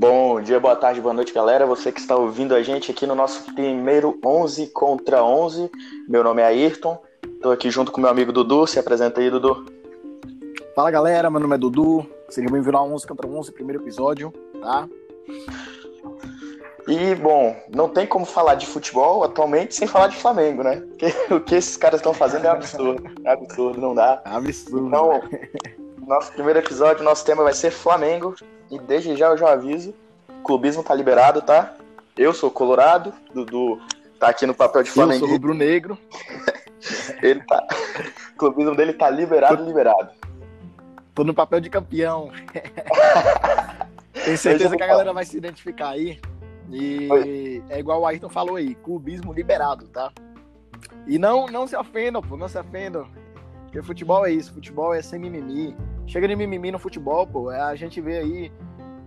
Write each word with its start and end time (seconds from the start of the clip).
Bom 0.00 0.40
dia, 0.40 0.60
boa 0.60 0.76
tarde, 0.76 1.00
boa 1.00 1.12
noite, 1.12 1.34
galera. 1.34 1.66
Você 1.66 1.90
que 1.90 1.98
está 1.98 2.14
ouvindo 2.14 2.54
a 2.54 2.62
gente 2.62 2.88
aqui 2.88 3.04
no 3.04 3.16
nosso 3.16 3.52
primeiro 3.52 4.16
11 4.24 4.68
contra 4.68 5.24
11. 5.24 5.68
Meu 6.08 6.22
nome 6.22 6.40
é 6.40 6.44
Ayrton. 6.44 7.02
Estou 7.24 7.50
aqui 7.50 7.68
junto 7.68 7.90
com 7.90 8.00
meu 8.00 8.08
amigo 8.08 8.30
Dudu. 8.30 8.64
Se 8.64 8.78
apresenta 8.78 9.20
aí, 9.20 9.28
Dudu. 9.28 9.66
Fala, 10.72 10.88
galera. 10.92 11.28
Meu 11.28 11.40
nome 11.40 11.56
é 11.56 11.58
Dudu. 11.58 12.06
Seja 12.28 12.48
bem-vindo 12.48 12.76
ao 12.76 12.88
11 12.92 13.08
contra 13.08 13.26
11, 13.26 13.50
primeiro 13.50 13.82
episódio, 13.82 14.32
tá? 14.62 14.88
E, 16.86 17.16
bom, 17.16 17.56
não 17.74 17.88
tem 17.88 18.06
como 18.06 18.24
falar 18.24 18.54
de 18.54 18.66
futebol 18.66 19.24
atualmente 19.24 19.74
sem 19.74 19.88
falar 19.88 20.06
de 20.06 20.16
Flamengo, 20.16 20.62
né? 20.62 20.76
Porque 20.76 21.12
o 21.34 21.40
que 21.40 21.56
esses 21.56 21.76
caras 21.76 21.98
estão 21.98 22.14
fazendo 22.14 22.44
é 22.44 22.50
absurdo. 22.50 23.02
É 23.24 23.32
absurdo, 23.32 23.80
não 23.80 23.96
dá. 23.96 24.22
É 24.24 24.30
absurdo. 24.30 24.86
Então, 24.86 25.20
nosso 26.06 26.32
primeiro 26.34 26.60
episódio, 26.60 27.02
nosso 27.02 27.24
tema 27.24 27.42
vai 27.42 27.52
ser 27.52 27.72
Flamengo. 27.72 28.36
E 28.70 28.78
desde 28.78 29.16
já 29.16 29.28
eu 29.28 29.38
já 29.38 29.52
aviso, 29.52 29.94
o 30.28 30.42
clubismo 30.42 30.82
tá 30.82 30.94
liberado, 30.94 31.42
tá? 31.42 31.74
Eu 32.16 32.32
sou 32.34 32.50
colorado, 32.50 33.12
Dudu 33.32 33.80
tá 34.18 34.28
aqui 34.28 34.46
no 34.46 34.54
papel 34.54 34.82
de 34.82 34.90
Flamengo. 34.90 35.16
Eu 35.16 35.20
sou 35.20 35.28
rubro-negro. 35.28 35.96
Ele 37.22 37.40
tá... 37.44 37.66
O 38.34 38.38
clubismo 38.38 38.74
dele 38.74 38.92
tá 38.92 39.08
liberado, 39.10 39.64
liberado. 39.64 40.10
Tô 41.14 41.24
no 41.24 41.34
papel 41.34 41.60
de 41.60 41.70
campeão. 41.70 42.30
Tenho 44.24 44.38
certeza 44.38 44.76
que 44.76 44.82
a 44.82 44.86
galera 44.86 45.12
vai 45.12 45.24
se 45.24 45.36
identificar 45.36 45.90
aí. 45.90 46.20
E 46.70 47.08
Oi. 47.10 47.64
é 47.70 47.78
igual 47.78 48.02
o 48.02 48.06
Ayrton 48.06 48.28
falou 48.28 48.56
aí, 48.56 48.74
clubismo 48.74 49.32
liberado, 49.32 49.88
tá? 49.88 50.12
E 51.06 51.18
não, 51.18 51.46
não 51.46 51.66
se 51.66 51.74
ofendam, 51.74 52.20
pô, 52.20 52.36
não 52.36 52.48
se 52.48 52.58
ofendam. 52.58 53.08
Porque 53.64 53.82
futebol 53.82 54.26
é 54.26 54.30
isso, 54.30 54.52
futebol 54.52 54.94
é 54.94 55.00
sem 55.02 55.18
mimimi. 55.18 55.76
Chega 56.08 56.26
de 56.26 56.34
mimimi 56.34 56.72
no 56.72 56.78
futebol, 56.78 57.26
pô. 57.26 57.52
É, 57.52 57.60
a 57.60 57.76
gente 57.76 58.00
vê 58.00 58.18
aí, 58.18 58.52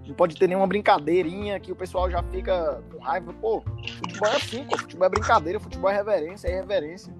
não 0.05 0.13
pode 0.13 0.37
ter 0.37 0.47
nenhuma 0.47 0.67
brincadeirinha 0.67 1.59
que 1.59 1.71
o 1.71 1.75
pessoal 1.75 2.09
já 2.11 2.21
fica 2.21 2.79
com 2.91 2.99
raiva. 2.99 3.33
Pô, 3.33 3.63
futebol 3.97 4.29
é 4.29 4.35
assim, 4.35 4.63
pô. 4.65 4.77
Futebol 4.77 5.07
é 5.07 5.09
brincadeira, 5.09 5.59
futebol 5.59 5.89
é 5.89 5.95
reverência, 5.95 6.47
é 6.47 6.51
irreverência. 6.51 7.11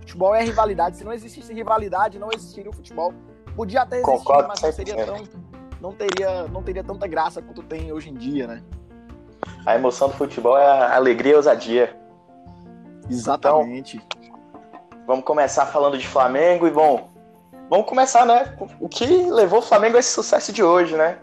Futebol 0.00 0.34
é 0.34 0.44
rivalidade. 0.44 0.98
Se 0.98 1.04
não 1.04 1.14
existisse 1.14 1.52
rivalidade, 1.54 2.18
não 2.18 2.28
existiria 2.30 2.70
o 2.70 2.74
futebol. 2.74 3.14
Podia 3.56 3.82
até 3.82 3.96
existir, 3.96 4.18
Concordo, 4.18 4.48
mas 4.48 4.60
não 4.60 4.72
seria 4.72 5.06
tão. 5.06 5.16
Não 5.80 5.92
teria, 5.92 6.48
não 6.48 6.62
teria 6.62 6.84
tanta 6.84 7.06
graça 7.06 7.40
quanto 7.40 7.62
tem 7.62 7.90
hoje 7.90 8.10
em 8.10 8.14
dia, 8.14 8.46
né? 8.46 8.62
A 9.64 9.74
emoção 9.74 10.08
do 10.08 10.14
futebol 10.14 10.56
é 10.58 10.64
a 10.64 10.94
alegria 10.94 11.32
e 11.32 11.34
a 11.34 11.38
ousadia. 11.38 11.96
Exatamente. 13.10 13.96
Então, 13.96 15.04
vamos 15.06 15.24
começar 15.24 15.66
falando 15.66 15.98
de 15.98 16.06
Flamengo 16.06 16.68
e, 16.68 16.70
bom, 16.70 17.11
vamos 17.72 17.86
começar, 17.86 18.26
né? 18.26 18.54
O 18.78 18.86
que 18.86 19.06
levou 19.06 19.60
o 19.60 19.62
Flamengo 19.62 19.96
a 19.96 20.00
esse 20.00 20.10
sucesso 20.10 20.52
de 20.52 20.62
hoje, 20.62 20.94
né? 20.94 21.16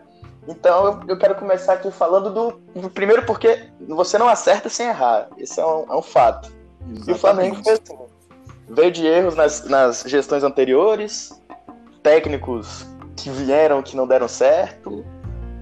Então 0.47 0.99
eu, 1.07 1.15
quero 1.15 1.35
começar 1.35 1.73
aqui 1.73 1.91
falando 1.91 2.33
do, 2.33 2.81
do, 2.81 2.89
Primeiro, 2.89 3.23
porque 3.23 3.67
você 3.87 4.17
não 4.17 4.27
acerta 4.27 4.67
sem 4.67 4.87
errar. 4.87 5.27
Isso 5.37 5.61
é 5.61 5.65
um, 5.65 5.85
é 5.87 5.95
um 5.95 6.01
fato. 6.01 6.51
Exatamente. 6.81 7.07
E 7.07 7.11
o 7.11 7.15
Flamengo 7.19 7.63
fez 7.63 7.79
assim, 7.83 7.97
veio 8.67 8.91
de 8.91 9.05
erros 9.05 9.35
nas, 9.35 9.63
nas 9.65 10.01
gestões 10.07 10.43
anteriores, 10.43 11.39
técnicos 12.01 12.83
que 13.15 13.29
vieram 13.29 13.83
que 13.83 13.95
não 13.95 14.07
deram 14.07 14.27
certo, 14.27 15.05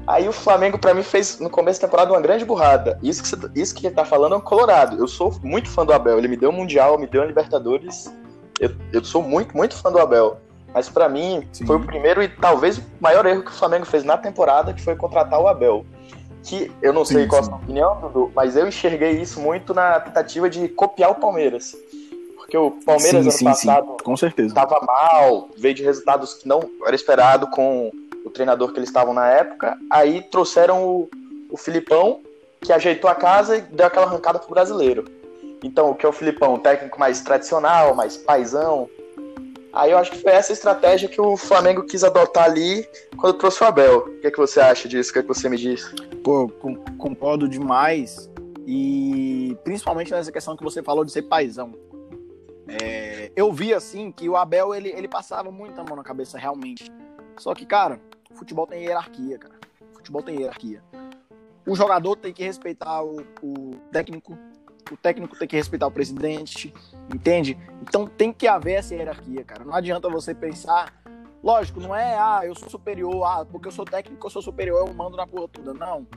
Aí 0.07 0.25
o 0.25 0.31
Flamengo, 0.31 0.79
para 0.79 0.93
mim, 0.93 1.03
fez 1.03 1.37
no 1.37 1.49
começo 1.49 1.81
da 1.81 1.87
temporada 1.89 2.13
uma 2.13 2.21
grande 2.21 2.45
burrada. 2.45 2.97
Isso 3.03 3.21
que, 3.21 3.27
você, 3.27 3.35
isso 3.53 3.75
que 3.75 3.85
ele 3.85 3.93
tá 3.93 4.05
falando 4.05 4.35
é 4.35 4.37
um 4.37 4.41
Colorado. 4.41 4.97
Eu 4.97 5.05
sou 5.05 5.37
muito 5.43 5.69
fã 5.69 5.85
do 5.85 5.91
Abel. 5.91 6.17
Ele 6.17 6.29
me 6.29 6.37
deu 6.37 6.49
um 6.49 6.53
Mundial, 6.53 6.97
me 6.97 7.05
deu 7.05 7.23
um 7.23 7.25
Libertadores. 7.25 8.09
Eu, 8.57 8.73
eu 8.93 9.03
sou 9.03 9.21
muito, 9.21 9.53
muito 9.57 9.75
fã 9.75 9.91
do 9.91 9.99
Abel. 9.99 10.39
Mas 10.77 10.87
para 10.87 11.09
mim, 11.09 11.43
Sim. 11.51 11.65
foi 11.65 11.75
o 11.77 11.79
primeiro 11.79 12.21
e 12.21 12.27
talvez 12.27 12.77
o 12.77 12.83
maior 13.01 13.25
erro 13.25 13.41
que 13.41 13.49
o 13.49 13.53
Flamengo 13.55 13.83
fez 13.83 14.03
na 14.03 14.15
temporada, 14.15 14.71
que 14.75 14.79
foi 14.79 14.95
contratar 14.95 15.41
o 15.41 15.47
Abel. 15.47 15.83
Que 16.43 16.71
eu 16.83 16.93
não 16.93 17.03
sei 17.03 17.23
sim, 17.23 17.27
qual 17.27 17.41
sim. 17.41 17.49
a 17.49 17.51
sua 17.51 17.63
opinião, 17.63 17.99
Dudu, 17.99 18.31
mas 18.35 18.55
eu 18.55 18.67
enxerguei 18.67 19.13
isso 19.13 19.39
muito 19.39 19.73
na 19.73 19.99
tentativa 19.99 20.47
de 20.47 20.67
copiar 20.67 21.09
o 21.09 21.15
Palmeiras. 21.15 21.75
Porque 22.35 22.55
o 22.55 22.69
Palmeiras 22.85 23.33
sim, 23.33 23.43
ano 23.43 23.55
passado 23.55 23.97
com 24.03 24.15
certeza. 24.15 24.49
estava 24.49 24.79
mal, 24.85 25.49
veio 25.57 25.73
de 25.73 25.81
resultados 25.81 26.35
que 26.35 26.47
não 26.47 26.61
era 26.85 26.95
esperado 26.95 27.47
com 27.47 27.91
o 28.23 28.29
treinador 28.29 28.71
que 28.71 28.77
eles 28.77 28.89
estavam 28.89 29.15
na 29.15 29.27
época. 29.27 29.75
Aí 29.89 30.21
trouxeram 30.29 30.85
o, 30.85 31.09
o 31.49 31.57
Filipão, 31.57 32.19
que 32.61 32.71
ajeitou 32.71 33.09
a 33.09 33.15
casa 33.15 33.57
e 33.57 33.61
deu 33.61 33.87
aquela 33.87 34.05
arrancada 34.05 34.37
pro 34.37 34.51
brasileiro. 34.51 35.05
Então, 35.63 35.89
o 35.89 35.95
que 35.95 36.05
é 36.05 36.09
o 36.09 36.13
Filipão? 36.13 36.53
Um 36.53 36.59
técnico 36.59 36.99
mais 36.99 37.19
tradicional, 37.21 37.95
mais 37.95 38.15
paisão. 38.15 38.87
Aí 39.77 39.91
eu 39.91 39.97
acho 39.99 40.09
que 40.09 40.17
foi 40.17 40.31
essa 40.31 40.51
estratégia 40.51 41.07
que 41.07 41.21
o 41.21 41.37
Flamengo 41.37 41.83
quis 41.83 42.03
adotar 42.03 42.45
ali 42.45 42.83
quando 43.15 43.37
trouxe 43.37 43.63
o 43.63 43.67
Abel. 43.67 43.99
O 43.99 44.19
que, 44.21 44.25
é 44.25 44.31
que 44.31 44.37
você 44.37 44.59
acha 44.59 44.89
disso? 44.89 45.11
O 45.11 45.13
que, 45.13 45.19
é 45.19 45.21
que 45.21 45.27
você 45.27 45.47
me 45.47 45.55
diz? 45.55 45.93
Pô, 46.23 46.49
concordo 46.97 47.47
demais. 47.47 48.27
E 48.65 49.55
principalmente 49.63 50.09
nessa 50.09 50.31
questão 50.31 50.57
que 50.57 50.63
você 50.63 50.81
falou 50.81 51.05
de 51.05 51.11
ser 51.11 51.21
paisão. 51.21 51.73
É, 52.67 53.31
eu 53.35 53.53
vi 53.53 53.71
assim 53.71 54.11
que 54.11 54.27
o 54.27 54.35
Abel 54.35 54.73
ele, 54.73 54.89
ele 54.89 55.07
passava 55.07 55.51
muita 55.51 55.83
mão 55.83 55.95
na 55.95 56.03
cabeça 56.03 56.39
realmente. 56.39 56.91
Só 57.37 57.53
que, 57.53 57.63
cara, 57.63 58.01
futebol 58.33 58.65
tem 58.65 58.83
hierarquia, 58.83 59.37
cara. 59.37 59.55
Futebol 59.93 60.23
tem 60.23 60.39
hierarquia. 60.39 60.81
O 61.67 61.75
jogador 61.75 62.15
tem 62.15 62.33
que 62.33 62.43
respeitar 62.43 63.03
o, 63.03 63.21
o 63.43 63.75
técnico, 63.91 64.35
o 64.91 64.97
técnico 64.97 65.37
tem 65.37 65.47
que 65.47 65.55
respeitar 65.55 65.87
o 65.87 65.91
presidente, 65.91 66.73
entende? 67.13 67.57
Então 67.81 68.07
tem 68.07 68.31
que 68.31 68.47
haver 68.47 68.73
essa 68.73 68.95
hierarquia, 68.95 69.43
cara. 69.43 69.63
Não 69.63 69.73
adianta 69.73 70.09
você 70.09 70.33
pensar, 70.33 70.93
lógico, 71.43 71.79
não 71.79 71.95
é, 71.95 72.17
ah, 72.17 72.41
eu 72.43 72.55
sou 72.55 72.69
superior, 72.69 73.23
ah, 73.23 73.45
porque 73.45 73.67
eu 73.67 73.71
sou 73.71 73.85
técnico, 73.85 74.25
eu 74.25 74.29
sou 74.29 74.41
superior, 74.41 74.87
eu 74.87 74.93
mando 74.93 75.17
na 75.17 75.27
porra 75.27 75.47
toda. 75.47 75.73
Não. 75.73 76.07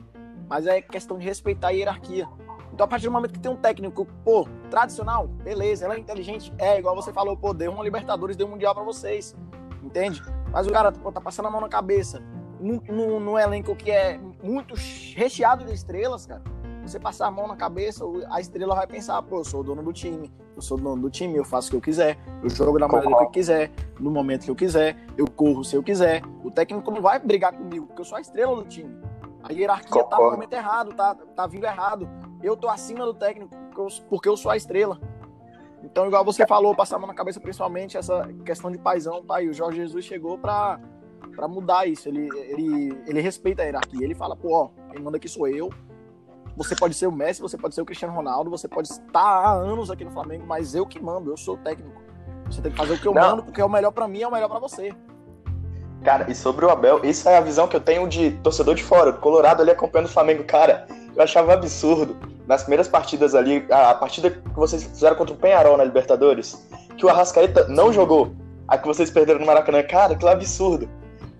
Mas 0.49 0.67
é 0.67 0.81
questão 0.81 1.17
de 1.17 1.25
respeitar 1.25 1.69
a 1.69 1.71
hierarquia. 1.71 2.27
Então, 2.73 2.85
a 2.85 2.87
partir 2.87 3.05
do 3.05 3.11
momento 3.11 3.33
que 3.33 3.39
tem 3.39 3.51
um 3.51 3.55
técnico, 3.55 4.05
pô, 4.23 4.47
tradicional, 4.69 5.27
beleza, 5.27 5.85
ela 5.85 5.95
é 5.95 5.99
inteligente, 5.99 6.53
é 6.57 6.79
igual 6.79 6.95
você 6.95 7.11
falou, 7.11 7.35
pô, 7.35 7.53
deu 7.53 7.71
uma 7.71 7.83
Libertadores, 7.83 8.35
deu 8.35 8.47
um 8.47 8.51
Mundial 8.51 8.73
para 8.73 8.83
vocês, 8.83 9.35
entende? 9.83 10.21
Mas 10.51 10.67
o 10.67 10.71
cara 10.71 10.91
pô, 10.91 11.11
tá 11.11 11.19
passando 11.21 11.47
a 11.47 11.51
mão 11.51 11.61
na 11.61 11.69
cabeça. 11.69 12.21
Num, 12.59 13.39
elenco 13.39 13.75
que 13.75 13.89
é 13.89 14.19
muito 14.43 14.75
recheado 15.15 15.65
de 15.65 15.73
estrelas, 15.73 16.27
cara. 16.27 16.41
Você 16.83 16.99
passar 16.99 17.27
a 17.27 17.31
mão 17.31 17.47
na 17.47 17.55
cabeça, 17.55 18.03
a 18.29 18.39
estrela 18.39 18.75
vai 18.75 18.87
pensar, 18.87 19.21
pô, 19.21 19.39
eu 19.39 19.43
sou 19.43 19.61
o 19.61 19.63
dono 19.63 19.83
do 19.83 19.93
time, 19.93 20.31
eu 20.55 20.61
sou 20.61 20.77
o 20.77 20.81
dono 20.81 21.01
do 21.01 21.09
time, 21.09 21.35
eu 21.35 21.45
faço 21.45 21.67
o 21.67 21.71
que 21.71 21.77
eu 21.77 21.81
quiser, 21.81 22.17
eu 22.43 22.49
jogo 22.49 22.79
da 22.79 22.87
maneira 22.87 23.17
que 23.17 23.23
eu 23.23 23.29
quiser, 23.29 23.71
no 23.99 24.09
momento 24.09 24.45
que 24.45 24.51
eu 24.51 24.55
quiser, 24.55 24.97
eu 25.17 25.29
corro 25.29 25.63
se 25.63 25.75
eu 25.75 25.83
quiser. 25.83 26.21
O 26.43 26.49
técnico 26.49 26.89
não 26.91 27.01
vai 27.01 27.19
brigar 27.19 27.53
comigo, 27.53 27.85
porque 27.85 28.01
eu 28.01 28.05
sou 28.05 28.17
a 28.17 28.21
estrela 28.21 28.55
do 28.55 28.65
time. 28.65 28.99
A 29.43 29.53
hierarquia 29.53 29.89
Concordo. 29.89 30.09
tá 30.09 30.17
no 30.17 30.31
momento 30.31 30.53
errado, 30.53 30.93
tá, 30.93 31.15
tá 31.15 31.47
vindo 31.47 31.65
errado. 31.65 32.09
Eu 32.41 32.57
tô 32.57 32.67
acima 32.67 33.05
do 33.05 33.13
técnico 33.13 33.55
porque 34.09 34.27
eu, 34.27 34.37
sou 34.37 34.51
a 34.51 34.57
estrela. 34.57 34.99
Então, 35.83 36.05
igual 36.05 36.23
você 36.23 36.45
falou, 36.45 36.75
passava 36.75 37.07
na 37.07 37.13
cabeça 37.13 37.39
principalmente 37.39 37.97
essa 37.97 38.27
questão 38.45 38.69
de 38.69 38.77
paisão, 38.77 39.23
tá? 39.23 39.41
E 39.41 39.49
o 39.49 39.53
Jorge 39.53 39.77
Jesus 39.77 40.05
chegou 40.05 40.37
para 40.37 40.79
para 41.35 41.47
mudar 41.47 41.87
isso. 41.87 42.09
Ele, 42.09 42.27
ele, 42.49 43.03
ele 43.07 43.21
respeita 43.21 43.61
a 43.61 43.65
hierarquia. 43.65 44.03
Ele 44.03 44.15
fala, 44.15 44.35
pô, 44.35 44.53
ó, 44.53 44.69
quem 44.91 45.01
manda 45.01 45.17
aqui 45.17 45.29
sou 45.29 45.47
eu. 45.47 45.69
Você 46.55 46.75
pode 46.75 46.93
ser 46.93 47.07
o 47.07 47.11
Messi, 47.11 47.41
você 47.41 47.57
pode 47.57 47.73
ser 47.73 47.81
o 47.81 47.85
Cristiano 47.85 48.13
Ronaldo, 48.13 48.49
você 48.49 48.67
pode 48.67 48.89
estar 48.89 49.21
há 49.21 49.51
anos 49.51 49.89
aqui 49.89 50.03
no 50.03 50.11
Flamengo, 50.11 50.45
mas 50.45 50.75
eu 50.75 50.85
que 50.85 51.01
mando, 51.01 51.31
eu 51.31 51.37
sou 51.37 51.55
o 51.55 51.57
técnico. 51.57 52.01
Você 52.49 52.61
tem 52.61 52.71
que 52.71 52.77
fazer 52.77 52.93
o 52.93 52.97
que 52.97 53.07
eu 53.07 53.13
Não. 53.13 53.21
mando, 53.21 53.43
porque 53.43 53.61
é 53.61 53.65
o 53.65 53.69
melhor 53.69 53.91
para 53.91 54.07
mim, 54.07 54.21
é 54.21 54.27
o 54.27 54.31
melhor 54.31 54.49
para 54.49 54.59
você. 54.59 54.93
Cara, 56.03 56.29
e 56.29 56.35
sobre 56.35 56.65
o 56.65 56.69
Abel, 56.69 57.01
isso 57.03 57.29
é 57.29 57.37
a 57.37 57.41
visão 57.41 57.67
que 57.67 57.75
eu 57.75 57.79
tenho 57.79 58.07
de 58.07 58.31
torcedor 58.43 58.75
de 58.75 58.83
fora, 58.83 59.13
Colorado 59.13 59.61
ali 59.61 59.71
acompanhando 59.71 60.07
o 60.07 60.11
Flamengo. 60.11 60.43
Cara, 60.43 60.87
eu 61.15 61.23
achava 61.23 61.53
absurdo 61.53 62.17
nas 62.47 62.63
primeiras 62.63 62.87
partidas 62.87 63.35
ali, 63.35 63.65
a, 63.69 63.93
partida 63.93 64.31
que 64.31 64.55
vocês 64.55 64.83
fizeram 64.83 65.15
contra 65.15 65.33
o 65.33 65.37
Penharol 65.37 65.77
na 65.77 65.83
Libertadores, 65.83 66.67
que 66.97 67.05
o 67.05 67.09
Arrascaeta 67.09 67.67
não 67.67 67.93
jogou, 67.93 68.33
a 68.67 68.77
que 68.77 68.87
vocês 68.87 69.11
perderam 69.11 69.39
no 69.39 69.45
Maracanã. 69.45 69.83
Cara, 69.83 70.15
que 70.15 70.27
absurdo. 70.27 70.89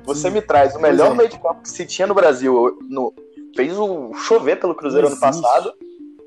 Você 0.05 0.29
Sim. 0.29 0.35
me 0.35 0.41
traz 0.41 0.75
o 0.75 0.79
melhor 0.79 1.11
é. 1.11 1.16
meio 1.16 1.29
de 1.29 1.39
campo 1.39 1.61
que 1.61 1.69
se 1.69 1.85
tinha 1.85 2.07
no 2.07 2.14
Brasil, 2.14 2.79
no, 2.90 3.14
fez 3.56 3.78
o 3.78 4.14
chover 4.14 4.59
pelo 4.59 4.76
Cruzeiro 4.76 5.08
ano 5.08 5.20
passado, 5.20 5.74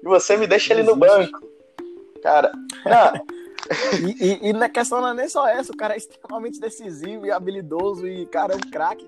e 0.02 0.06
você 0.06 0.36
me 0.36 0.46
deixa 0.46 0.72
ele 0.72 0.82
no 0.82 0.96
banco. 0.96 1.40
Cara, 2.22 2.52
e, 4.00 4.24
e, 4.24 4.48
e, 4.48 4.52
na 4.52 4.68
questão 4.68 5.00
não 5.00 5.08
é 5.08 5.14
nem 5.14 5.28
só 5.28 5.46
essa, 5.46 5.72
o 5.72 5.76
cara 5.76 5.94
é 5.94 5.96
extremamente 5.96 6.58
decisivo 6.58 7.26
e 7.26 7.30
habilidoso 7.30 8.06
e, 8.06 8.26
cara, 8.26 8.54
é 8.54 8.56
um 8.56 8.70
craque. 8.70 9.06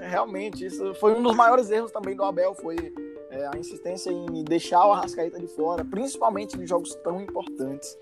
É, 0.00 0.08
realmente, 0.08 0.64
isso 0.64 0.94
foi 0.94 1.14
um 1.14 1.22
dos 1.22 1.34
maiores 1.34 1.70
erros 1.70 1.90
também 1.90 2.14
do 2.14 2.24
Abel, 2.24 2.54
foi 2.54 2.76
é, 3.30 3.48
a 3.52 3.58
insistência 3.58 4.10
em 4.10 4.44
deixar 4.44 4.86
o 4.86 4.92
Arrascaeta 4.92 5.38
de 5.38 5.48
fora, 5.48 5.84
principalmente 5.84 6.56
em 6.56 6.66
jogos 6.66 6.94
tão 6.96 7.20
importantes. 7.20 7.98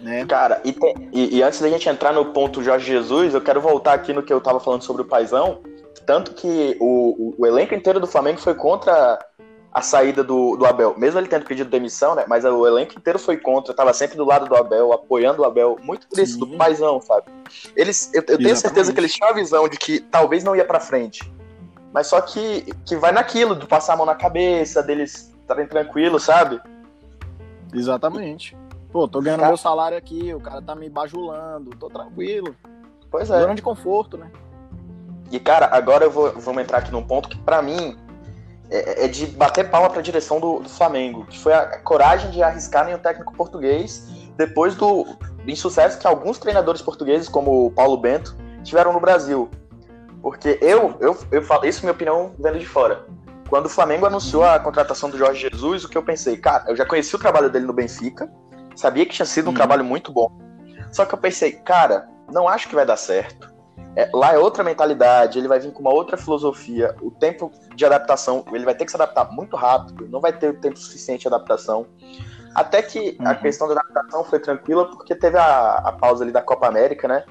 Né? 0.00 0.26
Cara, 0.26 0.60
e, 0.64 0.76
e, 1.12 1.36
e, 1.36 1.42
antes 1.42 1.60
da 1.60 1.68
gente 1.68 1.88
entrar 1.88 2.12
no 2.12 2.26
ponto 2.32 2.62
Jorge 2.62 2.86
Jesus, 2.86 3.34
eu 3.34 3.40
quero 3.40 3.60
voltar 3.60 3.94
aqui 3.94 4.12
no 4.12 4.22
que 4.22 4.32
eu 4.32 4.40
tava 4.40 4.60
falando 4.60 4.82
sobre 4.82 5.02
o 5.02 5.04
Paizão. 5.04 5.60
Tanto 6.06 6.32
que 6.34 6.76
o, 6.80 6.86
o, 6.86 7.34
o 7.38 7.46
elenco 7.46 7.74
inteiro 7.74 7.98
do 7.98 8.06
Flamengo 8.06 8.38
foi 8.38 8.54
contra 8.54 9.18
a 9.72 9.82
saída 9.82 10.24
do, 10.24 10.56
do 10.56 10.64
Abel. 10.64 10.94
Mesmo 10.96 11.20
ele 11.20 11.28
tendo 11.28 11.44
pedido 11.44 11.68
demissão, 11.68 12.14
né? 12.14 12.24
Mas 12.26 12.44
o 12.44 12.66
elenco 12.66 12.96
inteiro 12.96 13.18
foi 13.18 13.36
contra, 13.36 13.74
tava 13.74 13.92
sempre 13.92 14.16
do 14.16 14.24
lado 14.24 14.48
do 14.48 14.56
Abel, 14.56 14.92
apoiando 14.92 15.42
o 15.42 15.44
Abel. 15.44 15.76
Muito 15.82 16.08
por 16.08 16.18
isso, 16.18 16.38
do 16.38 16.56
paizão, 16.56 17.00
sabe? 17.00 17.26
Eles, 17.74 18.10
eu, 18.14 18.22
eu 18.28 18.38
tenho 18.38 18.56
certeza 18.56 18.92
que 18.92 19.00
eles 19.00 19.12
tinham 19.12 19.28
a 19.28 19.34
visão 19.34 19.68
de 19.68 19.76
que 19.76 20.00
talvez 20.00 20.42
não 20.42 20.56
ia 20.56 20.64
para 20.64 20.80
frente 20.80 21.30
mas 21.96 22.08
só 22.08 22.20
que, 22.20 22.60
que 22.84 22.94
vai 22.94 23.10
naquilo, 23.10 23.56
de 23.56 23.66
passar 23.66 23.94
a 23.94 23.96
mão 23.96 24.04
na 24.04 24.14
cabeça, 24.14 24.82
deles 24.82 25.34
estarem 25.40 25.66
tranquilos, 25.66 26.24
sabe? 26.24 26.60
Exatamente. 27.72 28.54
Pô, 28.92 29.08
tô 29.08 29.22
ganhando 29.22 29.40
cara... 29.40 29.48
meu 29.48 29.56
salário 29.56 29.96
aqui, 29.96 30.34
o 30.34 30.38
cara 30.38 30.60
tá 30.60 30.74
me 30.74 30.90
bajulando, 30.90 31.70
tô 31.70 31.88
tranquilo. 31.88 32.54
Pois 33.10 33.30
é. 33.30 33.40
Zona 33.40 33.54
de 33.54 33.62
conforto, 33.62 34.18
né? 34.18 34.30
E, 35.30 35.40
cara, 35.40 35.68
agora 35.72 36.04
eu 36.04 36.10
vou, 36.10 36.32
vamos 36.32 36.62
entrar 36.62 36.78
aqui 36.78 36.92
num 36.92 37.02
ponto 37.02 37.28
que, 37.28 37.38
para 37.38 37.60
mim, 37.60 37.96
é, 38.70 39.04
é, 39.04 39.08
de 39.08 39.26
bater 39.26 39.70
palma 39.70 39.88
para 39.88 40.00
a 40.00 40.02
direção 40.02 40.40
do, 40.40 40.60
do, 40.60 40.68
Flamengo, 40.68 41.24
que 41.26 41.38
foi 41.38 41.52
a 41.52 41.78
coragem 41.78 42.30
de 42.30 42.42
arriscar 42.42 42.88
em 42.88 42.94
um 42.94 42.98
técnico 42.98 43.32
português 43.34 44.08
depois 44.36 44.74
do 44.74 45.06
insucesso 45.46 45.98
que 45.98 46.06
alguns 46.06 46.38
treinadores 46.38 46.82
portugueses, 46.82 47.28
como 47.28 47.66
o 47.66 47.70
Paulo 47.70 47.96
Bento, 47.96 48.36
tiveram 48.62 48.92
no 48.92 49.00
Brasil. 49.00 49.48
Porque 50.20 50.58
eu, 50.60 50.96
eu, 51.00 51.16
eu 51.30 51.42
falo, 51.42 51.64
isso 51.64 51.80
é 51.80 51.82
minha 51.82 51.92
opinião 51.92 52.34
vendo 52.38 52.58
de 52.58 52.66
fora. 52.66 53.06
Quando 53.48 53.66
o 53.66 53.68
Flamengo 53.68 54.06
anunciou 54.06 54.44
a 54.44 54.58
contratação 54.58 55.08
do 55.08 55.16
Jorge 55.16 55.48
Jesus, 55.48 55.84
o 55.84 55.88
que 55.88 55.96
eu 55.96 56.02
pensei, 56.02 56.36
cara, 56.36 56.64
eu 56.68 56.74
já 56.74 56.84
conheci 56.84 57.14
o 57.14 57.18
trabalho 57.18 57.48
dele 57.48 57.64
no 57.64 57.72
Benfica, 57.72 58.28
sabia 58.74 59.06
que 59.06 59.12
tinha 59.12 59.26
sido 59.26 59.46
um 59.46 59.48
uhum. 59.50 59.54
trabalho 59.54 59.84
muito 59.84 60.12
bom. 60.12 60.28
Só 60.90 61.04
que 61.04 61.14
eu 61.14 61.18
pensei, 61.18 61.52
cara, 61.52 62.08
não 62.32 62.48
acho 62.48 62.68
que 62.68 62.74
vai 62.74 62.84
dar 62.84 62.96
certo. 62.96 63.54
É, 63.94 64.10
lá 64.12 64.34
é 64.34 64.38
outra 64.38 64.62
mentalidade, 64.62 65.38
ele 65.38 65.48
vai 65.48 65.58
vir 65.58 65.72
com 65.72 65.80
uma 65.80 65.92
outra 65.92 66.16
filosofia. 66.16 66.94
O 67.00 67.10
tempo 67.10 67.50
de 67.74 67.84
adaptação, 67.84 68.44
ele 68.52 68.64
vai 68.64 68.74
ter 68.74 68.84
que 68.84 68.90
se 68.90 68.96
adaptar 68.96 69.32
muito 69.32 69.56
rápido, 69.56 70.06
não 70.08 70.20
vai 70.20 70.32
ter 70.32 70.50
o 70.50 70.60
tempo 70.60 70.78
suficiente 70.78 71.22
de 71.22 71.28
adaptação. 71.28 71.86
Até 72.54 72.82
que 72.82 73.16
uhum. 73.20 73.28
a 73.28 73.34
questão 73.34 73.68
da 73.68 73.74
adaptação 73.74 74.24
foi 74.24 74.38
tranquila, 74.38 74.86
porque 74.90 75.14
teve 75.14 75.38
a, 75.38 75.76
a 75.76 75.92
pausa 75.92 76.24
ali 76.24 76.32
da 76.32 76.42
Copa 76.42 76.66
América, 76.66 77.08
né? 77.08 77.24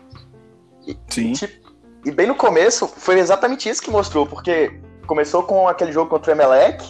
E, 0.87 0.97
Sim. 1.07 1.31
E, 1.31 1.33
tipo, 1.33 1.75
e 2.05 2.11
bem 2.11 2.27
no 2.27 2.35
começo, 2.35 2.87
foi 2.87 3.17
exatamente 3.19 3.67
isso 3.67 3.81
que 3.81 3.89
mostrou, 3.89 4.27
porque 4.27 4.79
começou 5.07 5.41
com 5.43 5.67
aquele 5.67 5.91
jogo 5.91 6.09
contra 6.09 6.31
o 6.31 6.35
Emelec, 6.35 6.83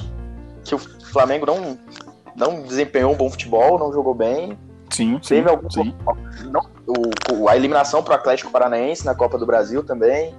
que 0.64 0.76
o 0.76 0.80
Flamengo 0.80 1.46
não, 1.46 1.80
não 2.36 2.62
desempenhou 2.62 3.14
um 3.14 3.16
bom 3.16 3.30
futebol, 3.30 3.80
não 3.80 3.94
jogou 3.94 4.14
bem. 4.14 4.58
Sim, 4.90 5.20
Teve 5.20 5.50
sim, 5.50 5.56
algum, 5.56 5.70
sim. 5.70 5.94
Não, 6.52 6.62
o, 7.34 7.50
a 7.50 7.56
eliminação 7.56 8.04
para 8.04 8.14
o 8.14 8.16
Atlético 8.16 8.52
Paranaense 8.52 9.06
na 9.06 9.16
Copa 9.16 9.38
do 9.38 9.46
Brasil 9.46 9.84
também. 9.84 10.34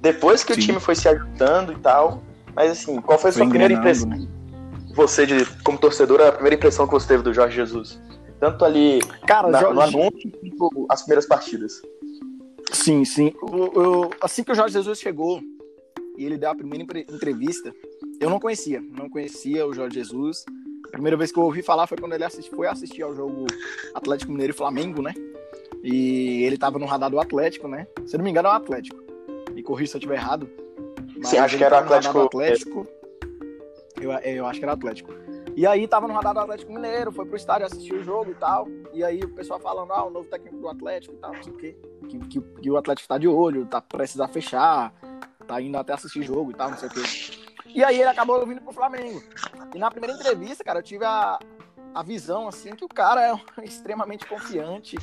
Depois 0.00 0.42
que 0.44 0.54
sim. 0.54 0.60
o 0.60 0.62
time 0.62 0.80
foi 0.80 0.94
se 0.94 1.08
ajudando 1.08 1.72
e 1.72 1.76
tal. 1.76 2.22
Mas 2.54 2.70
assim, 2.70 3.00
qual 3.00 3.18
foi 3.18 3.30
a 3.30 3.32
sua 3.32 3.48
primeira 3.48 3.74
impressão? 3.74 4.08
Né? 4.08 4.26
Você, 4.94 5.26
de, 5.26 5.44
como 5.62 5.78
torcedor, 5.78 6.20
a 6.20 6.32
primeira 6.32 6.56
impressão 6.56 6.86
que 6.86 6.92
você 6.92 7.08
teve 7.08 7.22
do 7.22 7.32
Jorge 7.32 7.56
Jesus? 7.56 8.00
Tanto 8.38 8.64
ali 8.64 9.00
Cara, 9.26 9.48
na, 9.48 9.60
Jorge... 9.60 9.74
no 9.74 9.80
anúncio 9.82 10.32
quanto 10.58 10.86
as 10.88 11.02
primeiras 11.02 11.26
partidas. 11.26 11.80
Sim, 12.72 13.04
sim. 13.04 13.32
Eu, 13.42 13.72
eu, 13.74 14.10
assim 14.20 14.42
que 14.42 14.52
o 14.52 14.54
Jorge 14.54 14.72
Jesus 14.72 14.98
chegou 14.98 15.40
e 16.16 16.24
ele 16.24 16.36
deu 16.36 16.50
a 16.50 16.54
primeira 16.54 16.82
entrevista, 16.82 17.72
eu 18.20 18.28
não 18.28 18.40
conhecia. 18.40 18.80
Não 18.80 19.08
conhecia 19.08 19.66
o 19.66 19.72
Jorge 19.72 19.94
Jesus. 19.94 20.44
A 20.92 20.92
primeira 20.92 21.16
vez 21.16 21.32
que 21.32 21.38
eu 21.38 21.44
ouvi 21.44 21.62
falar 21.62 21.86
foi 21.86 21.96
quando 21.96 22.12
ele 22.12 22.22
assisti, 22.22 22.50
foi 22.50 22.66
assistir 22.66 23.02
ao 23.02 23.16
jogo 23.16 23.46
Atlético 23.94 24.30
Mineiro 24.30 24.52
e 24.52 24.56
Flamengo, 24.56 25.00
né? 25.00 25.14
E 25.82 26.44
ele 26.44 26.58
tava 26.58 26.78
no 26.78 26.84
radar 26.84 27.10
do 27.10 27.18
Atlético, 27.18 27.66
né? 27.66 27.86
Se 28.04 28.18
não 28.18 28.24
me 28.24 28.30
engano, 28.30 28.48
é 28.48 28.52
o 28.52 28.54
Atlético. 28.54 29.02
Me 29.52 29.62
corri 29.62 29.86
se 29.86 29.96
eu 29.96 29.98
estiver 29.98 30.16
errado. 30.16 30.48
Sim, 31.22 31.38
acho 31.38 31.56
que 31.56 31.64
era 31.64 31.76
o 31.76 31.78
Atlético. 31.78 32.18
Atlético. 32.20 32.86
Eu, 33.98 34.10
eu 34.12 34.46
acho 34.46 34.58
que 34.58 34.64
era 34.66 34.74
Atlético. 34.74 35.14
E 35.56 35.66
aí 35.66 35.88
tava 35.88 36.06
no 36.06 36.14
radar 36.14 36.34
do 36.34 36.40
Atlético 36.40 36.72
Mineiro, 36.72 37.10
foi 37.10 37.24
pro 37.24 37.36
estádio 37.36 37.66
assistir 37.66 37.94
o 37.94 38.04
jogo 38.04 38.30
e 38.30 38.34
tal. 38.34 38.68
E 38.92 39.02
aí 39.02 39.20
o 39.20 39.30
pessoal 39.30 39.58
falando, 39.58 39.92
ah, 39.92 40.04
o 40.04 40.10
novo 40.10 40.28
técnico 40.28 40.58
do 40.58 40.68
Atlético 40.68 41.14
e 41.14 41.18
tal, 41.18 41.32
não 41.32 41.42
sei 41.42 41.52
o 41.52 41.56
quê. 41.56 41.76
Que, 42.06 42.18
que, 42.18 42.40
que 42.40 42.70
o 42.70 42.76
Atlético 42.76 43.08
tá 43.08 43.16
de 43.16 43.28
olho, 43.28 43.64
tá 43.64 43.80
prestes 43.80 44.20
a 44.20 44.28
fechar, 44.28 44.92
tá 45.46 45.60
indo 45.60 45.78
até 45.78 45.94
assistir 45.94 46.22
jogo 46.22 46.50
e 46.50 46.54
tal, 46.54 46.70
não 46.70 46.76
sei 46.76 46.88
o 46.88 46.92
quê. 46.92 47.41
E 47.74 47.82
aí 47.84 48.00
ele 48.00 48.08
acabou 48.08 48.44
vindo 48.46 48.60
pro 48.60 48.72
Flamengo. 48.72 49.22
E 49.74 49.78
na 49.78 49.90
primeira 49.90 50.14
entrevista, 50.16 50.62
cara, 50.62 50.80
eu 50.80 50.82
tive 50.82 51.04
a, 51.04 51.38
a 51.94 52.02
visão, 52.02 52.48
assim, 52.48 52.74
que 52.74 52.84
o 52.84 52.88
cara 52.88 53.26
é 53.26 53.34
extremamente 53.64 54.26
confiante 54.26 54.96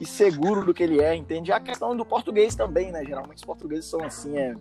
e 0.00 0.06
seguro 0.06 0.64
do 0.64 0.74
que 0.74 0.82
ele 0.82 1.00
é, 1.00 1.14
entende? 1.14 1.50
E 1.50 1.52
a 1.52 1.60
questão 1.60 1.96
do 1.96 2.04
português 2.04 2.54
também, 2.54 2.90
né? 2.90 3.04
Geralmente 3.04 3.38
os 3.38 3.44
portugueses 3.44 3.86
são 3.86 4.02
assim, 4.02 4.36
é... 4.36 4.54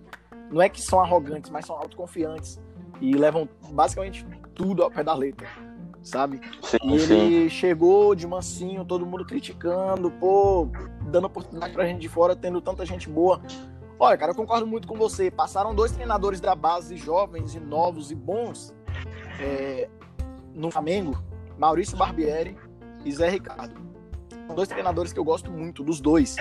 não 0.51 0.61
é 0.61 0.69
que 0.69 0.81
são 0.81 0.99
arrogantes, 0.99 1.49
mas 1.49 1.65
são 1.65 1.75
autoconfiantes. 1.75 2.59
E 3.01 3.13
levam 3.13 3.49
basicamente 3.71 4.25
tudo 4.53 4.83
ao 4.83 4.91
pé 4.91 5.03
da 5.03 5.13
letra, 5.13 5.47
sabe? 6.01 6.39
Sim, 6.61 6.77
e 6.83 6.93
ele 6.93 7.43
sim. 7.43 7.49
chegou 7.49 8.13
de 8.13 8.27
mansinho, 8.27 8.85
todo 8.85 9.05
mundo 9.05 9.25
criticando, 9.25 10.11
pô, 10.11 10.69
dando 11.09 11.25
oportunidade 11.25 11.73
pra 11.73 11.85
gente 11.85 11.99
de 11.99 12.07
fora, 12.07 12.35
tendo 12.35 12.61
tanta 12.61 12.85
gente 12.85 13.09
boa. 13.09 13.41
Olha, 14.03 14.17
cara, 14.17 14.31
eu 14.33 14.35
concordo 14.35 14.67
muito 14.67 14.85
com 14.85 14.97
você. 14.97 15.31
Passaram 15.31 15.73
dois 15.73 15.93
treinadores 15.93 16.41
da 16.41 16.53
base 16.53 16.97
jovens 16.97 17.55
e 17.55 17.59
novos 17.61 18.11
e 18.11 18.15
bons 18.15 18.75
é, 19.39 19.87
no 20.53 20.69
Flamengo, 20.69 21.23
Maurício 21.57 21.95
Barbieri 21.95 22.57
e 23.05 23.11
Zé 23.13 23.29
Ricardo. 23.29 23.81
São 24.45 24.53
dois 24.53 24.67
treinadores 24.67 25.13
que 25.13 25.19
eu 25.19 25.23
gosto 25.23 25.49
muito, 25.49 25.85
dos 25.85 26.01
dois. 26.01 26.35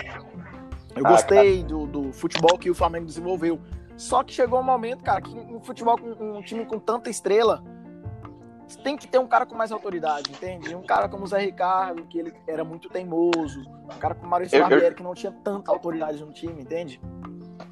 Eu 0.97 1.07
ah, 1.07 1.11
gostei 1.11 1.63
do, 1.63 1.87
do, 1.87 2.13
futebol 2.13 2.59
que 2.59 2.69
o 2.69 2.75
Flamengo 2.75 3.07
desenvolveu. 3.07 3.61
Só 3.97 4.25
que 4.25 4.35
chegou 4.35 4.59
um 4.59 4.65
momento, 4.65 5.05
cara, 5.05 5.21
que 5.21 5.31
um 5.33 5.61
futebol 5.61 5.97
com 5.97 6.39
um 6.39 6.43
time 6.43 6.67
com 6.67 6.81
tanta 6.81 7.11
estrela, 7.11 7.63
tem 8.83 8.97
que 8.97 9.07
ter 9.07 9.19
um 9.19 9.27
cara 9.29 9.47
com 9.47 9.55
mais 9.55 9.71
autoridade, 9.71 10.33
entende? 10.33 10.75
Um 10.75 10.83
cara 10.83 11.09
como 11.09 11.23
o 11.23 11.27
Zé 11.29 11.39
Ricardo, 11.39 12.03
que 12.07 12.19
ele 12.19 12.35
era 12.45 12.65
muito 12.65 12.89
teimoso. 12.89 13.61
Um 13.85 13.99
cara 14.01 14.17
como 14.17 14.27
o 14.27 14.31
Maurício 14.31 14.57
eu, 14.57 14.63
Barbieri, 14.63 14.87
eu... 14.87 14.95
que 14.95 15.03
não 15.05 15.15
tinha 15.15 15.31
tanta 15.31 15.71
autoridade 15.71 16.25
no 16.25 16.33
time, 16.33 16.61
entende? 16.61 17.01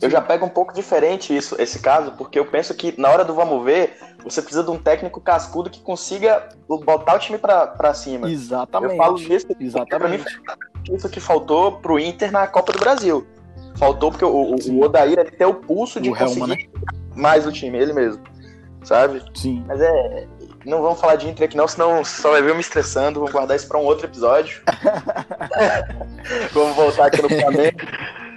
Eu 0.01 0.09
já 0.09 0.21
pego 0.21 0.47
um 0.47 0.49
pouco 0.49 0.73
diferente 0.73 1.37
isso, 1.37 1.61
esse 1.61 1.79
caso, 1.79 2.13
porque 2.13 2.39
eu 2.39 2.47
penso 2.47 2.75
que 2.75 2.99
na 2.99 3.11
hora 3.11 3.23
do 3.25 3.35
vamos 3.35 3.63
ver, 3.63 3.99
você 4.25 4.41
precisa 4.41 4.65
de 4.65 4.71
um 4.71 4.79
técnico 4.79 5.21
cascudo 5.21 5.69
que 5.69 5.81
consiga 5.81 6.49
botar 6.67 7.17
o 7.17 7.19
time 7.19 7.37
para 7.37 7.95
cima. 7.95 8.31
Exatamente. 8.31 8.93
Eu 8.93 8.97
falo 8.97 9.19
isso 9.19 9.47
Exatamente. 9.61 10.25
Mim, 10.25 10.97
isso 10.97 11.09
que 11.09 11.21
faltou 11.21 11.73
pro 11.73 11.99
Inter 11.99 12.33
na 12.33 12.47
Copa 12.47 12.73
do 12.73 12.79
Brasil. 12.79 13.27
Faltou 13.77 14.11
porque 14.11 14.25
o, 14.25 14.55
o 14.55 14.83
Odair 14.83 15.19
ele 15.19 15.31
tem 15.31 15.47
o 15.47 15.55
pulso 15.55 16.01
de 16.01 16.11
o 16.11 16.17
conseguir 16.17 16.41
Helma, 16.41 16.47
né? 16.55 16.57
mais 17.15 17.47
o 17.47 17.53
time, 17.53 17.79
ele 17.79 17.93
mesmo. 17.93 18.23
Sabe? 18.83 19.23
Sim. 19.35 19.63
Mas 19.67 19.81
é. 19.81 20.27
Não 20.65 20.83
vamos 20.83 21.01
falar 21.01 21.17
de 21.17 21.29
Inter 21.29 21.47
aqui 21.47 21.57
não, 21.57 21.67
senão 21.67 22.05
só 22.05 22.33
vai 22.33 22.43
ver 22.43 22.51
eu 22.51 22.55
me 22.55 22.61
estressando. 22.61 23.21
Vamos 23.21 23.33
guardar 23.33 23.57
isso 23.57 23.69
para 23.69 23.79
um 23.79 23.85
outro 23.85 24.07
episódio. 24.07 24.63
vamos 26.53 26.77
voltar 26.77 27.07
aqui 27.07 27.23
no 27.23 27.29
Flamengo. 27.29 27.79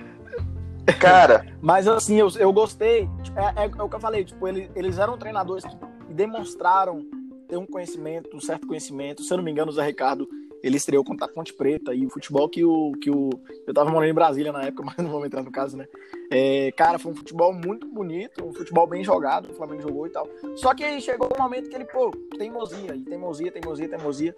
Cara. 1.00 1.46
Mas 1.62 1.88
assim, 1.88 2.20
eu, 2.20 2.30
eu 2.38 2.52
gostei. 2.52 3.10
É, 3.36 3.64
é, 3.64 3.66
é, 3.66 3.84
o 3.84 3.90
que 3.90 3.96
eu 3.96 4.00
falei, 4.00 4.24
tipo, 4.24 4.48
eles, 4.48 4.70
eles 4.76 4.98
eram 4.98 5.18
treinadores 5.18 5.64
que 5.64 5.76
demonstraram 6.14 7.06
ter 7.48 7.58
um 7.58 7.66
conhecimento, 7.66 8.36
um 8.36 8.42
certo 8.42 8.68
conhecimento. 8.68 9.24
Se 9.24 9.34
eu 9.34 9.38
não 9.38 9.44
me 9.44 9.52
engano, 9.52 9.72
o 9.72 9.74
Zé 9.74 9.86
Ricardo, 9.86 10.28
ele 10.64 10.78
estreou 10.78 11.04
contra 11.04 11.26
a 11.26 11.30
Ponte 11.30 11.54
Preta. 11.54 11.94
E 11.94 12.06
o 12.06 12.10
futebol 12.10 12.50
que 12.50 12.64
o. 12.64 12.94
Que 12.94 13.12
o 13.12 13.30
eu 13.68 13.74
tava 13.74 13.90
morando 13.90 14.10
em 14.10 14.14
Brasília 14.14 14.52
na 14.52 14.64
época, 14.64 14.84
mas 14.98 14.98
não 14.98 15.12
vou 15.12 15.26
entrar 15.26 15.44
no 15.44 15.52
caso, 15.52 15.78
né? 15.78 15.88
É, 16.32 16.72
cara, 16.72 16.98
foi 16.98 17.12
um 17.12 17.16
futebol 17.16 17.54
muito 17.54 17.88
bonito, 17.88 18.46
um 18.46 18.54
futebol 18.54 18.88
bem 18.88 19.04
jogado, 19.04 19.52
o 19.52 19.54
Flamengo 19.54 19.82
jogou 19.82 20.08
e 20.08 20.10
tal. 20.10 20.28
Só 20.56 20.74
que 20.74 20.84
aí 20.84 21.02
chegou 21.02 21.30
um 21.34 21.42
momento 21.42 21.70
que 21.70 21.76
ele, 21.76 21.86
pô, 21.86 22.12
teimosia, 22.38 22.96
e 22.96 23.02
teimosia, 23.04 23.52
teimosia, 23.52 23.90
teimosia. 23.90 24.36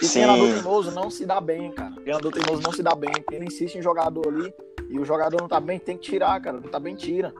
E 0.00 0.06
Sim. 0.06 0.20
treinador 0.20 0.54
teimoso 0.54 0.90
não 0.92 1.10
se 1.10 1.26
dá 1.26 1.40
bem, 1.40 1.72
cara. 1.72 1.92
Treinador 1.96 2.32
teimoso 2.32 2.62
não 2.62 2.72
se 2.72 2.82
dá 2.82 2.94
bem. 2.94 3.12
Ele 3.30 3.46
insiste 3.46 3.76
em 3.76 3.82
jogador 3.82 4.28
ali 4.28 4.52
e 4.88 4.98
o 4.98 5.04
jogador 5.04 5.40
não 5.40 5.48
tá 5.48 5.60
bem, 5.60 5.78
tem 5.78 5.96
que 5.96 6.10
tirar, 6.10 6.40
cara. 6.40 6.60
Não 6.60 6.70
tá 6.70 6.78
bem, 6.78 6.94
tira. 6.94 7.34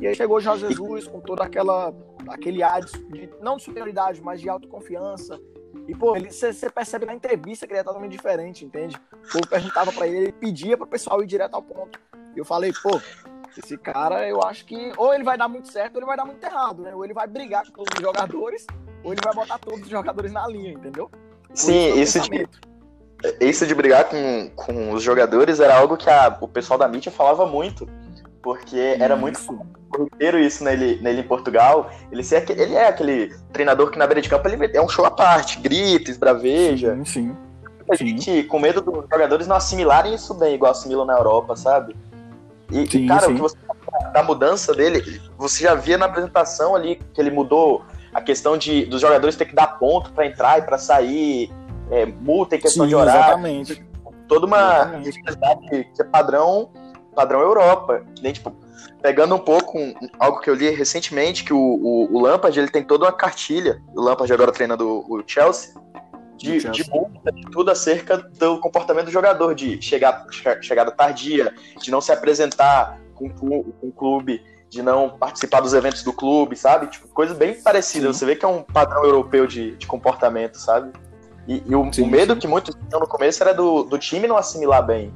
E 0.00 0.06
aí 0.06 0.14
chegou 0.14 0.36
o 0.36 0.40
Jorge 0.40 0.68
Jesus 0.68 1.06
com 1.06 1.20
toda 1.20 1.44
aquela 1.44 1.92
aquele 2.28 2.62
ar 2.62 2.80
de, 2.80 3.30
não 3.40 3.56
de 3.56 3.64
superioridade, 3.64 4.22
mas 4.22 4.40
de 4.40 4.48
autoconfiança. 4.48 5.38
E, 5.86 5.94
pô, 5.94 6.14
você 6.18 6.70
percebe 6.70 7.04
na 7.04 7.14
entrevista 7.14 7.66
que 7.66 7.72
ele 7.72 7.80
é 7.80 7.84
totalmente 7.84 8.12
diferente, 8.12 8.64
entende? 8.64 8.96
O 9.12 9.32
povo 9.32 9.46
perguntava 9.46 9.92
pra 9.92 10.06
ele, 10.06 10.18
ele 10.18 10.32
pedia 10.32 10.76
pro 10.76 10.86
pessoal 10.86 11.22
ir 11.22 11.26
direto 11.26 11.54
ao 11.54 11.62
ponto. 11.62 11.98
E 12.34 12.38
eu 12.38 12.44
falei, 12.44 12.72
pô, 12.82 12.98
esse 13.56 13.76
cara, 13.76 14.26
eu 14.28 14.42
acho 14.42 14.64
que 14.64 14.92
ou 14.96 15.12
ele 15.12 15.22
vai 15.22 15.36
dar 15.36 15.48
muito 15.48 15.68
certo 15.68 15.96
ou 15.96 16.00
ele 16.00 16.06
vai 16.06 16.16
dar 16.16 16.24
muito 16.24 16.42
errado, 16.42 16.82
né? 16.82 16.94
Ou 16.94 17.04
ele 17.04 17.12
vai 17.12 17.26
brigar 17.26 17.66
com 17.66 17.72
todos 17.72 17.92
os 17.96 18.02
jogadores, 18.02 18.66
ou 19.02 19.12
ele 19.12 19.20
vai 19.22 19.34
botar 19.34 19.58
todos 19.58 19.82
os 19.82 19.88
jogadores 19.88 20.32
na 20.32 20.46
linha, 20.48 20.72
entendeu? 20.72 21.10
Sim, 21.54 22.00
isso, 22.00 22.20
de, 22.20 22.48
isso 23.40 23.66
de 23.66 23.74
brigar 23.74 24.04
com, 24.04 24.50
com 24.54 24.92
os 24.92 25.02
jogadores 25.02 25.60
era 25.60 25.76
algo 25.76 25.96
que 25.96 26.10
a, 26.10 26.36
o 26.40 26.48
pessoal 26.48 26.78
da 26.78 26.88
mídia 26.88 27.12
falava 27.12 27.46
muito. 27.46 27.88
Porque 28.42 28.96
era 29.00 29.16
muito 29.16 29.40
corriqueiro 29.88 30.38
isso 30.38 30.62
nele, 30.62 31.00
nele 31.00 31.20
em 31.20 31.26
Portugal. 31.26 31.90
Ele, 32.12 32.22
ser, 32.22 32.44
ele 32.50 32.74
é 32.74 32.88
aquele 32.88 33.34
treinador 33.52 33.90
que 33.90 33.98
na 33.98 34.06
beira 34.06 34.20
de 34.20 34.28
campo 34.28 34.46
ele 34.46 34.76
é 34.76 34.82
um 34.82 34.88
show 34.88 35.06
à 35.06 35.10
parte, 35.10 35.58
grita, 35.60 36.10
esbraveja. 36.10 36.94
Sim, 36.96 37.04
sim. 37.04 37.36
A 37.90 37.94
gente, 37.94 38.42
com 38.44 38.58
medo 38.58 38.82
dos 38.82 39.04
jogadores 39.10 39.46
não 39.46 39.56
assimilarem 39.56 40.14
isso 40.14 40.34
bem, 40.34 40.54
igual 40.54 40.72
assimilam 40.72 41.06
na 41.06 41.14
Europa, 41.14 41.56
sabe? 41.56 41.96
E, 42.70 42.90
sim, 42.90 43.06
cara, 43.06 43.26
sim. 43.26 43.32
o 43.32 43.34
que 43.36 43.42
você 43.42 43.56
da 44.12 44.22
mudança 44.22 44.72
dele, 44.74 45.20
você 45.36 45.64
já 45.64 45.74
via 45.74 45.98
na 45.98 46.06
apresentação 46.06 46.74
ali 46.74 47.00
que 47.12 47.20
ele 47.20 47.30
mudou 47.30 47.84
questão 48.24 48.56
de 48.56 48.86
dos 48.86 49.00
jogadores 49.00 49.36
ter 49.36 49.44
que 49.44 49.54
dar 49.54 49.78
ponto 49.78 50.12
para 50.12 50.26
entrar 50.26 50.58
e 50.58 50.62
para 50.62 50.78
sair, 50.78 51.52
é, 51.90 52.06
multa 52.06 52.56
em 52.56 52.60
questão 52.60 52.84
Sim, 52.84 52.88
de 52.88 52.94
horário. 52.94 53.20
Exatamente. 53.20 53.86
Toda 54.26 54.46
uma 54.46 54.84
responsabilidade 54.96 55.68
que 55.94 56.02
é 56.02 56.04
padrão, 56.04 56.70
padrão 57.14 57.40
Europa. 57.40 58.02
Nem, 58.20 58.32
tipo, 58.32 58.52
pegando 59.02 59.34
um 59.34 59.38
pouco 59.38 59.78
um, 59.78 59.94
algo 60.18 60.40
que 60.40 60.48
eu 60.48 60.54
li 60.54 60.70
recentemente, 60.70 61.44
que 61.44 61.52
o, 61.52 61.58
o, 61.58 62.16
o, 62.16 62.20
Lampard 62.20 62.58
ele 62.58 62.70
tem 62.70 62.82
toda 62.82 63.04
uma 63.04 63.12
cartilha, 63.12 63.82
o 63.94 64.00
Lampard 64.00 64.32
agora 64.32 64.50
treinando 64.50 65.04
o, 65.08 65.22
Chelsea, 65.26 65.74
de, 66.36 66.58
de 66.70 66.90
multa, 66.90 67.30
de 67.30 67.42
tudo 67.50 67.70
acerca 67.70 68.16
do 68.16 68.58
comportamento 68.60 69.06
do 69.06 69.12
jogador, 69.12 69.54
de 69.54 69.80
chegar, 69.80 70.26
chegada 70.60 70.90
tardia, 70.90 71.52
de 71.80 71.90
não 71.90 72.00
se 72.00 72.12
apresentar 72.12 72.98
com, 73.14 73.28
com 73.28 73.64
o 73.82 73.92
clube, 73.92 74.42
de 74.68 74.82
não 74.82 75.10
participar 75.10 75.60
dos 75.60 75.72
eventos 75.72 76.02
do 76.02 76.12
clube, 76.12 76.56
sabe? 76.56 76.88
Tipo, 76.88 77.08
coisa 77.08 77.34
bem 77.34 77.60
parecida. 77.60 78.06
Sim. 78.08 78.12
Você 78.12 78.26
vê 78.26 78.36
que 78.36 78.44
é 78.44 78.48
um 78.48 78.62
padrão 78.62 79.04
europeu 79.04 79.46
de, 79.46 79.76
de 79.76 79.86
comportamento, 79.86 80.56
sabe? 80.56 80.92
E, 81.46 81.62
e 81.66 81.74
o, 81.74 81.92
sim, 81.92 82.02
o, 82.02 82.06
medo 82.06 82.34
sim. 82.34 82.40
que 82.40 82.48
muitos 82.48 82.74
tinham 82.74 83.00
no 83.00 83.06
começo 83.06 83.42
era 83.42 83.52
do, 83.52 83.84
do 83.84 83.98
time 83.98 84.26
não 84.26 84.36
assimilar 84.36 84.84
bem. 84.84 85.12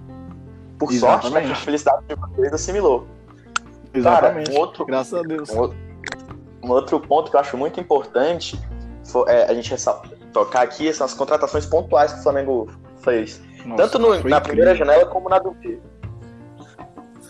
Por 0.78 0.92
Exatamente. 0.92 1.32
sorte, 1.32 1.46
né, 1.48 1.52
a 1.52 1.56
felicidade 1.56 2.04
de 2.06 2.14
vocês 2.14 2.52
assimilou. 2.52 3.08
Exatamente. 3.92 4.46
Cara, 4.46 4.58
um 4.58 4.60
outro, 4.60 4.86
Graças 4.86 5.14
a 5.14 5.22
Deus. 5.22 5.50
Um, 5.50 5.72
um, 6.62 6.70
outro 6.70 7.00
ponto 7.00 7.30
que 7.30 7.36
eu 7.36 7.40
acho 7.40 7.56
muito 7.56 7.80
importante 7.80 8.60
foi, 9.04 9.28
é, 9.30 9.44
a 9.44 9.54
gente 9.54 9.74
tocar 10.32 10.62
aqui 10.62 10.92
são 10.92 11.04
as 11.04 11.14
contratações 11.14 11.66
pontuais 11.66 12.12
que 12.12 12.20
o 12.20 12.22
Flamengo 12.22 12.70
fez. 13.02 13.40
Nossa, 13.64 13.82
Tanto 13.82 13.98
no, 13.98 14.10
na 14.10 14.16
incrível. 14.18 14.40
primeira 14.40 14.74
janela 14.74 15.06
como 15.06 15.28
na 15.28 15.38
do 15.38 15.50
B. 15.52 15.80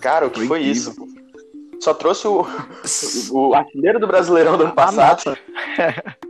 Cara, 0.01 0.27
o 0.27 0.31
que 0.31 0.41
foi, 0.41 0.49
foi 0.49 0.61
isso? 0.61 0.95
Só 1.81 1.95
trouxe 1.95 2.27
o, 2.27 2.47
o 3.33 3.55
artilheiro 3.55 4.01
do 4.01 4.07
Brasileirão 4.07 4.57
do 4.57 4.65
ano 4.65 4.75
passado. 4.75 5.37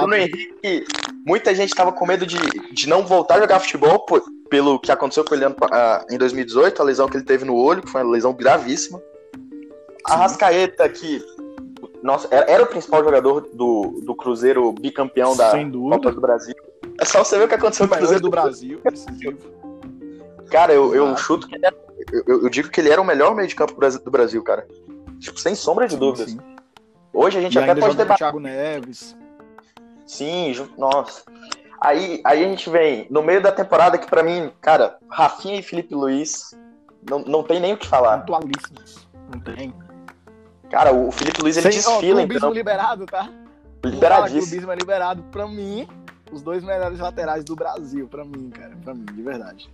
Bruno 0.00 0.14
Henrique, 0.14 0.86
muita 1.26 1.54
gente 1.54 1.70
estava 1.70 1.92
com 1.92 2.06
medo 2.06 2.26
de, 2.26 2.38
de 2.72 2.88
não 2.88 3.04
voltar 3.04 3.36
a 3.36 3.40
jogar 3.40 3.60
futebol 3.60 4.00
por, 4.00 4.22
pelo 4.48 4.78
que 4.78 4.90
aconteceu 4.90 5.24
com 5.24 5.34
ele 5.34 5.46
uh, 5.46 5.52
em 6.10 6.16
2018, 6.16 6.80
a 6.80 6.84
lesão 6.84 7.08
que 7.08 7.16
ele 7.16 7.24
teve 7.24 7.44
no 7.44 7.54
olho, 7.54 7.82
que 7.82 7.90
foi 7.90 8.02
uma 8.02 8.12
lesão 8.12 8.32
gravíssima. 8.32 9.00
A 10.04 10.16
Rascaeta, 10.16 10.88
que 10.88 11.22
nossa, 12.02 12.28
era, 12.30 12.50
era, 12.50 12.62
o 12.62 12.66
principal 12.66 13.04
jogador 13.04 13.48
do, 13.52 14.00
do 14.04 14.14
Cruzeiro 14.14 14.72
bicampeão 14.72 15.36
da 15.36 15.50
Copa 15.50 16.12
do 16.12 16.20
Brasil. 16.20 16.54
É 17.00 17.04
só 17.04 17.22
você 17.22 17.36
ver 17.38 17.44
o 17.44 17.48
que 17.48 17.54
aconteceu 17.54 17.86
com 17.86 17.94
o 17.94 17.98
Cruzeiro 17.98 18.22
do 18.22 18.30
Brasil. 18.30 18.80
Cara, 20.50 20.72
eu, 20.72 20.94
eu 20.94 21.16
chuto 21.16 21.46
que 21.46 21.54
ele 21.54 21.66
era, 21.66 21.76
eu, 22.12 22.42
eu, 22.42 22.48
digo 22.48 22.68
que 22.70 22.80
ele 22.80 22.90
era 22.90 23.00
o 23.00 23.04
melhor 23.04 23.34
meio 23.34 23.48
de 23.48 23.54
campo 23.54 23.74
do 23.74 24.10
Brasil, 24.10 24.42
cara. 24.42 24.66
Tipo, 25.18 25.38
sem 25.38 25.54
sombra 25.54 25.86
de 25.86 25.94
sim, 25.94 25.98
dúvidas. 25.98 26.30
Sim. 26.30 26.40
Hoje 27.12 27.38
a 27.38 27.40
gente 27.40 27.54
e 27.54 27.58
até 27.58 27.74
pode 27.74 27.96
debater. 27.96 28.18
Thiago 28.18 28.40
Neves. 28.40 29.16
Sim, 30.06 30.54
nossa. 30.76 31.22
Aí, 31.80 32.20
aí 32.24 32.44
a 32.44 32.48
gente 32.48 32.68
vem 32.70 33.06
no 33.10 33.22
meio 33.22 33.40
da 33.40 33.52
temporada 33.52 33.98
que 33.98 34.08
para 34.08 34.22
mim, 34.22 34.50
cara, 34.60 34.96
Rafinha 35.08 35.58
e 35.58 35.62
Felipe 35.62 35.94
Luiz 35.94 36.56
não, 37.08 37.20
não 37.20 37.42
tem 37.42 37.60
nem 37.60 37.74
o 37.74 37.76
que 37.76 37.86
falar. 37.86 38.14
Atualíssimos. 38.14 39.08
Não 39.32 39.40
tem. 39.40 39.74
Cara, 40.70 40.92
o 40.92 41.10
Felipe 41.10 41.40
Luiz 41.40 41.56
ele 41.56 41.72
Sem, 41.72 41.80
desfila, 41.80 42.20
ó, 42.20 42.24
então. 42.24 42.52
liberado, 42.52 43.06
tá? 43.06 43.30
Liberadíssimo. 43.84 44.42
O 44.42 44.46
clubismo 44.46 44.72
é 44.72 44.76
liberado 44.76 45.22
pra 45.30 45.46
mim. 45.46 45.88
Os 46.30 46.42
dois 46.42 46.62
melhores 46.62 46.98
laterais 46.98 47.42
do 47.44 47.56
Brasil, 47.56 48.06
pra 48.06 48.24
mim, 48.24 48.50
cara. 48.50 48.76
Pra 48.84 48.94
mim, 48.94 49.06
de 49.06 49.22
verdade. 49.22 49.70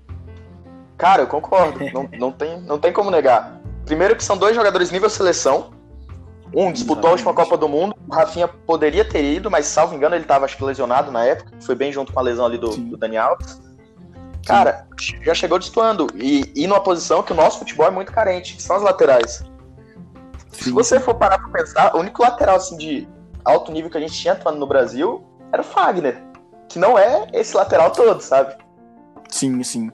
Cara, 0.97 1.23
eu 1.23 1.27
concordo. 1.27 1.79
não, 1.93 2.09
não, 2.19 2.33
tem, 2.33 2.61
não 2.61 2.79
tem 2.79 2.93
como 2.93 3.11
negar. 3.11 3.61
Primeiro 3.85 4.17
que 4.17 4.25
são 4.25 4.37
dois 4.37 4.55
jogadores 4.55 4.91
nível 4.91 5.11
seleção. 5.11 5.73
Um 6.57 6.71
disputou 6.71 6.97
Exatamente. 6.97 7.07
a 7.07 7.11
última 7.11 7.35
Copa 7.35 7.57
do 7.57 7.69
Mundo. 7.69 7.97
O 8.09 8.15
Rafinha 8.15 8.47
poderia 8.47 9.05
ter 9.05 9.25
ido, 9.25 9.51
mas 9.51 9.67
salvo 9.67 9.95
engano, 9.95 10.15
ele 10.15 10.23
estava 10.23 10.45
acho 10.45 10.57
que 10.57 10.65
lesionado 10.65 11.11
na 11.11 11.25
época. 11.25 11.53
Foi 11.61 11.75
bem 11.75 11.93
junto 11.93 12.13
com 12.13 12.21
a 12.21 12.23
lesão 12.23 12.47
ali 12.47 12.59
do, 12.59 12.69
do 12.69 12.97
Dani 12.97 13.17
Alves. 13.17 13.61
Cara, 14.47 14.87
Sim. 14.99 15.23
já 15.23 15.35
chegou 15.35 15.59
destoando. 15.59 16.07
E, 16.15 16.53
e 16.55 16.67
numa 16.67 16.81
posição 16.81 17.23
que 17.23 17.33
o 17.33 17.35
nosso 17.35 17.59
futebol 17.59 17.87
é 17.87 17.91
muito 17.91 18.13
carente, 18.13 18.57
que 18.57 18.63
são 18.63 18.77
as 18.77 18.83
laterais. 18.83 19.45
Sim. 20.53 20.65
Se 20.65 20.71
você 20.71 21.01
for 21.01 21.15
parar 21.15 21.39
pra 21.39 21.49
pensar, 21.49 21.97
o 21.97 21.99
único 21.99 22.23
lateral 22.23 22.57
assim, 22.57 22.77
de 22.77 23.09
alto 23.45 23.73
nível 23.73 23.91
que 23.91 23.99
a 23.99 24.01
gente 24.01 24.15
tinha 24.15 24.35
atuando 24.35 24.59
no 24.59 24.67
Brasil 24.67 25.25
era 25.53 25.63
o 25.63 25.65
Fagner. 25.65 26.23
Que 26.69 26.79
não 26.79 26.99
é 26.99 27.27
esse 27.33 27.57
lateral 27.57 27.91
todo, 27.91 28.21
sabe? 28.21 28.55
Sim, 29.29 29.63
sim. 29.63 29.91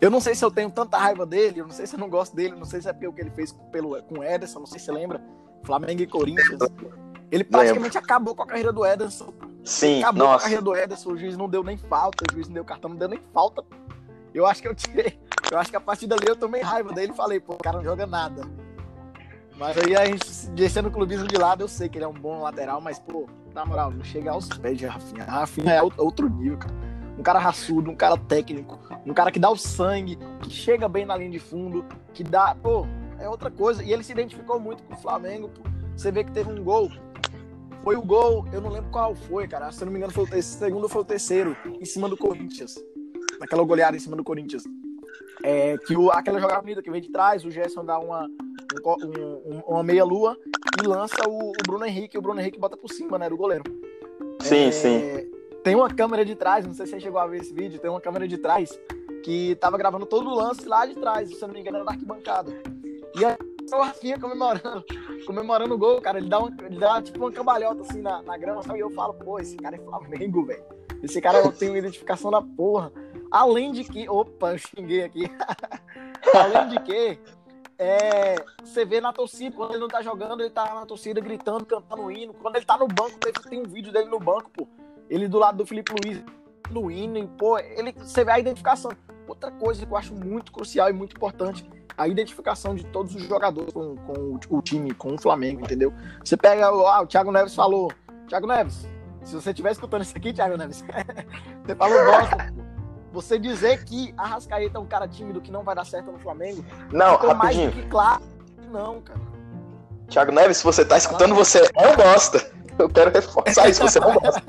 Eu 0.00 0.10
não 0.10 0.20
sei 0.20 0.34
se 0.34 0.44
eu 0.44 0.50
tenho 0.50 0.70
tanta 0.70 0.96
raiva 0.96 1.26
dele, 1.26 1.60
eu 1.60 1.66
não 1.66 1.72
sei 1.72 1.86
se 1.86 1.94
eu 1.94 1.98
não 1.98 2.08
gosto 2.08 2.34
dele, 2.34 2.56
não 2.56 2.64
sei 2.64 2.80
se 2.80 2.88
é 2.88 2.92
pelo 2.92 3.12
que 3.12 3.20
ele 3.20 3.30
fez 3.30 3.52
pelo, 3.70 4.02
com 4.04 4.20
o 4.20 4.24
Ederson, 4.24 4.60
não 4.60 4.66
sei 4.66 4.78
se 4.78 4.86
você 4.86 4.92
lembra. 4.92 5.22
Flamengo 5.62 6.00
e 6.00 6.06
Corinthians. 6.06 6.58
Ele 7.30 7.44
praticamente 7.44 7.94
Lembro. 7.94 7.98
acabou 7.98 8.34
com 8.34 8.42
a 8.42 8.46
carreira 8.46 8.72
do 8.72 8.84
Ederson. 8.84 9.32
Sim, 9.62 10.02
acabou 10.02 10.26
nossa. 10.26 10.32
com 10.32 10.38
a 10.38 10.42
carreira 10.42 10.62
do 10.62 10.74
Ederson. 10.74 11.10
O 11.10 11.16
juiz 11.18 11.36
não 11.36 11.48
deu 11.48 11.62
nem 11.62 11.76
falta, 11.76 12.24
o 12.28 12.34
juiz 12.34 12.48
não 12.48 12.54
deu 12.54 12.64
cartão, 12.64 12.90
não 12.90 12.96
deu 12.96 13.08
nem 13.08 13.20
falta. 13.32 13.62
Eu 14.32 14.46
acho 14.46 14.62
que 14.62 14.68
eu 14.68 14.74
tirei. 14.74 15.18
Eu 15.50 15.58
acho 15.58 15.70
que 15.70 15.76
a 15.76 15.80
partir 15.80 16.06
dali 16.06 16.26
eu 16.26 16.36
tomei 16.36 16.62
raiva 16.62 16.92
dele 16.92 17.12
e 17.12 17.16
falei, 17.16 17.38
pô, 17.38 17.54
o 17.54 17.58
cara 17.58 17.76
não 17.76 17.84
joga 17.84 18.06
nada. 18.06 18.42
Mas 19.56 19.76
aí 19.76 19.94
a 19.94 20.06
gente, 20.06 20.46
deixando 20.50 20.86
o 20.86 20.90
clubismo 20.90 21.26
de 21.26 21.36
lado, 21.36 21.62
eu 21.62 21.68
sei 21.68 21.88
que 21.88 21.98
ele 21.98 22.04
é 22.04 22.08
um 22.08 22.14
bom 22.14 22.40
lateral, 22.40 22.80
mas, 22.80 22.98
pô, 22.98 23.28
na 23.52 23.66
moral, 23.66 23.90
não 23.90 24.02
chega 24.02 24.30
aos 24.30 24.48
pés 24.48 24.78
de 24.78 24.86
Rafinha. 24.86 25.24
Rafinha 25.24 25.72
é 25.72 25.82
outro 25.82 26.30
nível, 26.30 26.56
cara. 26.56 26.74
Um 27.20 27.22
cara 27.22 27.38
raçudo, 27.38 27.90
um 27.90 27.94
cara 27.94 28.16
técnico, 28.16 28.78
um 29.04 29.12
cara 29.12 29.30
que 29.30 29.38
dá 29.38 29.50
o 29.50 29.56
sangue, 29.56 30.18
que 30.40 30.48
chega 30.48 30.88
bem 30.88 31.04
na 31.04 31.14
linha 31.14 31.32
de 31.32 31.38
fundo, 31.38 31.84
que 32.14 32.24
dá, 32.24 32.54
pô, 32.54 32.86
é 33.18 33.28
outra 33.28 33.50
coisa. 33.50 33.84
E 33.84 33.92
ele 33.92 34.02
se 34.02 34.10
identificou 34.10 34.58
muito 34.58 34.82
com 34.84 34.94
o 34.94 34.96
Flamengo. 34.96 35.50
Você 35.94 36.10
vê 36.10 36.24
que 36.24 36.32
teve 36.32 36.50
um 36.50 36.64
gol. 36.64 36.90
Foi 37.84 37.94
o 37.94 38.00
gol, 38.00 38.46
eu 38.54 38.62
não 38.62 38.70
lembro 38.70 38.90
qual 38.90 39.14
foi, 39.14 39.46
cara. 39.46 39.70
Se 39.70 39.82
eu 39.82 39.84
não 39.84 39.92
me 39.92 39.98
engano, 39.98 40.14
foi 40.14 40.24
o 40.24 40.26
terceiro, 40.26 40.64
segundo 40.64 40.88
foi 40.88 41.02
o 41.02 41.04
terceiro, 41.04 41.54
em 41.78 41.84
cima 41.84 42.08
do 42.08 42.16
Corinthians. 42.16 42.82
Naquela 43.38 43.62
goleada 43.64 43.94
em 43.94 44.00
cima 44.00 44.16
do 44.16 44.24
Corinthians. 44.24 44.64
É, 45.42 45.76
que 45.76 45.94
o, 45.94 46.10
aquela 46.10 46.40
jogada 46.40 46.62
bonita 46.62 46.82
que 46.82 46.90
vem 46.90 47.02
de 47.02 47.10
trás, 47.10 47.44
o 47.44 47.50
Gerson 47.50 47.84
dá 47.84 47.98
uma, 47.98 48.26
um, 48.86 49.56
um, 49.56 49.62
uma 49.66 49.82
meia-lua 49.82 50.38
e 50.82 50.86
lança 50.86 51.16
o, 51.28 51.50
o, 51.50 51.62
Bruno 51.66 51.84
Henrique, 51.84 52.16
o 52.16 52.22
Bruno 52.22 52.40
Henrique 52.40 52.58
bota 52.58 52.78
por 52.78 52.90
cima, 52.90 53.18
né, 53.18 53.28
do 53.28 53.36
goleiro. 53.36 53.64
Sim, 54.40 54.68
é, 54.68 54.72
sim. 54.72 55.39
Tem 55.62 55.74
uma 55.74 55.88
câmera 55.88 56.24
de 56.24 56.34
trás, 56.34 56.66
não 56.66 56.72
sei 56.72 56.86
se 56.86 56.92
você 56.92 57.00
chegou 57.00 57.20
a 57.20 57.26
ver 57.26 57.42
esse 57.42 57.52
vídeo, 57.52 57.78
tem 57.78 57.90
uma 57.90 58.00
câmera 58.00 58.26
de 58.26 58.38
trás 58.38 58.78
que 59.22 59.54
tava 59.56 59.76
gravando 59.76 60.06
todo 60.06 60.30
o 60.30 60.34
lance 60.34 60.66
lá 60.66 60.86
de 60.86 60.94
trás, 60.94 61.28
se 61.28 61.40
eu 61.40 61.48
não 61.48 61.54
me 61.54 61.60
engano, 61.60 61.78
era 61.78 61.84
da 61.84 61.92
arquibancada. 61.92 62.50
E 63.14 63.24
aí 63.24 63.36
o 63.72 63.82
Rafinha 63.82 64.18
comemorando, 64.18 64.84
comemorando 65.26 65.74
o 65.74 65.78
gol, 65.78 66.00
cara. 66.00 66.18
Ele 66.18 66.28
dá, 66.28 66.38
ele 66.64 66.78
dá 66.78 67.02
tipo 67.02 67.18
uma 67.18 67.30
cambalhota 67.30 67.82
assim 67.82 68.00
na, 68.00 68.22
na 68.22 68.36
grama, 68.36 68.62
sabe? 68.62 68.78
E 68.78 68.82
eu 68.82 68.90
falo, 68.90 69.14
pô, 69.14 69.38
esse 69.38 69.56
cara 69.56 69.76
é 69.76 69.78
Flamengo, 69.78 70.44
velho. 70.44 70.64
Esse 71.02 71.20
cara 71.20 71.50
tem 71.52 71.68
uma 71.68 71.78
identificação 71.78 72.30
da 72.30 72.42
porra. 72.42 72.92
Além 73.30 73.72
de 73.72 73.84
que. 73.84 74.08
Opa, 74.08 74.52
eu 74.52 74.58
xinguei 74.58 75.04
aqui. 75.04 75.30
Além 76.34 76.68
de 76.68 76.80
que. 76.80 77.18
É, 77.78 78.36
você 78.62 78.84
vê 78.84 79.00
na 79.00 79.10
torcida, 79.10 79.56
quando 79.56 79.70
ele 79.70 79.80
não 79.80 79.88
tá 79.88 80.02
jogando, 80.02 80.40
ele 80.40 80.50
tá 80.50 80.74
na 80.74 80.84
torcida 80.84 81.18
gritando, 81.18 81.64
cantando 81.64 82.10
hino. 82.10 82.34
Quando 82.34 82.56
ele 82.56 82.64
tá 82.66 82.76
no 82.76 82.86
banco, 82.86 83.18
tem 83.48 83.60
um 83.60 83.64
vídeo 83.64 83.90
dele 83.90 84.10
no 84.10 84.20
banco, 84.20 84.50
pô. 84.50 84.68
Ele 85.10 85.26
do 85.26 85.38
lado 85.38 85.58
do 85.58 85.66
Felipe 85.66 85.92
Luiz, 85.92 86.22
no 86.70 86.90
hino, 86.90 87.26
pô, 87.36 87.58
ele, 87.58 87.92
você 87.92 88.24
vê 88.24 88.30
a 88.30 88.38
identificação. 88.38 88.92
Outra 89.26 89.50
coisa 89.50 89.84
que 89.84 89.92
eu 89.92 89.96
acho 89.96 90.14
muito 90.14 90.52
crucial 90.52 90.88
e 90.88 90.92
muito 90.92 91.16
importante 91.16 91.68
a 91.98 92.08
identificação 92.08 92.74
de 92.74 92.84
todos 92.86 93.14
os 93.14 93.22
jogadores 93.24 93.74
com, 93.74 93.94
com 93.96 94.38
o 94.48 94.62
time, 94.62 94.94
com 94.94 95.14
o 95.14 95.18
Flamengo, 95.18 95.60
entendeu? 95.60 95.92
Você 96.24 96.36
pega, 96.36 96.66
ah, 96.66 97.02
o 97.02 97.06
Thiago 97.06 97.30
Neves 97.30 97.54
falou, 97.54 97.92
Thiago 98.26 98.46
Neves, 98.46 98.88
se 99.22 99.34
você 99.34 99.50
estiver 99.50 99.72
escutando 99.72 100.02
isso 100.02 100.16
aqui, 100.16 100.32
Thiago 100.32 100.56
Neves, 100.56 100.82
você 101.66 101.74
falou 101.74 102.04
bosta. 102.06 102.54
Você 103.12 103.38
dizer 103.38 103.84
que 103.84 104.14
a 104.16 104.24
Rascaeta 104.24 104.78
é 104.78 104.80
um 104.80 104.86
cara 104.86 105.06
tímido 105.08 105.40
que 105.40 105.50
não 105.50 105.62
vai 105.62 105.74
dar 105.74 105.84
certo 105.84 106.10
no 106.10 106.18
Flamengo, 106.18 106.64
não, 106.90 107.16
rapidinho. 107.16 107.36
mais 107.36 107.56
do 107.56 107.72
que 107.72 107.88
claro, 107.88 108.22
não, 108.70 109.02
cara. 109.02 109.20
Thiago 110.08 110.32
Neves, 110.32 110.58
se 110.58 110.64
você 110.64 110.84
tá 110.84 110.96
escutando, 110.96 111.34
você 111.34 111.60
não 111.76 111.94
gosta. 111.96 112.50
Eu 112.82 112.88
quero 112.88 113.10
reforçar 113.10 113.68
isso, 113.68 113.82
você 113.82 114.00
não 114.00 114.14
gosta. 114.14 114.42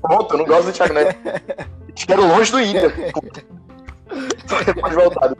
Pronto, 0.00 0.34
eu 0.34 0.38
não 0.38 0.46
gosto 0.46 0.66
do 0.66 0.72
Thiago 0.72 0.94
Neves. 0.94 1.16
Te 1.94 2.06
quero 2.06 2.26
longe 2.26 2.50
do 2.50 2.60
Inter. 2.60 3.12
Pode 4.80 4.94
voltar. 4.94 5.34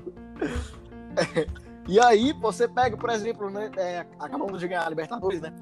e 1.89 2.01
aí, 2.01 2.33
você 2.41 2.69
pega, 2.69 2.97
por 2.97 3.11
exemplo, 3.11 3.51
né, 3.51 3.71
é, 3.77 4.07
acabamos 4.19 4.61
de 4.61 4.69
ganhar 4.69 4.87
a 4.87 4.89
Libertadores, 4.89 5.41
né? 5.41 5.53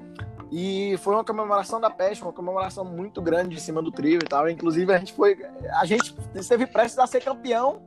E 0.51 0.95
foi 0.99 1.13
uma 1.13 1.23
comemoração 1.23 1.79
da 1.79 1.89
peste, 1.89 2.23
uma 2.23 2.31
comemoração 2.31 2.85
muito 2.85 3.21
grande 3.21 3.55
em 3.55 3.59
cima 3.59 3.81
do 3.81 3.91
trio 3.91 4.19
e 4.23 4.27
tal. 4.27 4.49
Inclusive, 4.49 4.93
a 4.93 4.97
gente 4.97 5.13
foi. 5.13 5.37
A 5.73 5.85
gente 5.85 6.15
esteve 6.35 6.65
prestes 6.65 6.97
a 6.99 7.05
ser 7.05 7.21
campeão 7.21 7.81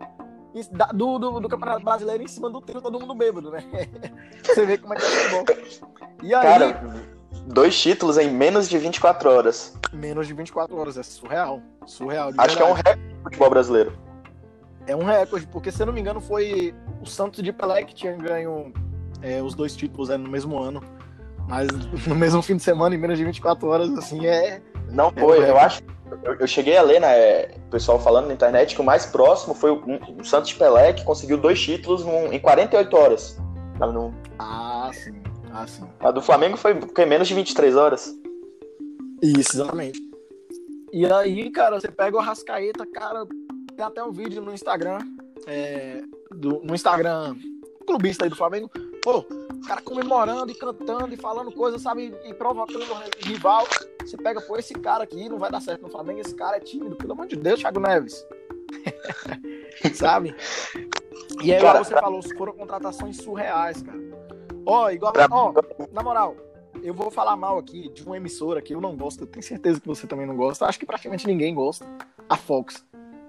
do, 0.93 1.19
do, 1.19 1.41
do, 1.41 1.49
Campeonato 1.49 1.85
Brasileiro 1.85 2.23
em 2.23 2.29
cima 2.29 2.51
do 2.51 2.61
trio, 2.61 2.83
todo 2.83 3.01
mundo 3.01 3.15
bêbado, 3.15 3.51
né? 3.51 3.65
Você 4.45 4.67
vê 4.67 4.77
como 4.77 4.93
é 4.95 4.97
que 4.97 5.05
é 5.05 5.29
bom. 5.31 5.45
E 6.23 6.35
aí. 6.35 6.43
Cara, 6.43 7.20
dois 7.51 7.79
títulos 7.79 8.17
em 8.17 8.31
menos 8.31 8.69
de 8.69 8.79
24 8.79 9.29
horas. 9.31 9.77
Menos 9.93 10.27
de 10.27 10.35
24 10.35 10.77
horas, 10.77 10.97
é 10.97 11.03
surreal. 11.03 11.61
Surreal. 11.87 12.31
Acho 12.39 12.57
que 12.57 12.63
é 12.63 12.67
um 12.67 12.73
recorde 12.73 13.03
do 13.03 13.23
futebol 13.25 13.51
brasileiro. 13.51 13.93
É 14.87 14.97
um 14.97 15.05
recorde, 15.05 15.47
porque 15.49 15.71
se 15.71 15.83
eu 15.83 15.87
não 15.87 15.93
me 15.93 16.01
engano 16.01 16.21
foi 16.21 16.75
o 17.01 17.07
Santos 17.07 17.43
de 17.43 17.53
Pelé 17.53 17.85
que 17.85 17.95
tinha 17.95 18.13
ganho 18.13 18.73
é, 19.21 19.43
os 19.43 19.55
dois 19.55 19.77
títulos 19.77 20.09
né, 20.09 20.17
no 20.17 20.31
mesmo 20.31 20.59
ano. 20.59 20.83
Mas 21.49 21.69
no 22.07 22.15
mesmo 22.15 22.41
fim 22.41 22.57
de 22.57 22.63
semana, 22.63 22.95
em 22.95 22.99
menos 22.99 23.19
de 23.19 23.25
24 23.25 23.69
horas, 23.69 23.91
assim, 23.99 24.27
é. 24.27 24.63
Não 24.89 25.13
é 25.15 25.21
foi, 25.21 25.45
é 25.45 25.51
eu 25.51 25.59
acho. 25.59 25.83
Eu, 26.25 26.35
eu, 26.35 26.47
cheguei 26.47 26.77
a 26.77 26.83
ler, 26.83 27.01
né, 27.01 27.45
o 27.67 27.71
pessoal 27.71 28.01
falando 28.01 28.27
na 28.27 28.35
internet 28.35 28.75
que 28.75 28.81
o 28.81 28.85
mais 28.85 29.07
próximo 29.07 29.55
foi 29.55 29.71
o, 29.71 29.81
o 30.19 30.25
Santos 30.25 30.51
de 30.51 30.57
Pelé, 30.57 30.93
que 30.93 31.05
conseguiu 31.05 31.39
dois 31.39 31.61
títulos 31.61 32.05
num, 32.05 32.33
em 32.33 32.39
48 32.41 32.97
horas. 32.97 33.39
Não... 33.79 34.13
Ah, 34.39 34.91
sim. 34.93 35.30
Ah, 35.53 35.67
sim. 35.67 35.87
A 36.01 36.11
do 36.11 36.23
Flamengo 36.23 36.57
foi, 36.57 36.81
foi 36.81 37.07
menos 37.07 37.29
de 37.29 37.35
23 37.35 37.77
horas. 37.77 38.15
Isso, 39.23 39.57
exatamente. 39.57 40.01
E 40.93 41.07
aí, 41.07 41.51
cara, 41.51 41.81
você 41.81 41.91
pega 41.91 42.17
o 42.17 42.21
Arrascaeta, 42.21 42.87
cara, 42.87 43.27
tem 43.77 43.85
até 43.85 44.03
um 44.03 44.11
vídeo 44.11 44.43
no 44.43 44.53
Instagram, 44.53 44.99
é, 45.47 46.03
do, 46.33 46.61
no 46.65 46.75
Instagram 46.75 47.37
clubista 47.87 48.25
aí 48.25 48.31
do 48.31 48.37
Flamengo, 48.37 48.71
pô, 49.03 49.19
o 49.19 49.61
cara 49.67 49.81
comemorando 49.83 50.53
e 50.53 50.55
cantando 50.55 51.13
e 51.13 51.17
falando 51.17 51.51
coisas, 51.51 51.83
sabe, 51.83 52.15
e 52.25 52.35
provocando 52.35 52.83
o 52.83 53.29
rival. 53.29 53.67
Você 54.01 54.17
pega, 54.17 54.41
pô, 54.41 54.57
esse 54.57 54.75
cara 54.75 55.05
aqui 55.05 55.29
não 55.29 55.39
vai 55.39 55.51
dar 55.51 55.61
certo 55.61 55.83
no 55.83 55.91
Flamengo, 55.91 56.21
esse 56.21 56.35
cara 56.35 56.57
é 56.57 56.61
tímido, 56.61 56.97
pelo 56.97 57.13
amor 57.13 57.27
de 57.27 57.37
Deus, 57.37 57.61
Thiago 57.61 57.81
Neves. 57.81 58.25
sabe? 59.95 60.35
E 61.43 61.53
aí, 61.53 61.61
cara, 61.61 61.83
você 61.83 61.95
falou, 61.95 62.23
foram 62.37 62.53
contratações 62.53 63.17
surreais, 63.17 63.83
cara. 63.83 63.99
Ó, 64.67 64.85
oh, 64.85 64.91
igual, 64.91 65.13
ó, 65.31 65.53
oh, 65.53 65.87
na 65.93 66.03
moral, 66.03 66.37
eu 66.83 66.95
vou 66.95 67.11
falar 67.11 67.37
mal 67.37 67.59
aqui 67.59 67.89
de 67.91 68.05
uma 68.05 68.17
emissora 68.17 68.61
que 68.61 68.75
eu 68.75 68.81
não 68.81 68.97
gosto, 68.97 69.23
eu 69.23 69.27
tenho 69.27 69.43
certeza 69.43 69.81
que 69.81 69.87
você 69.87 70.07
também 70.07 70.27
não 70.27 70.37
gosta, 70.37 70.67
acho 70.67 70.79
que 70.79 70.87
praticamente 70.87 71.27
ninguém 71.27 71.55
gosta, 71.55 71.87
a 72.29 72.37
Fox. 72.37 72.85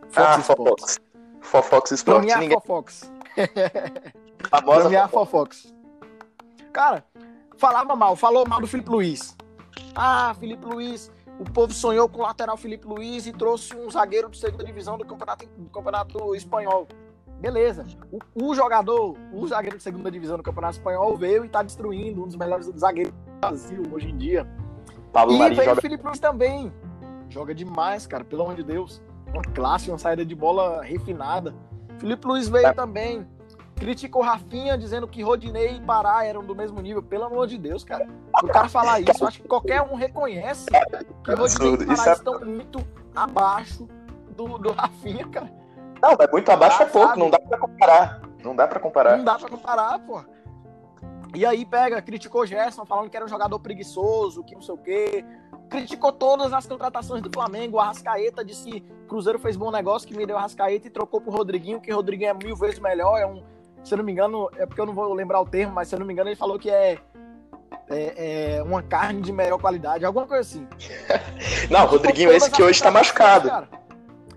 Fox 0.10 0.18
ah, 0.18 0.40
Sports. 0.40 1.00
Fox. 1.42 1.68
Fox 1.70 1.92
Sports. 1.92 2.04
Pra 2.04 2.20
mim 2.20 2.30
é 2.30 2.56
a 2.56 2.60
Fofox. 2.60 3.12
Famosa 4.50 4.80
pra 4.82 4.90
mim 4.90 4.96
é 4.96 5.00
a 5.00 5.08
Fofox. 5.08 5.74
Cara, 6.74 7.06
falava 7.58 7.96
mal, 7.96 8.16
falou 8.16 8.48
mal 8.48 8.60
do 8.60 8.68
Felipe 8.68 8.90
Luiz. 8.90 9.36
Ah, 9.96 10.34
Felipe 10.40 10.66
Luiz, 10.66 11.12
o 11.40 11.44
povo 11.44 11.74
sonhou 11.74 12.08
com 12.08 12.20
o 12.20 12.22
lateral 12.24 12.58
Felipe 12.58 12.88
Luiz 12.88 13.28
e 13.28 13.34
trouxe 13.34 13.76
um 13.76 13.90
zagueiro 13.90 14.30
de 14.30 14.38
segunda 14.38 14.64
divisão 14.64 14.98
do 14.98 15.06
campeonato, 15.06 15.46
do 15.46 15.70
campeonato 15.70 16.36
espanhol. 16.36 16.88
Beleza. 17.42 17.86
O, 18.12 18.20
o, 18.50 18.56
jogador, 18.56 19.18
o 19.34 19.48
zagueiro 19.48 19.76
de 19.76 19.84
segunda 19.84 20.12
divisão 20.12 20.38
do 20.38 20.44
campeonato 20.44 20.78
espanhol 20.78 21.18
veio 21.18 21.44
e 21.44 21.50
tá 21.50 21.64
destruindo 21.64 22.24
um 22.24 22.28
dos 22.28 22.36
melhores 22.36 22.68
zagueiros 22.78 23.12
do 23.12 23.40
Brasil 23.40 23.84
hoje 23.92 24.10
em 24.10 24.18
dia. 24.18 24.48
Pablo 25.12 25.36
e 25.36 25.40
Maria 25.40 25.58
veio 25.58 25.70
joga... 25.70 25.80
o 25.80 25.82
Felipe 25.82 26.06
Luiz 26.06 26.20
também. 26.20 26.72
Joga 27.30 27.56
demais, 27.56 28.06
cara, 28.06 28.24
pelo 28.24 28.44
amor 28.44 28.56
de 28.56 28.64
Deus. 28.64 29.02
Uma 29.34 29.42
classe, 29.42 29.90
uma 29.90 29.98
saída 29.98 30.24
de 30.24 30.36
bola 30.36 30.84
refinada. 30.84 31.56
Felipe 31.98 32.28
Luiz 32.28 32.48
veio 32.48 32.68
é. 32.68 32.74
também. 32.74 33.28
Criticou 33.76 34.22
Rafinha 34.22 34.78
dizendo 34.78 35.08
que 35.08 35.24
Rodinei 35.24 35.78
e 35.78 35.82
Pará 35.82 36.24
eram 36.24 36.44
do 36.44 36.56
mesmo 36.56 36.80
nível. 36.80 37.02
Pelo 37.02 37.24
amor 37.24 37.48
de 37.48 37.58
Deus, 37.58 37.84
cara. 37.84 38.08
O 38.44 38.48
cara 38.48 38.70
falar 38.70 39.00
isso, 39.00 39.26
acho 39.26 39.42
que 39.42 39.48
qualquer 39.48 39.82
um 39.82 39.96
reconhece 39.96 40.68
que 41.24 41.34
Rodinei 41.34 41.74
e 41.74 41.86
Pará 41.88 42.12
é... 42.12 42.14
estão 42.14 42.40
muito 42.42 42.86
abaixo 43.16 43.88
do, 44.36 44.60
do 44.60 44.72
Rafinha, 44.72 45.28
cara. 45.28 45.61
Não, 46.02 46.12
é 46.20 46.32
muito 46.32 46.52
abaixo 46.52 46.82
ah, 46.82 46.86
é 46.86 46.90
pouco, 46.90 47.08
sabe? 47.08 47.20
não 47.20 47.30
dá 47.30 47.40
pra 47.40 47.58
comparar. 47.58 48.22
Não 48.44 48.56
dá 48.56 48.68
pra 48.68 48.80
comparar. 48.80 49.18
Não 49.18 49.24
dá 49.24 49.38
pra 49.38 49.50
comparar, 49.50 50.00
pô. 50.00 50.24
E 51.34 51.46
aí 51.46 51.66
pega, 51.66 52.02
criticou 52.02 52.46
Gerson, 52.46 52.86
falando 52.86 53.10
que 53.10 53.16
era 53.16 53.26
um 53.26 53.30
jogador 53.30 53.58
preguiçoso, 53.60 54.44
que 54.44 54.56
não 54.56 54.62
sei 54.62 54.76
o 54.76 54.78
quê. 54.78 55.26
Criticou 55.70 56.12
todas 56.12 56.52
as 56.52 56.66
contratações 56.66 57.22
do 57.22 57.32
Flamengo. 57.32 57.78
O 57.78 57.80
Arrascaeta 57.80 58.44
disse 58.44 58.70
que 58.70 58.82
Cruzeiro 59.08 59.40
fez 59.40 59.56
bom 59.56 59.72
negócio, 59.72 60.08
que 60.08 60.18
me 60.18 60.26
deu 60.26 60.36
o 60.36 60.40
Arrascaeta 60.40 60.88
e 60.88 60.90
trocou 60.90 61.22
pro 61.22 61.32
Rodriguinho, 61.32 61.80
que 61.80 61.92
o 61.94 61.96
Rodriguinho 61.96 62.32
é 62.32 62.34
mil 62.34 62.56
vezes 62.56 62.80
melhor. 62.80 63.18
É 63.18 63.26
um, 63.26 63.42
se 63.84 63.94
eu 63.94 63.98
não 63.98 64.04
me 64.04 64.12
engano, 64.12 64.50
é 64.58 64.66
porque 64.66 64.82
eu 64.82 64.86
não 64.86 64.94
vou 64.94 65.14
lembrar 65.14 65.40
o 65.40 65.46
termo, 65.46 65.74
mas 65.74 65.88
se 65.88 65.96
eu 65.96 66.00
não 66.00 66.06
me 66.06 66.12
engano, 66.12 66.30
ele 66.30 66.36
falou 66.36 66.60
que 66.60 66.70
é, 66.70 66.98
é, 67.90 68.58
é 68.58 68.64
uma 68.64 68.84
carne 68.84 69.22
de 69.22 69.32
melhor 69.32 69.60
qualidade, 69.60 70.04
alguma 70.04 70.28
coisa 70.28 70.42
assim. 70.42 70.68
não, 71.72 71.86
o 71.86 71.88
Rodriguinho, 71.88 72.32
esse 72.34 72.52
que 72.52 72.62
hoje 72.62 72.84
tá 72.84 72.92
machucado. 72.92 73.48
Cara. 73.48 73.70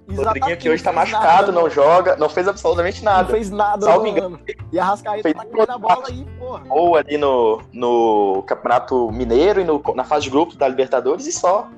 Rodriguinho 0.09 0.57
que 0.59 0.69
hoje 0.69 0.83
tá 0.83 0.93
machucado, 0.93 1.51
nada, 1.51 1.53
não 1.53 1.71
joga, 1.71 2.17
não 2.17 2.29
fez 2.29 2.47
absolutamente 2.47 3.03
nada. 3.03 3.23
Não 3.23 3.31
fez 3.31 3.51
nada, 3.51 3.87
Salvo 3.87 4.07
engano. 4.07 4.39
E 4.71 4.79
a 4.79 4.85
Rascaeta 4.85 5.33
tá 5.33 5.45
comendo 5.47 5.73
a 5.73 5.79
bola 5.79 6.05
aí, 6.09 6.27
porra. 6.39 6.63
Ou 6.69 6.97
ali 6.97 7.17
no, 7.17 7.63
no 7.73 8.45
Campeonato 8.47 9.11
Mineiro 9.11 9.61
e 9.61 9.65
no, 9.65 9.83
na 9.95 10.05
fase 10.05 10.25
de 10.25 10.31
grupos 10.31 10.57
da 10.57 10.69
Libertadores 10.69 11.27
e 11.27 11.33
só. 11.33 11.69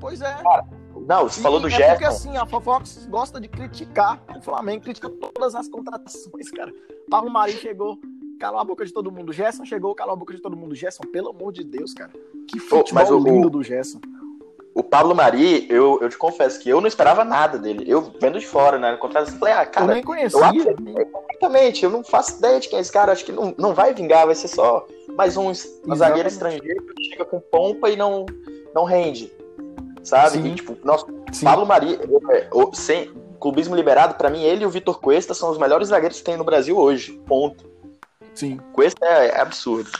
Pois 0.00 0.20
é. 0.20 0.34
Cara, 0.42 0.64
não, 1.06 1.28
você 1.28 1.40
e 1.40 1.42
falou 1.42 1.60
do 1.60 1.68
é 1.68 1.70
Jefferson. 1.70 1.92
Porque 1.92 2.04
assim, 2.04 2.36
a 2.36 2.46
Fofox 2.46 3.06
gosta 3.08 3.40
de 3.40 3.48
criticar 3.48 4.20
o 4.36 4.42
Flamengo, 4.42 4.82
critica 4.82 5.08
todas 5.08 5.54
as 5.54 5.68
contratações, 5.68 6.50
cara. 6.50 6.72
Pablo 7.08 7.30
Mari 7.30 7.52
chegou, 7.52 7.98
calou 8.38 8.60
a 8.60 8.64
boca 8.64 8.84
de 8.84 8.92
todo 8.92 9.10
mundo. 9.10 9.32
Gerson 9.32 9.64
chegou, 9.64 9.94
calou 9.94 10.14
a 10.14 10.16
boca 10.16 10.34
de 10.34 10.40
todo 10.40 10.56
mundo. 10.56 10.74
Gerson, 10.74 11.02
pelo 11.12 11.30
amor 11.30 11.52
de 11.52 11.64
Deus, 11.64 11.92
cara. 11.92 12.12
Que 12.48 12.58
futebol 12.58 13.04
oh, 13.10 13.18
lindo 13.18 13.46
o, 13.48 13.50
do 13.50 13.62
Gerson. 13.62 14.00
O 14.78 14.82
Pablo 14.84 15.12
Mari, 15.12 15.66
eu, 15.68 15.98
eu 16.00 16.08
te 16.08 16.16
confesso 16.16 16.60
que 16.60 16.68
eu 16.70 16.80
não 16.80 16.86
esperava 16.86 17.24
nada 17.24 17.58
dele. 17.58 17.82
Eu 17.84 18.12
vendo 18.20 18.38
de 18.38 18.46
fora, 18.46 18.78
né? 18.78 18.96
Contrato, 18.96 19.28
eu 19.28 19.36
falei, 19.36 19.54
ah, 19.54 19.66
cara. 19.66 19.90
Eu 19.90 19.94
nem 19.94 20.04
conhecia. 20.04 20.40
Eu 20.40 21.06
completamente, 21.06 21.82
eu 21.82 21.90
não 21.90 22.04
faço 22.04 22.38
ideia 22.38 22.60
de 22.60 22.68
quem 22.68 22.78
é 22.78 22.80
esse 22.80 22.92
cara. 22.92 23.10
Acho 23.10 23.24
que 23.24 23.32
não, 23.32 23.52
não 23.58 23.74
vai 23.74 23.92
vingar, 23.92 24.26
vai 24.26 24.36
ser 24.36 24.46
só 24.46 24.86
mais 25.16 25.36
um, 25.36 25.48
um 25.48 25.96
zagueiro 25.96 26.28
estrangeiro 26.28 26.80
que 26.94 27.10
chega 27.10 27.24
com 27.24 27.40
pompa 27.40 27.90
e 27.90 27.96
não, 27.96 28.24
não 28.72 28.84
rende. 28.84 29.32
Sabe? 30.04 30.38
E, 30.46 30.54
tipo, 30.54 30.78
nossa, 30.84 31.06
Sim. 31.32 31.44
Pablo 31.44 31.66
Mari, 31.66 31.98
eu, 32.54 32.72
sem 32.72 33.12
clubismo 33.40 33.74
liberado, 33.74 34.14
para 34.14 34.30
mim, 34.30 34.44
ele 34.44 34.62
e 34.62 34.66
o 34.66 34.70
Vitor 34.70 35.00
Cuesta 35.00 35.34
são 35.34 35.50
os 35.50 35.58
melhores 35.58 35.88
zagueiros 35.88 36.18
que 36.18 36.24
tem 36.24 36.36
no 36.36 36.44
Brasil 36.44 36.78
hoje. 36.78 37.20
Ponto. 37.26 37.68
Sim. 38.32 38.60
Cuesta 38.72 39.04
é, 39.04 39.26
é 39.30 39.40
absurdo. 39.40 39.90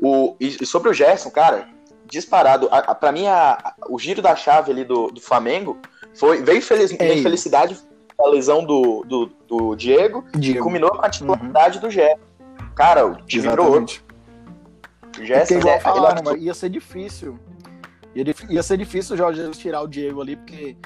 O, 0.00 0.34
e, 0.40 0.56
e 0.60 0.66
sobre 0.66 0.90
o 0.90 0.92
Gerson, 0.92 1.30
cara, 1.30 1.68
disparado. 2.06 2.68
para 3.00 3.12
mim, 3.12 3.26
a, 3.26 3.74
o 3.88 3.98
giro 3.98 4.22
da 4.22 4.36
chave 4.36 4.70
ali 4.70 4.84
do, 4.84 5.08
do 5.08 5.20
Flamengo 5.20 5.78
foi 6.14 6.42
veio 6.42 6.62
feliz, 6.62 6.92
veio 6.92 7.22
felicidade 7.22 7.76
a 8.18 8.28
lesão 8.28 8.64
do, 8.64 9.04
do, 9.04 9.26
do 9.48 9.74
Diego, 9.74 10.24
Diego, 10.36 10.58
e 10.58 10.62
culminou 10.62 10.90
com 10.90 11.04
a 11.04 11.10
titularidade 11.10 11.78
uhum. 11.78 11.82
do 11.82 11.90
Gé. 11.90 12.16
Cara, 12.74 13.06
o 13.06 13.16
time 13.16 13.48
virou 13.48 13.72
outro. 13.72 14.02
O 15.18 15.22
igual 15.22 15.74
é, 15.74 15.80
falaram, 15.80 16.32
ele... 16.32 16.44
ia 16.44 16.54
ser 16.54 16.68
difícil. 16.68 17.38
Ia, 18.14 18.24
ia 18.48 18.62
ser 18.62 18.76
difícil 18.76 19.14
o 19.14 19.18
Jorge 19.18 19.48
tirar 19.52 19.82
o 19.82 19.88
Diego 19.88 20.20
ali, 20.20 20.36
porque, 20.36 20.76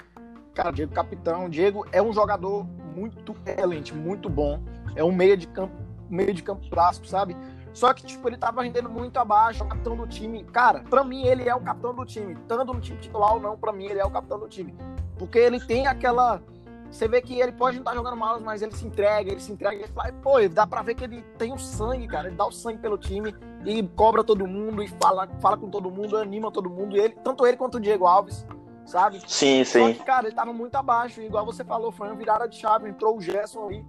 cara, 0.55 0.71
Diego 0.71 0.93
capitão, 0.93 1.49
Diego 1.49 1.87
é 1.93 2.03
um 2.03 2.13
jogador 2.13 2.67
muito 2.95 3.35
excelente, 3.47 3.95
muito 3.95 4.29
bom. 4.29 4.63
É 4.97 5.05
um 5.05 5.13
meia 5.13 5.37
de 5.37 5.47
campo, 5.47 5.77
meio 6.11 6.33
de 6.35 6.43
campo 6.43 6.69
clássico, 6.71 7.07
sabe? 7.07 7.37
Só 7.79 7.95
que, 7.95 8.05
tipo, 8.05 8.29
ele 8.29 8.37
tava 8.37 8.61
rendendo 8.61 8.91
muito 8.91 9.19
abaixo, 9.19 9.63
o 9.63 9.69
capitão 9.69 9.97
do 9.97 10.05
time. 10.05 10.43
Cara, 10.43 10.81
pra 10.91 11.05
mim 11.05 11.25
ele 11.27 11.49
é 11.49 11.55
o 11.55 11.61
capitão 11.61 11.95
do 11.95 12.05
time. 12.05 12.37
Tanto 12.49 12.75
no 12.75 12.81
time 12.81 12.99
titular 12.99 13.35
ou 13.35 13.41
não, 13.41 13.57
pra 13.57 13.73
mim 13.73 13.85
ele 13.87 14.01
é 14.01 14.05
o 14.05 14.11
capitão 14.11 14.37
do 14.37 14.49
time. 14.49 14.75
Porque 15.17 15.39
ele 15.39 15.61
tem 15.61 15.87
aquela. 15.87 16.43
Você 16.91 17.07
vê 17.07 17.23
que 17.23 17.41
ele 17.41 17.53
pode 17.53 17.77
não 17.77 17.83
estar 17.83 17.93
tá 17.93 17.97
jogando 17.97 18.17
mal, 18.17 18.41
mas 18.41 18.63
ele 18.63 18.75
se 18.75 18.85
entrega, 18.85 19.31
ele 19.31 19.39
se 19.39 19.53
entrega, 19.53 19.77
ele 19.77 19.93
fala, 19.93 20.13
pô, 20.15 20.41
dá 20.49 20.67
pra 20.67 20.83
ver 20.83 20.97
que 20.97 21.05
ele 21.05 21.23
tem 21.39 21.53
o 21.53 21.59
sangue, 21.59 22.09
cara. 22.09 22.27
Ele 22.27 22.37
dá 22.37 22.47
o 22.47 22.51
sangue 22.51 22.79
pelo 22.79 22.99
time 22.99 23.33
e 23.65 23.81
cobra 23.95 24.25
todo 24.25 24.45
mundo 24.45 24.83
e 24.83 24.89
fala, 25.01 25.29
fala 25.41 25.57
com 25.57 25.71
todo 25.71 25.89
mundo, 25.89 26.17
anima 26.17 26.51
todo 26.51 26.69
mundo. 26.69 26.97
E 26.97 27.01
ele, 27.01 27.15
tanto 27.23 27.47
ele 27.47 27.57
quanto 27.57 27.77
o 27.77 27.81
Diego 27.81 28.07
Alves, 28.07 28.45
sabe? 28.85 29.21
Sim, 29.25 29.63
sim. 29.63 29.87
Só 29.87 29.93
que, 29.93 30.05
cara, 30.05 30.27
ele 30.27 30.35
tava 30.35 30.53
muito 30.53 30.75
abaixo. 30.75 31.23
Igual 31.23 31.47
você 31.47 31.63
falou, 31.63 31.93
foi 31.93 32.09
uma 32.09 32.17
virada 32.17 32.49
de 32.49 32.57
chave, 32.57 32.89
entrou 32.89 33.17
o 33.17 33.21
Gerson 33.21 33.67
ali 33.67 33.87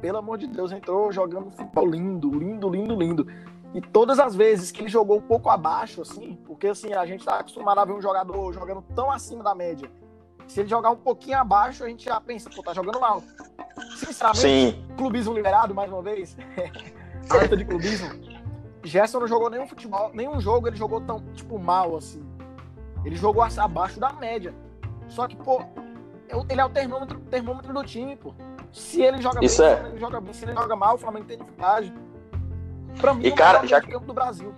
pelo 0.00 0.18
amor 0.18 0.38
de 0.38 0.46
Deus, 0.46 0.72
entrou 0.72 1.12
jogando 1.12 1.50
futebol 1.50 1.86
lindo, 1.86 2.30
lindo, 2.30 2.68
lindo, 2.68 2.94
lindo. 2.94 3.26
E 3.74 3.80
todas 3.80 4.18
as 4.18 4.34
vezes 4.34 4.70
que 4.70 4.82
ele 4.82 4.88
jogou 4.88 5.18
um 5.18 5.22
pouco 5.22 5.50
abaixo, 5.50 6.00
assim, 6.00 6.38
porque 6.46 6.68
assim, 6.68 6.92
a 6.94 7.04
gente 7.04 7.24
tá 7.24 7.40
acostumado 7.40 7.78
a 7.78 7.84
ver 7.84 7.92
um 7.92 8.00
jogador 8.00 8.52
jogando 8.52 8.82
tão 8.94 9.10
acima 9.10 9.42
da 9.44 9.54
média. 9.54 9.90
Se 10.46 10.60
ele 10.60 10.68
jogar 10.68 10.90
um 10.90 10.96
pouquinho 10.96 11.38
abaixo, 11.38 11.84
a 11.84 11.88
gente 11.88 12.06
já 12.06 12.18
pensa, 12.20 12.48
pô, 12.48 12.62
tá 12.62 12.72
jogando 12.72 12.98
mal. 12.98 13.22
Sinceramente, 13.96 14.40
Sim. 14.40 14.86
clubismo 14.96 15.34
liberado, 15.34 15.74
mais 15.74 15.92
uma 15.92 16.00
vez. 16.00 16.36
Alerta 17.28 17.56
de 17.56 17.66
clubismo. 17.66 18.08
Gerson 18.82 19.20
não 19.20 19.28
jogou 19.28 19.50
nenhum 19.50 19.66
futebol, 19.66 20.10
nenhum 20.14 20.40
jogo 20.40 20.68
ele 20.68 20.76
jogou 20.76 21.02
tão, 21.02 21.20
tipo, 21.34 21.58
mal, 21.58 21.94
assim. 21.96 22.24
Ele 23.04 23.16
jogou 23.16 23.42
abaixo 23.42 24.00
da 24.00 24.12
média. 24.14 24.54
Só 25.08 25.28
que, 25.28 25.36
pô, 25.36 25.62
ele 26.48 26.60
é 26.60 26.64
o 26.64 26.70
termômetro, 26.70 27.20
termômetro 27.20 27.72
do 27.72 27.84
time, 27.84 28.16
pô. 28.16 28.34
Se 28.72 29.02
ele 29.02 29.20
joga 29.20 29.44
Isso 29.44 29.62
bem, 29.62 29.70
é. 29.70 29.88
ele 29.88 29.98
joga 29.98 30.20
bem. 30.20 30.32
Se 30.32 30.44
ele 30.44 30.54
joga 30.54 30.76
mal, 30.76 30.94
o 30.94 30.98
Flamengo 30.98 31.26
tem 31.26 31.38
dificuldade. 31.38 31.92
Pra 33.00 33.14
mim, 33.14 33.24
e, 33.24 33.28
é 33.28 33.30
cara, 33.32 33.66
já 33.66 33.80
que... 33.80 33.90
campo 33.90 34.06
do 34.06 34.14
Brasil. 34.14 34.54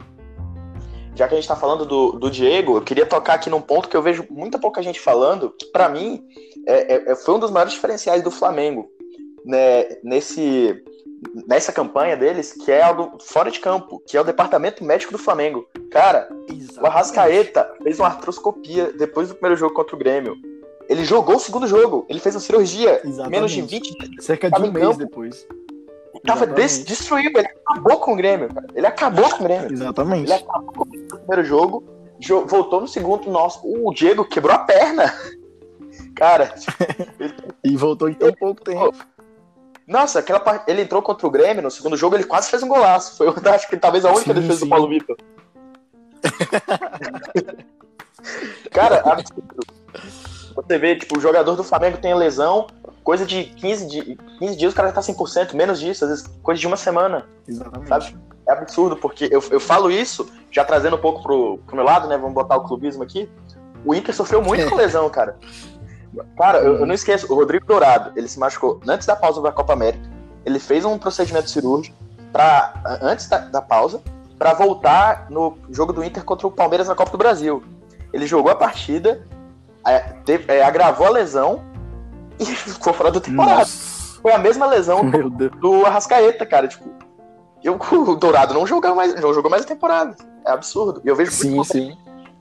Já 1.14 1.28
que 1.28 1.34
a 1.34 1.36
gente 1.36 1.48
tá 1.48 1.56
falando 1.56 1.84
do, 1.84 2.12
do 2.12 2.30
Diego, 2.30 2.76
eu 2.76 2.82
queria 2.82 3.04
tocar 3.04 3.34
aqui 3.34 3.50
num 3.50 3.60
ponto 3.60 3.88
que 3.88 3.96
eu 3.96 4.02
vejo 4.02 4.26
muita 4.30 4.58
pouca 4.58 4.82
gente 4.82 5.00
falando, 5.00 5.50
que 5.50 5.66
pra 5.66 5.88
mim 5.88 6.24
é, 6.66 6.94
é, 6.94 7.12
é, 7.12 7.16
foi 7.16 7.34
um 7.34 7.38
dos 7.38 7.50
maiores 7.50 7.72
diferenciais 7.72 8.22
do 8.22 8.30
Flamengo 8.30 8.88
né, 9.44 9.84
nesse, 10.02 10.82
nessa 11.46 11.72
campanha 11.72 12.16
deles, 12.16 12.52
que 12.52 12.70
é 12.70 12.82
algo 12.82 13.18
fora 13.20 13.50
de 13.50 13.60
campo, 13.60 14.00
que 14.06 14.16
é 14.16 14.20
o 14.20 14.24
departamento 14.24 14.84
médico 14.84 15.12
do 15.12 15.18
Flamengo. 15.18 15.68
Cara, 15.90 16.28
Exatamente. 16.48 16.80
o 16.80 16.86
Arrascaeta 16.86 17.74
fez 17.82 17.98
uma 17.98 18.08
artroscopia 18.08 18.92
depois 18.92 19.28
do 19.28 19.34
primeiro 19.34 19.56
jogo 19.56 19.74
contra 19.74 19.94
o 19.94 19.98
Grêmio. 19.98 20.36
Ele 20.90 21.04
jogou 21.04 21.36
o 21.36 21.38
segundo 21.38 21.68
jogo. 21.68 22.04
Ele 22.08 22.18
fez 22.18 22.34
uma 22.34 22.40
cirurgia 22.40 23.00
Exatamente. 23.04 23.30
menos 23.30 23.52
de 23.52 23.62
20 23.62 23.96
dias. 23.96 24.24
Cerca 24.24 24.50
de 24.50 24.60
um 24.60 24.72
mês 24.72 24.96
depois. 24.96 25.46
Tava 26.26 26.48
des 26.48 26.84
destruído. 26.84 27.38
Ele 27.38 27.46
acabou 27.46 28.00
com 28.00 28.12
o 28.12 28.16
Grêmio, 28.16 28.52
cara. 28.52 28.66
Ele 28.74 28.86
acabou 28.86 29.30
com 29.30 29.36
o 29.36 29.42
Grêmio. 29.44 29.72
Exatamente. 29.72 30.24
Ele 30.24 30.32
acabou 30.32 30.74
com 30.74 30.82
o 30.82 31.18
primeiro 31.18 31.44
jogo. 31.44 31.84
Voltou 32.46 32.80
no 32.80 32.88
segundo. 32.88 33.30
Nossa, 33.30 33.60
o 33.62 33.94
Diego 33.94 34.24
quebrou 34.24 34.52
a 34.52 34.58
perna. 34.58 35.14
Cara. 36.16 36.52
e 37.62 37.76
voltou 37.76 38.08
em 38.08 38.14
tão 38.14 38.32
pouco 38.32 38.60
tempo. 38.60 38.92
Nossa, 39.86 40.18
aquela. 40.18 40.64
Ele 40.66 40.82
entrou 40.82 41.00
contra 41.02 41.24
o 41.24 41.30
Grêmio 41.30 41.62
no 41.62 41.70
segundo 41.70 41.96
jogo, 41.96 42.16
ele 42.16 42.24
quase 42.24 42.50
fez 42.50 42.64
um 42.64 42.68
golaço. 42.68 43.16
Foi, 43.16 43.28
eu 43.28 43.34
acho 43.54 43.68
que 43.68 43.76
talvez 43.76 44.04
a 44.04 44.10
única 44.10 44.34
Sim, 44.34 44.40
defesa 44.40 44.58
sim. 44.58 44.64
do 44.66 44.68
Paulo 44.68 44.88
Vitor. 44.88 45.16
Cara, 48.72 49.00
absurdo. 49.00 49.80
Você 50.66 50.78
vê, 50.78 50.96
tipo, 50.96 51.18
o 51.18 51.20
jogador 51.20 51.56
do 51.56 51.64
Flamengo 51.64 51.98
tem 51.98 52.14
lesão, 52.14 52.66
coisa 53.02 53.24
de 53.24 53.44
15, 53.44 53.86
di 53.86 54.18
15 54.38 54.56
dias 54.56 54.72
o 54.72 54.76
cara 54.76 54.92
tá 54.92 55.00
100%, 55.00 55.54
menos 55.54 55.80
disso, 55.80 56.04
às 56.04 56.10
vezes 56.10 56.26
coisa 56.42 56.60
de 56.60 56.66
uma 56.66 56.76
semana. 56.76 57.26
Exatamente. 57.46 57.88
Sabe? 57.88 58.16
É 58.46 58.52
absurdo, 58.52 58.96
porque 58.96 59.28
eu, 59.30 59.42
eu 59.50 59.60
falo 59.60 59.90
isso, 59.90 60.30
já 60.50 60.64
trazendo 60.64 60.96
um 60.96 61.00
pouco 61.00 61.22
pro, 61.22 61.58
pro 61.58 61.76
meu 61.76 61.84
lado, 61.84 62.08
né? 62.08 62.16
Vamos 62.16 62.34
botar 62.34 62.56
o 62.56 62.64
clubismo 62.64 63.02
aqui. 63.02 63.28
O 63.84 63.94
Inter 63.94 64.14
sofreu 64.14 64.42
muito 64.42 64.68
com 64.68 64.76
lesão, 64.76 65.08
cara. 65.08 65.36
Cara, 66.36 66.58
eu, 66.58 66.78
eu 66.78 66.86
não 66.86 66.94
esqueço, 66.94 67.32
o 67.32 67.36
Rodrigo 67.36 67.64
Dourado, 67.64 68.12
ele 68.16 68.26
se 68.26 68.38
machucou 68.38 68.80
antes 68.86 69.06
da 69.06 69.14
pausa 69.14 69.40
da 69.40 69.52
Copa 69.52 69.72
América. 69.72 70.04
Ele 70.44 70.58
fez 70.58 70.84
um 70.84 70.98
procedimento 70.98 71.48
cirúrgico 71.48 71.96
pra, 72.32 72.98
antes 73.00 73.28
da, 73.28 73.38
da 73.38 73.62
pausa 73.62 74.02
para 74.38 74.54
voltar 74.54 75.26
no 75.30 75.56
jogo 75.70 75.92
do 75.92 76.02
Inter 76.02 76.24
contra 76.24 76.46
o 76.46 76.50
Palmeiras 76.50 76.88
na 76.88 76.94
Copa 76.94 77.12
do 77.12 77.18
Brasil. 77.18 77.62
Ele 78.12 78.26
jogou 78.26 78.50
a 78.50 78.54
partida, 78.54 79.24
teve- 80.24 80.52
é, 80.52 80.62
agravou 80.62 81.06
a 81.06 81.10
lesão 81.10 81.62
e 82.38 82.44
ficou 82.46 82.92
fora 82.92 83.10
da 83.10 83.20
temporada. 83.20 83.58
Nossa. 83.60 84.20
Foi 84.20 84.32
a 84.32 84.38
mesma 84.38 84.66
lesão 84.66 85.08
Deus. 85.10 85.50
do 85.56 85.86
Arrascaeta, 85.86 86.44
cara. 86.44 86.68
Tipo, 86.68 86.90
eu, 87.64 87.78
o 87.92 88.16
Dourado 88.16 88.52
não 88.52 88.66
jogou 88.66 88.94
mais, 88.94 89.14
não 89.20 89.32
jogou 89.32 89.50
mais 89.50 89.62
a 89.64 89.66
temporada. 89.66 90.14
É 90.46 90.50
absurdo. 90.50 91.00
E 91.04 91.08
eu 91.08 91.16
vejo 91.16 91.30
Sim, 91.30 91.62
sim. 91.64 91.96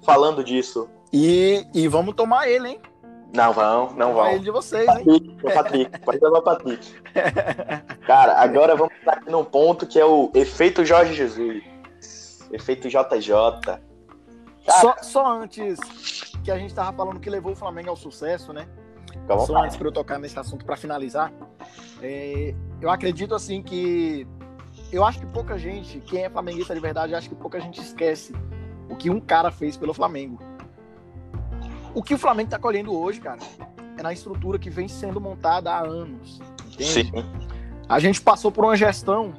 falando 0.05 0.43
disso. 0.43 0.89
E, 1.11 1.65
e 1.73 1.87
vamos 1.87 2.15
tomar 2.15 2.47
ele, 2.49 2.69
hein? 2.69 2.79
Não 3.33 3.53
vão, 3.53 3.91
não 3.95 4.13
vão. 4.13 4.27
ele 4.31 4.39
de 4.39 4.51
vocês, 4.51 4.87
hein? 4.89 5.05
Patrick, 5.05 5.37
o 5.45 5.53
Patrick, 5.53 5.99
pode 5.99 6.19
levar 6.19 6.39
o 6.39 6.41
Patrick. 6.41 6.93
Cara, 8.07 8.33
agora 8.41 8.75
vamos 8.75 8.93
estar 8.95 9.13
aqui 9.13 9.29
num 9.31 9.43
ponto 9.43 9.85
que 9.85 9.99
é 9.99 10.05
o 10.05 10.31
efeito 10.33 10.83
Jorge 10.83 11.13
Jesus. 11.13 11.63
Efeito 12.51 12.89
JJ. 12.89 13.29
Cara, 13.63 13.81
Só, 14.81 14.95
só 15.01 15.27
antes 15.27 15.77
que 16.41 16.51
a 16.51 16.57
gente 16.57 16.73
tava 16.73 16.95
falando 16.95 17.19
que 17.19 17.29
levou 17.29 17.53
o 17.53 17.55
Flamengo 17.55 17.89
ao 17.89 17.95
sucesso, 17.95 18.53
né? 18.53 18.67
à 19.27 19.39
Só 19.39 19.63
antes 19.63 19.77
para 19.77 19.87
eu 19.87 19.91
tocar 19.91 20.19
nesse 20.19 20.37
assunto 20.37 20.65
para 20.65 20.75
finalizar, 20.75 21.31
é, 22.01 22.53
eu 22.81 22.89
acredito 22.89 23.35
assim 23.35 23.61
que 23.61 24.27
eu 24.91 25.05
acho 25.05 25.19
que 25.19 25.25
pouca 25.27 25.57
gente, 25.57 25.99
quem 26.01 26.23
é 26.23 26.29
flamenguista 26.29 26.73
de 26.73 26.79
verdade, 26.79 27.13
acho 27.13 27.29
que 27.29 27.35
pouca 27.35 27.59
gente 27.59 27.79
esquece 27.79 28.33
o 28.89 28.95
que 28.95 29.09
um 29.09 29.19
cara 29.19 29.51
fez 29.51 29.77
pelo 29.77 29.93
Flamengo. 29.93 30.39
O 31.93 32.01
que 32.01 32.13
o 32.13 32.17
Flamengo 32.17 32.49
tá 32.49 32.59
colhendo 32.59 32.95
hoje, 32.95 33.19
cara, 33.19 33.39
é 33.97 34.01
na 34.01 34.13
estrutura 34.13 34.57
que 34.57 34.69
vem 34.69 34.87
sendo 34.87 35.19
montada 35.19 35.71
há 35.71 35.79
anos. 35.79 36.39
Entende? 36.65 36.85
Sim. 36.85 37.11
A 37.87 37.99
gente 37.99 38.21
passou 38.21 38.51
por 38.51 38.63
uma 38.63 38.75
gestão, 38.75 39.33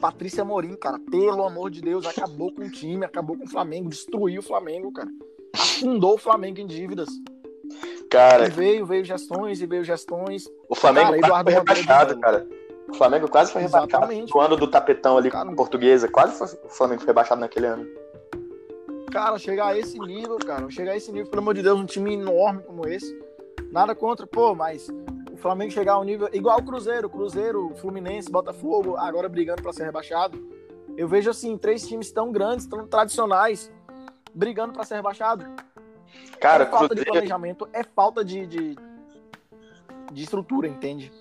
Patrícia 0.00 0.44
Morim, 0.44 0.76
cara, 0.76 0.98
pelo 1.10 1.44
amor 1.44 1.70
de 1.70 1.80
Deus, 1.80 2.06
acabou 2.06 2.52
com 2.52 2.62
o 2.62 2.70
time, 2.70 3.04
acabou 3.04 3.36
com 3.36 3.44
o 3.44 3.48
Flamengo, 3.48 3.88
destruiu 3.88 4.40
o 4.40 4.44
Flamengo, 4.44 4.92
cara. 4.92 5.10
Afundou 5.78 6.14
o 6.14 6.18
Flamengo 6.18 6.60
em 6.60 6.66
dívidas. 6.66 7.08
E 7.08 8.08
Cara, 8.08 8.48
veio, 8.48 8.86
veio 8.86 9.04
gestões 9.04 9.60
e 9.60 9.66
veio 9.66 9.84
gestões. 9.84 10.48
o 10.68 10.74
Flamengo 10.74 11.12
Cara, 11.12 11.28
quase 11.28 11.44
foi 11.44 11.52
rebaixado, 11.52 12.18
cara. 12.18 12.46
O 12.88 12.94
Flamengo 12.94 13.28
quase 13.28 13.52
foi 13.52 13.62
rebaixado. 13.62 13.90
Exatamente. 13.90 14.34
No 14.34 14.40
ano 14.40 14.56
do 14.56 14.66
tapetão 14.66 15.18
ali 15.18 15.30
Cara, 15.30 15.44
com 15.46 15.52
a 15.52 15.56
portuguesa. 15.56 16.08
Quase 16.08 16.38
foi, 16.38 16.46
o 16.64 16.68
Flamengo 16.70 17.00
foi 17.00 17.08
rebaixado 17.08 17.40
naquele 17.40 17.66
ano. 17.66 17.86
Cara, 19.12 19.38
chegar 19.38 19.68
a 19.68 19.78
esse 19.78 19.98
nível, 19.98 20.36
cara, 20.38 20.68
chegar 20.70 20.92
a 20.92 20.96
esse 20.96 21.10
nível, 21.10 21.30
pelo 21.30 21.40
amor 21.42 21.54
de 21.54 21.62
Deus, 21.62 21.78
um 21.78 21.86
time 21.86 22.14
enorme 22.14 22.62
como 22.62 22.86
esse. 22.86 23.18
Nada 23.70 23.94
contra, 23.94 24.26
pô, 24.26 24.54
mas 24.54 24.88
o 25.32 25.36
Flamengo 25.36 25.70
chegar 25.70 25.94
ao 25.94 26.04
nível 26.04 26.28
igual 26.32 26.58
o 26.58 26.64
Cruzeiro, 26.64 27.08
Cruzeiro, 27.08 27.72
Fluminense, 27.76 28.30
Botafogo, 28.30 28.96
agora 28.96 29.28
brigando 29.28 29.62
pra 29.62 29.72
ser 29.72 29.84
rebaixado. 29.84 30.38
Eu 30.96 31.08
vejo 31.08 31.30
assim, 31.30 31.56
três 31.56 31.86
times 31.86 32.10
tão 32.10 32.32
grandes, 32.32 32.66
tão 32.66 32.86
tradicionais, 32.86 33.70
brigando 34.38 34.72
pra 34.72 34.84
ser 34.84 34.94
rebaixado. 34.94 35.44
Cara, 36.40 36.64
é 36.64 36.66
falta 36.66 36.94
de 36.94 37.02
Cruzeiro, 37.02 37.12
planejamento, 37.12 37.68
é 37.72 37.82
falta 37.82 38.24
de, 38.24 38.46
de, 38.46 38.76
de 40.12 40.22
estrutura, 40.22 40.68
entende? 40.68 41.12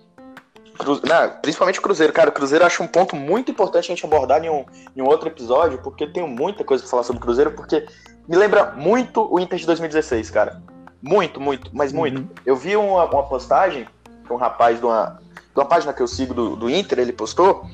Não, 1.04 1.42
principalmente 1.42 1.80
o 1.80 1.82
Cruzeiro. 1.82 2.14
Cara, 2.14 2.30
o 2.30 2.32
Cruzeiro 2.32 2.62
eu 2.62 2.68
acho 2.68 2.84
um 2.84 2.88
ponto 2.88 3.16
muito 3.16 3.50
importante 3.50 3.86
a 3.86 3.96
gente 3.96 4.06
abordar 4.06 4.46
em 4.46 4.50
um, 4.50 4.64
em 4.96 5.02
um 5.02 5.08
outro 5.08 5.28
episódio, 5.28 5.80
porque 5.80 6.04
eu 6.04 6.14
tenho 6.14 6.28
muita 6.28 6.64
coisa 6.64 6.84
pra 6.84 6.92
falar 6.92 7.04
sobre 7.04 7.18
o 7.18 7.26
Cruzeiro, 7.26 7.52
porque 7.52 7.88
me 8.28 8.38
lembra 8.38 8.74
muito 8.74 9.28
o 9.34 9.40
Inter 9.40 9.58
de 9.58 9.66
2016, 9.66 10.30
cara. 10.30 10.62
Muito, 11.02 11.42
muito, 11.42 11.72
mas 11.74 11.92
muito. 11.92 12.22
Uhum. 12.22 12.30
Eu 12.46 12.56
vi 12.56 12.76
uma, 12.76 13.06
uma 13.06 13.24
postagem 13.24 13.88
que 14.26 14.32
um 14.32 14.36
rapaz 14.36 14.78
de 14.78 14.86
uma, 14.86 15.20
de 15.34 15.60
uma 15.60 15.66
página 15.66 15.92
que 15.94 16.02
eu 16.02 16.08
sigo 16.08 16.34
do, 16.36 16.56
do 16.56 16.70
Inter, 16.70 17.00
ele 17.00 17.14
postou 17.14 17.66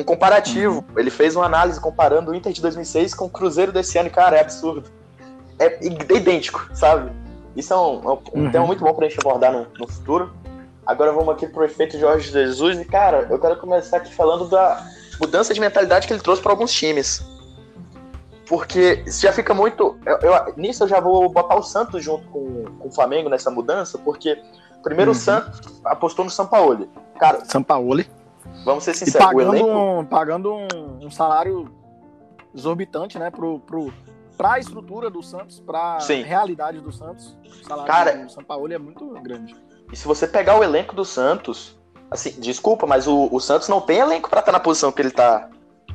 um 0.00 0.02
comparativo. 0.04 0.84
Uhum. 0.90 0.98
Ele 0.98 1.10
fez 1.10 1.36
uma 1.36 1.46
análise 1.46 1.80
comparando 1.80 2.30
o 2.30 2.34
Inter 2.34 2.52
de 2.52 2.60
2006 2.60 3.14
com 3.14 3.26
o 3.26 3.30
Cruzeiro 3.30 3.72
desse 3.72 3.96
ano, 3.98 4.08
e, 4.08 4.12
cara, 4.12 4.36
é 4.36 4.40
absurdo. 4.40 4.88
É 5.58 5.78
i- 5.86 6.16
idêntico, 6.16 6.68
sabe? 6.74 7.10
Isso 7.56 7.72
é 7.72 7.76
um, 7.76 7.80
é 8.02 8.08
um- 8.08 8.22
um 8.34 8.44
Uhum. 8.44 8.50
tema 8.50 8.66
muito 8.66 8.82
bom 8.82 8.92
pra 8.92 9.08
gente 9.08 9.20
abordar 9.20 9.52
no, 9.52 9.66
no 9.78 9.86
futuro. 9.88 10.32
Agora 10.84 11.12
vamos 11.12 11.32
aqui 11.34 11.46
pro 11.46 11.64
efeito 11.64 11.98
Jorge 11.98 12.30
Jesus. 12.30 12.78
E, 12.78 12.84
cara, 12.84 13.26
eu 13.30 13.38
quero 13.38 13.56
começar 13.56 13.98
aqui 13.98 14.12
falando 14.12 14.48
da 14.48 14.84
mudança 15.20 15.54
de 15.54 15.60
mentalidade 15.60 16.06
que 16.06 16.12
ele 16.12 16.20
trouxe 16.22 16.42
para 16.42 16.52
alguns 16.52 16.72
times. 16.72 17.24
Porque 18.46 19.02
já 19.06 19.32
fica 19.32 19.54
muito. 19.54 19.96
eu- 20.04 20.18
eu- 20.18 20.54
nisso 20.56 20.84
eu 20.84 20.88
já 20.88 21.00
vou 21.00 21.30
botar 21.30 21.56
o 21.56 21.62
Santos 21.62 22.04
junto 22.04 22.26
com, 22.28 22.64
com 22.78 22.88
o 22.88 22.92
Flamengo 22.92 23.30
nessa 23.30 23.50
mudança, 23.50 23.96
porque 23.96 24.38
primeiro 24.82 25.12
Uhum. 25.12 25.16
o 25.16 25.20
Santos 25.20 25.80
apostou 25.84 26.24
no 26.26 26.30
São 26.30 26.46
Paulo. 26.46 26.86
Cara, 27.18 27.42
Sampaoli. 27.46 28.06
Vamos 28.64 28.84
ser 28.84 28.92
E 28.92 28.94
sinceros, 28.94 29.26
o 29.26 29.30
pagando, 29.30 29.54
elenco. 29.56 29.68
um, 29.70 30.04
pagando 30.04 30.54
um, 30.54 30.66
um 31.02 31.10
salário 31.10 31.70
exorbitante, 32.54 33.18
né, 33.18 33.30
pro, 33.30 33.58
pro, 33.60 33.92
pra 34.36 34.58
estrutura 34.58 35.10
do 35.10 35.22
Santos, 35.22 35.60
pra 35.60 35.98
Sim. 36.00 36.22
realidade 36.22 36.80
do 36.80 36.92
Santos. 36.92 37.36
O 37.44 37.66
salário 37.66 37.92
Cara- 37.92 38.12
do 38.24 38.30
Sampaoli 38.32 38.74
é 38.74 38.78
muito 38.78 39.06
grande. 39.22 39.54
E 39.92 39.96
se 39.96 40.06
você 40.06 40.26
pegar 40.26 40.58
o 40.58 40.62
elenco 40.64 40.94
do 40.94 41.04
Santos, 41.04 41.78
assim, 42.10 42.30
desculpa, 42.40 42.86
mas 42.86 43.06
o, 43.06 43.28
o 43.30 43.40
Santos 43.40 43.68
não 43.68 43.80
tem 43.80 43.98
elenco 43.98 44.30
pra 44.30 44.40
estar 44.40 44.52
na 44.52 44.60
posição 44.60 44.90
que 44.92 45.02
ele 45.02 45.10
tá 45.10 45.48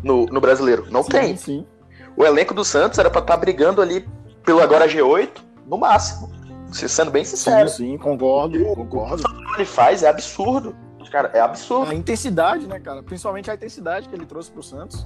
no, 0.04 0.26
no 0.28 0.40
brasileiro. 0.42 0.86
Não 0.92 1.04
sim, 1.04 1.10
tem. 1.10 1.38
Sim. 1.38 1.68
O 2.16 2.26
elenco 2.26 2.54
do 2.54 2.64
Santos 2.66 3.00
era 3.00 3.10
pra 3.10 3.22
estar 3.22 3.38
brigando 3.38 3.82
ali 3.82 4.08
pelo 4.46 4.62
agora 4.62 4.88
G8, 4.88 5.30
no 5.66 5.78
máximo. 5.78 6.30
Se- 6.72 6.88
Sendo 6.88 7.10
bem 7.12 7.24
Sim, 7.26 7.36
sincero. 7.36 7.70
sim, 7.70 7.98
concordo, 7.98 8.64
concordo. 8.76 9.24
O 9.24 9.36
que 9.50 9.56
ele 9.56 9.66
faz 9.66 10.04
é 10.04 10.10
absurdo. 10.10 10.76
Cara, 11.12 11.32
é 11.34 11.39
absurdo. 11.39 11.91
A 11.91 11.95
intensidade, 11.95 12.67
né, 12.67 12.80
cara? 12.80 13.02
Principalmente 13.04 13.50
a 13.50 13.56
intensidade 13.56 14.08
que 14.08 14.15
ele 14.15 14.26
trouxe 14.26 14.52
pro 14.52 14.62
Santos. 14.63 15.06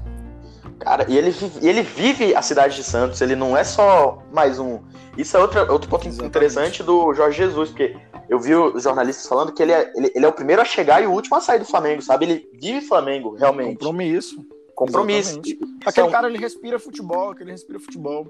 Cara, 0.80 1.06
e 1.08 1.18
ele 1.18 1.30
vive, 1.32 1.68
ele 1.68 1.82
vive 1.82 2.36
a 2.36 2.42
cidade 2.42 2.76
de 2.76 2.84
Santos, 2.84 3.22
ele 3.22 3.36
não 3.36 3.56
é 3.56 3.64
só 3.64 4.22
mais 4.32 4.60
um. 4.60 4.80
Isso 5.18 5.38
é 5.38 5.40
outra, 5.40 5.72
outro 5.72 5.90
ponto 5.90 6.08
Exatamente. 6.08 6.30
interessante 6.30 6.84
do 6.84 7.14
Jorge 7.14 7.38
Jesus, 7.38 7.70
porque 7.70 7.96
eu 8.28 8.40
vi 8.40 8.56
os 8.56 8.84
jornalistas 8.84 9.28
falando 9.28 9.54
que 9.54 9.62
ele 9.62 9.72
é, 9.72 9.92
ele, 9.96 10.12
ele 10.14 10.26
é 10.26 10.28
o 10.28 10.34
primeiro 10.34 10.62
a 10.62 10.66
chegar 10.66 11.02
e 11.02 11.08
o 11.08 11.12
último 11.12 11.38
a 11.38 11.42
sair 11.42 11.60
do 11.60 11.66
Flamengo, 11.66 12.02
sabe? 12.02 12.26
Ele 12.26 12.50
vive 12.60 12.82
Flamengo, 12.86 13.36
realmente. 13.36 13.74
Compromisso. 13.78 14.46
Compromisso. 14.76 15.40
Exatamente. 15.46 15.60
É 15.86 15.90
Aquele 15.90 16.08
um- 16.08 16.12
cara, 16.12 16.28
ele 16.28 16.38
respira 16.38 16.80
futebol, 16.80 17.32
aquele 17.32 17.52
respira 17.52 17.80
futebol. 17.80 18.28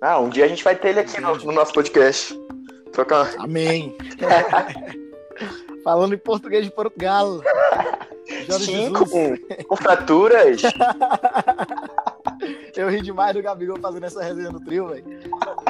Ah, 0.00 0.18
um 0.18 0.30
dia 0.30 0.46
a 0.46 0.48
gente 0.48 0.64
vai 0.64 0.74
ter 0.74 0.88
ele 0.88 1.00
aqui 1.00 1.20
no, 1.20 1.36
no 1.36 1.52
nosso 1.52 1.72
podcast. 1.72 2.38
Trocar. 2.90 3.34
Amém. 3.38 3.94
Falando 5.82 6.14
em 6.14 6.18
português 6.18 6.64
de 6.64 6.70
Portugal. 6.70 7.40
Jorge 8.46 8.90
com 9.66 9.76
fraturas. 9.76 10.62
Eu 12.76 12.88
ri 12.88 13.02
demais 13.02 13.34
do 13.34 13.42
Gabigol 13.42 13.78
fazendo 13.78 14.06
essa 14.06 14.22
resenha 14.22 14.50
no 14.50 14.60
trio, 14.60 14.88
velho. 14.88 15.04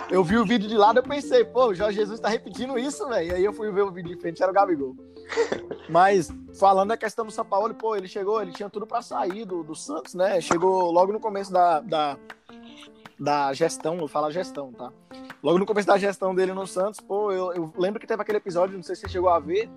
Eu 0.09 0.23
vi 0.23 0.37
o 0.37 0.45
vídeo 0.45 0.69
de 0.69 0.77
lado 0.77 1.01
e 1.01 1.03
pensei, 1.03 1.45
pô, 1.45 1.67
o 1.67 1.75
Jorge 1.75 1.97
Jesus 1.97 2.21
tá 2.21 2.29
repetindo 2.29 2.79
isso, 2.79 3.09
velho. 3.09 3.35
Aí 3.35 3.45
eu 3.45 3.53
fui 3.53 3.71
ver 3.73 3.83
o 3.83 3.91
vídeo 3.91 4.15
de 4.15 4.21
frente, 4.21 4.43
era 4.43 4.53
o 4.53 4.55
Gabigol. 4.55 4.95
Mas, 5.89 6.33
falando 6.59 6.91
da 6.91 6.97
questão 6.97 7.25
do 7.25 7.33
São 7.33 7.45
Paulo, 7.45 7.75
pô, 7.75 7.97
ele 7.97 8.07
chegou, 8.07 8.41
ele 8.41 8.53
tinha 8.53 8.71
tudo 8.71 8.87
pra 8.87 9.03
sair 9.03 9.45
do, 9.45 9.65
do 9.65 9.75
Santos, 9.75 10.15
né? 10.15 10.41
Chegou 10.41 10.91
logo 10.91 11.13
no 11.13 11.19
começo 11.19 11.53
da, 11.53 11.81
da, 11.81 12.17
da 13.19 13.53
gestão, 13.53 13.99
vou 13.99 14.09
falar 14.09 14.31
gestão, 14.31 14.73
tá? 14.73 14.93
Logo 15.43 15.59
no 15.59 15.67
começo 15.67 15.89
da 15.89 15.99
gestão 15.99 16.35
dele 16.35 16.53
no 16.53 16.67
Santos, 16.67 17.01
pô, 17.01 17.33
eu, 17.33 17.53
eu 17.53 17.73
lembro 17.77 17.99
que 17.99 18.07
teve 18.07 18.23
aquele 18.23 18.39
episódio, 18.39 18.77
não 18.77 18.83
sei 18.83 18.95
se 18.95 19.03
você 19.03 19.09
chegou 19.09 19.31
a 19.31 19.41
ver, 19.41 19.71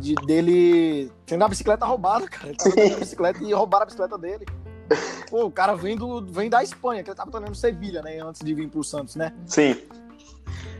de, 0.00 0.14
dele 0.26 1.10
tendo 1.26 1.44
a 1.44 1.48
bicicleta 1.48 1.84
roubada, 1.86 2.26
cara. 2.28 2.48
Ele 2.48 2.56
tava 2.56 2.94
a 2.94 2.98
bicicleta 2.98 3.42
e 3.42 3.52
roubaram 3.52 3.82
a 3.82 3.86
bicicleta 3.86 4.18
dele. 4.18 4.46
Pô, 5.30 5.44
o 5.46 5.50
cara 5.50 5.74
vem, 5.74 5.96
do, 5.96 6.24
vem 6.26 6.50
da 6.50 6.62
Espanha, 6.62 7.02
que 7.02 7.08
ele 7.10 7.16
tava 7.16 7.30
treinando 7.30 7.50
no 7.52 7.56
Sevilha, 7.56 8.02
né? 8.02 8.18
Antes 8.20 8.44
de 8.44 8.52
vir 8.54 8.68
pro 8.68 8.84
Santos, 8.84 9.16
né? 9.16 9.32
Sim. 9.46 9.76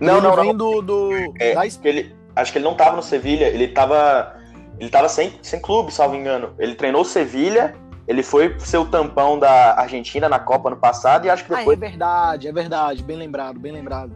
Não, 0.01 0.18
ele 0.18 0.27
não, 0.27 0.37
vem 0.37 0.46
não. 0.48 0.57
do, 0.57 0.83
do 0.83 1.11
É, 1.38 1.55
da 1.55 1.66
Espanha. 1.66 1.88
ele, 1.94 2.16
acho 2.37 2.53
que 2.53 2.59
ele 2.59 2.64
não 2.64 2.75
tava 2.75 2.96
no 2.96 3.03
Sevilha, 3.03 3.46
ele 3.46 3.68
tava. 3.68 4.37
Ele 4.79 4.90
tava 4.90 5.09
sem, 5.09 5.38
sem 5.42 5.61
clube, 5.61 5.92
salvo 5.92 6.16
engano. 6.16 6.55
Ele 6.59 6.75
treinou 6.75 7.05
Sevilha, 7.05 7.75
ele 8.09 8.22
foi 8.22 8.59
ser 8.59 8.79
o 8.79 8.85
tampão 8.85 9.38
da 9.38 9.79
Argentina 9.79 10.29
na 10.29 10.38
Copa 10.40 10.68
ano 10.68 10.77
passado 10.77 11.25
e 11.27 11.31
acho 11.31 11.44
que 11.44 11.53
Ah, 11.53 11.57
é 11.57 11.59
depois. 11.61 11.79
verdade, 11.79 12.48
é 12.48 12.53
verdade. 12.53 13.03
Bem 13.03 13.16
lembrado, 13.16 13.61
bem 13.61 13.72
lembrado. 13.72 14.12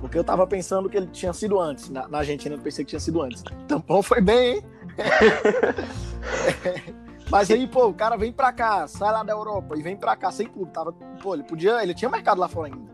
Porque 0.00 0.18
eu 0.18 0.24
tava 0.24 0.46
pensando 0.46 0.88
que 0.88 0.96
ele 0.96 1.08
tinha 1.08 1.32
sido 1.32 1.60
antes. 1.60 1.90
Na, 1.90 2.08
na 2.08 2.18
Argentina 2.18 2.54
eu 2.54 2.58
pensei 2.58 2.84
que 2.84 2.90
tinha 2.90 3.00
sido 3.00 3.20
antes. 3.20 3.42
Tampão 3.68 4.02
foi 4.02 4.20
bem, 4.20 4.56
hein? 4.56 4.64
Mas 7.30 7.50
aí, 7.50 7.66
pô, 7.66 7.86
o 7.86 7.94
cara 7.94 8.16
vem 8.16 8.32
pra 8.32 8.52
cá, 8.52 8.88
sai 8.88 9.12
lá 9.12 9.22
da 9.22 9.32
Europa 9.32 9.78
e 9.78 9.82
vem 9.82 9.96
pra 9.96 10.16
cá 10.16 10.32
sem 10.32 10.48
tudo. 10.48 10.66
Tava, 10.66 10.92
pô, 10.92 11.34
ele 11.34 11.44
podia, 11.44 11.82
ele 11.82 11.94
tinha 11.94 12.10
mercado 12.10 12.40
lá 12.40 12.48
fora 12.48 12.72
ainda. 12.72 12.90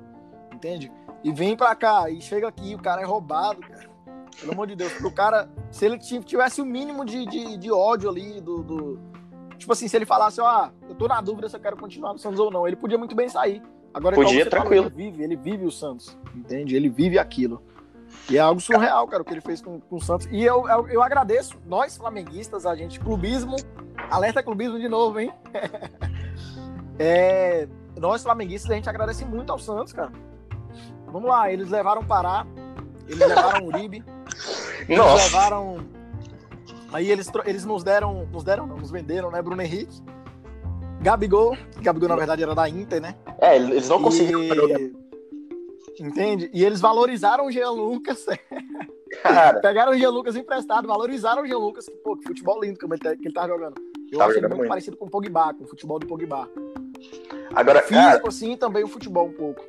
Entende? 0.53 0.93
E 1.25 1.33
vem 1.33 1.57
pra 1.57 1.75
cá 1.75 2.11
e 2.11 2.21
chega 2.21 2.47
aqui, 2.47 2.75
o 2.75 2.79
cara 2.79 3.01
é 3.01 3.05
roubado, 3.05 3.61
cara. 3.61 3.89
Pelo 4.39 4.53
amor 4.53 4.67
de 4.67 4.77
Deus, 4.77 4.93
o 5.01 5.11
cara, 5.11 5.49
se 5.71 5.87
ele 5.87 5.99
tivesse 5.99 6.61
o 6.61 6.67
mínimo 6.67 7.07
de, 7.07 7.25
de, 7.25 7.57
de 7.57 7.73
ódio 7.73 8.11
ali 8.11 8.39
do, 8.39 8.63
do, 8.63 9.01
Tipo 9.57 9.73
assim, 9.73 9.89
se 9.89 9.97
ele 9.97 10.05
falasse, 10.05 10.41
ó, 10.41 10.47
ah, 10.47 10.73
eu 10.89 10.95
tô 10.95 11.09
na 11.09 11.21
dúvida 11.21 11.49
se 11.49 11.57
eu 11.57 11.61
quero 11.61 11.77
continuar 11.77 12.13
no 12.13 12.19
Santos 12.19 12.39
ou 12.39 12.51
não, 12.51 12.67
ele 12.67 12.77
podia 12.77 12.99
muito 12.99 13.15
bem 13.15 13.29
sair. 13.29 13.63
Agora, 13.97 14.15
podia, 14.15 14.45
tranquilo. 14.45 14.91
Falou, 14.91 15.01
ele 15.01 15.11
vive, 15.11 15.23
ele 15.23 15.37
vive 15.37 15.65
o 15.65 15.73
Santos, 15.73 16.19
entende? 16.35 16.77
Ele 16.77 16.91
vive 16.91 17.19
aquilo. 17.19 17.63
E 18.31 18.37
é 18.37 18.41
algo 18.41 18.61
surreal, 18.61 19.09
cara, 19.09 19.23
o 19.23 19.25
que 19.25 19.33
ele 19.33 19.41
fez 19.41 19.63
com, 19.63 19.81
com 19.81 19.97
o 19.97 20.03
Santos. 20.03 20.29
E 20.31 20.45
eu, 20.45 20.69
eu, 20.69 20.87
eu, 20.89 21.03
agradeço, 21.03 21.57
nós 21.65 21.97
flamenguistas, 21.97 22.67
a 22.67 22.77
gente, 22.77 23.01
clubismo, 23.01 23.57
alerta 24.11 24.43
clubismo 24.43 24.79
de 24.79 24.87
novo, 24.87 25.19
hein? 25.19 25.33
é, 26.99 27.67
nós 27.99 28.23
flamenguistas, 28.23 28.71
a 28.71 28.75
gente 28.75 28.89
agradece 28.91 29.25
muito 29.25 29.51
ao 29.51 29.59
Santos, 29.59 29.95
cara. 29.95 30.13
Vamos 31.07 31.31
lá, 31.31 31.51
eles 31.51 31.71
levaram 31.71 32.05
Pará, 32.05 32.47
eles 33.09 33.27
levaram 33.27 33.67
Uribe, 33.67 34.05
eles 34.87 34.99
Nossa. 34.99 35.25
levaram. 35.25 35.79
Aí 36.93 37.11
eles, 37.11 37.33
eles 37.47 37.65
nos 37.65 37.83
deram, 37.83 38.27
nos 38.27 38.45
deram, 38.45 38.67
não, 38.67 38.77
nos 38.77 38.91
venderam, 38.91 39.31
né, 39.31 39.41
Bruno 39.41 39.63
Henrique. 39.63 40.03
Gabigol, 41.07 41.57
Gabigol 41.83 42.09
na 42.09 42.17
verdade 42.17 42.43
era 42.43 42.53
da 42.53 42.69
Inter, 42.69 43.01
né? 43.01 43.15
É, 43.41 43.55
eles 43.55 43.89
não 43.89 44.03
conseguiram. 44.03 44.69
E... 44.69 44.93
Entende? 46.01 46.51
E 46.53 46.65
eles 46.65 46.81
valorizaram 46.81 47.47
o 47.47 47.53
Jean 47.53 47.71
Lucas. 47.71 48.27
Cara. 49.23 49.61
Pegaram 49.61 49.93
o 49.93 49.97
Jean 49.97 50.11
Lucas 50.11 50.35
emprestado, 50.35 50.89
valorizaram 50.89 51.45
o 51.45 51.47
Jean 51.47 51.59
Lucas. 51.59 51.89
Que, 51.89 51.95
pô, 51.99 52.17
que 52.17 52.27
futebol 52.27 52.61
lindo 52.61 52.77
que 52.77 52.85
ele, 52.87 52.99
tá, 52.99 53.15
que 53.15 53.29
ele 53.29 53.33
tá 53.35 53.47
jogando. 53.47 53.81
Eu 54.11 54.21
acho 54.21 54.33
ele 54.33 54.41
muito, 54.41 54.57
muito, 54.57 54.69
parecido 54.69 54.97
com 54.97 55.07
o 55.07 55.09
Pogba, 55.09 55.55
com 55.55 55.63
o 55.63 55.69
futebol 55.69 56.01
do 56.01 56.09
Pogba. 56.09 56.51
Agora, 57.55 57.83
Físico, 57.83 58.05
cara, 58.05 58.29
assim, 58.29 58.57
também 58.57 58.83
o 58.83 58.89
futebol 58.89 59.29
um 59.29 59.33
pouco. 59.33 59.65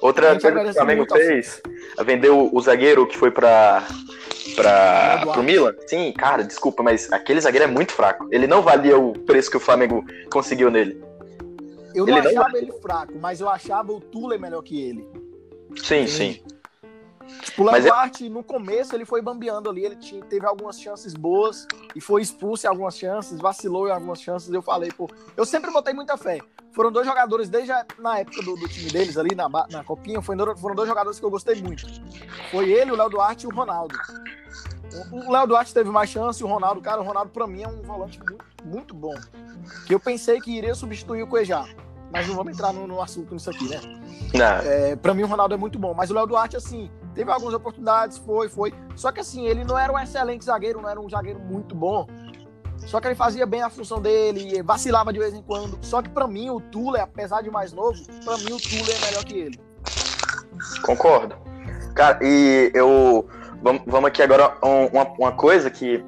Outra 0.00 0.40
coisa 0.40 0.62
que 0.62 0.70
o 0.70 0.74
Flamengo 0.74 1.06
fez, 1.10 1.62
vendeu 2.04 2.48
o 2.52 2.60
zagueiro 2.60 3.06
que 3.06 3.16
foi 3.16 3.30
pra, 3.30 3.86
pra, 4.56 5.26
pro 5.32 5.42
Milan. 5.42 5.74
Sim, 5.86 6.12
cara, 6.12 6.42
desculpa, 6.42 6.82
mas 6.82 7.12
aquele 7.12 7.40
zagueiro 7.40 7.64
é 7.64 7.68
muito 7.68 7.92
fraco. 7.92 8.26
Ele 8.30 8.46
não 8.46 8.62
valia 8.62 8.98
o 8.98 9.12
preço 9.12 9.50
que 9.50 9.56
o 9.56 9.60
Flamengo 9.60 10.04
conseguiu 10.32 10.70
nele. 10.70 11.02
Eu 11.94 12.06
não 12.06 12.16
ele 12.16 12.28
achava 12.28 12.48
não... 12.48 12.58
ele 12.58 12.72
fraco, 12.80 13.12
mas 13.20 13.40
eu 13.40 13.48
achava 13.48 13.92
o 13.92 14.00
Tule 14.00 14.38
melhor 14.38 14.62
que 14.62 14.80
ele. 14.80 15.06
Sim, 15.76 16.06
sim. 16.06 16.42
Tipo, 17.42 17.62
o 17.62 17.70
Léo 17.70 17.82
Duarte, 17.82 18.26
é... 18.26 18.28
no 18.28 18.42
começo, 18.42 18.94
ele 18.94 19.04
foi 19.04 19.22
bambeando 19.22 19.70
ali, 19.70 19.84
ele 19.84 19.96
tinha, 19.96 20.22
teve 20.24 20.46
algumas 20.46 20.80
chances 20.80 21.14
boas 21.14 21.66
e 21.94 22.00
foi 22.00 22.22
expulso 22.22 22.66
em 22.66 22.68
algumas 22.68 22.96
chances, 22.98 23.38
vacilou 23.38 23.88
em 23.88 23.92
algumas 23.92 24.20
chances. 24.20 24.52
Eu 24.52 24.62
falei, 24.62 24.90
pô, 24.90 25.08
eu 25.36 25.44
sempre 25.44 25.70
botei 25.70 25.94
muita 25.94 26.16
fé. 26.16 26.38
Foram 26.72 26.92
dois 26.92 27.06
jogadores, 27.06 27.48
desde 27.48 27.72
a, 27.72 27.84
na 27.98 28.18
época 28.18 28.42
do, 28.42 28.54
do, 28.54 28.68
time 28.68 28.90
deles 28.90 29.16
ali, 29.16 29.34
na, 29.34 29.48
na 29.48 29.84
Copinha, 29.84 30.22
foi, 30.22 30.36
foram 30.56 30.74
dois 30.74 30.88
jogadores 30.88 31.18
que 31.18 31.24
eu 31.24 31.30
gostei 31.30 31.60
muito. 31.60 31.84
Foi 32.50 32.70
ele, 32.70 32.92
o 32.92 32.96
Léo 32.96 33.10
Duarte 33.10 33.44
e 33.44 33.48
o 33.48 33.54
Ronaldo. 33.54 33.96
O 35.12 35.32
Léo 35.32 35.46
Duarte 35.46 35.74
teve 35.74 35.90
mais 35.90 36.10
chance, 36.10 36.42
o 36.42 36.46
Ronaldo, 36.46 36.80
cara, 36.80 37.00
o 37.00 37.04
Ronaldo 37.04 37.30
pra 37.30 37.46
mim 37.46 37.62
é 37.62 37.68
um 37.68 37.82
volante 37.82 38.18
muito, 38.18 38.44
muito 38.64 38.94
bom. 38.94 39.14
Que 39.86 39.94
eu 39.94 40.00
pensei 40.00 40.40
que 40.40 40.50
iria 40.50 40.74
substituir 40.74 41.22
o 41.22 41.26
Cuejá 41.26 41.66
mas 42.12 42.26
não 42.26 42.34
vamos 42.34 42.52
entrar 42.52 42.72
no, 42.72 42.86
no 42.86 43.00
assunto 43.00 43.32
nisso 43.32 43.50
aqui, 43.50 43.68
né? 43.68 43.80
Não. 44.34 44.70
É, 44.70 44.96
pra 44.96 45.14
mim 45.14 45.22
o 45.22 45.26
Ronaldo 45.26 45.54
é 45.54 45.56
muito 45.56 45.78
bom, 45.78 45.94
mas 45.94 46.10
o 46.10 46.14
Léo 46.14 46.26
Duarte, 46.26 46.56
assim, 46.56 46.90
teve 47.14 47.30
algumas 47.30 47.54
oportunidades, 47.54 48.18
foi, 48.18 48.48
foi. 48.48 48.74
Só 48.96 49.12
que 49.12 49.20
assim, 49.20 49.46
ele 49.46 49.64
não 49.64 49.78
era 49.78 49.92
um 49.92 49.98
excelente 49.98 50.44
zagueiro, 50.44 50.80
não 50.80 50.88
era 50.88 51.00
um 51.00 51.08
zagueiro 51.08 51.38
muito 51.38 51.74
bom. 51.74 52.06
Só 52.86 53.00
que 53.00 53.08
ele 53.08 53.14
fazia 53.14 53.46
bem 53.46 53.62
a 53.62 53.70
função 53.70 54.00
dele, 54.00 54.62
vacilava 54.62 55.12
de 55.12 55.18
vez 55.18 55.34
em 55.34 55.42
quando. 55.42 55.78
Só 55.82 56.02
que 56.02 56.08
para 56.08 56.26
mim 56.26 56.50
o 56.50 56.60
Tule, 56.60 56.98
apesar 56.98 57.42
de 57.42 57.50
mais 57.50 57.72
novo, 57.72 57.98
para 58.24 58.36
mim 58.38 58.52
o 58.52 58.60
Tule 58.60 58.90
é 58.90 59.06
melhor 59.06 59.24
que 59.24 59.38
ele. 59.38 59.60
Concordo. 60.82 61.36
Cara, 61.94 62.18
e 62.22 62.70
eu. 62.74 63.28
Vamos 63.62 64.06
aqui 64.06 64.22
agora 64.22 64.56
uma, 64.62 65.04
uma 65.18 65.32
coisa 65.32 65.70
que 65.70 66.02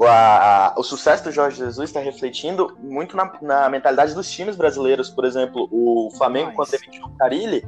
a, 0.00 0.68
a, 0.68 0.74
o 0.78 0.82
sucesso 0.82 1.24
do 1.24 1.32
Jorge 1.32 1.58
Jesus 1.58 1.90
está 1.90 2.00
refletindo 2.00 2.76
muito 2.80 3.16
na, 3.16 3.32
na, 3.42 3.68
mentalidade 3.68 4.14
dos 4.14 4.30
times 4.30 4.56
brasileiros. 4.56 5.10
Por 5.10 5.24
exemplo, 5.24 5.68
o 5.70 6.10
Flamengo, 6.16 6.52
Mas... 6.56 6.56
quando 6.56 6.70
demitiu 6.70 7.04
o 7.06 7.16
Carilli, 7.16 7.64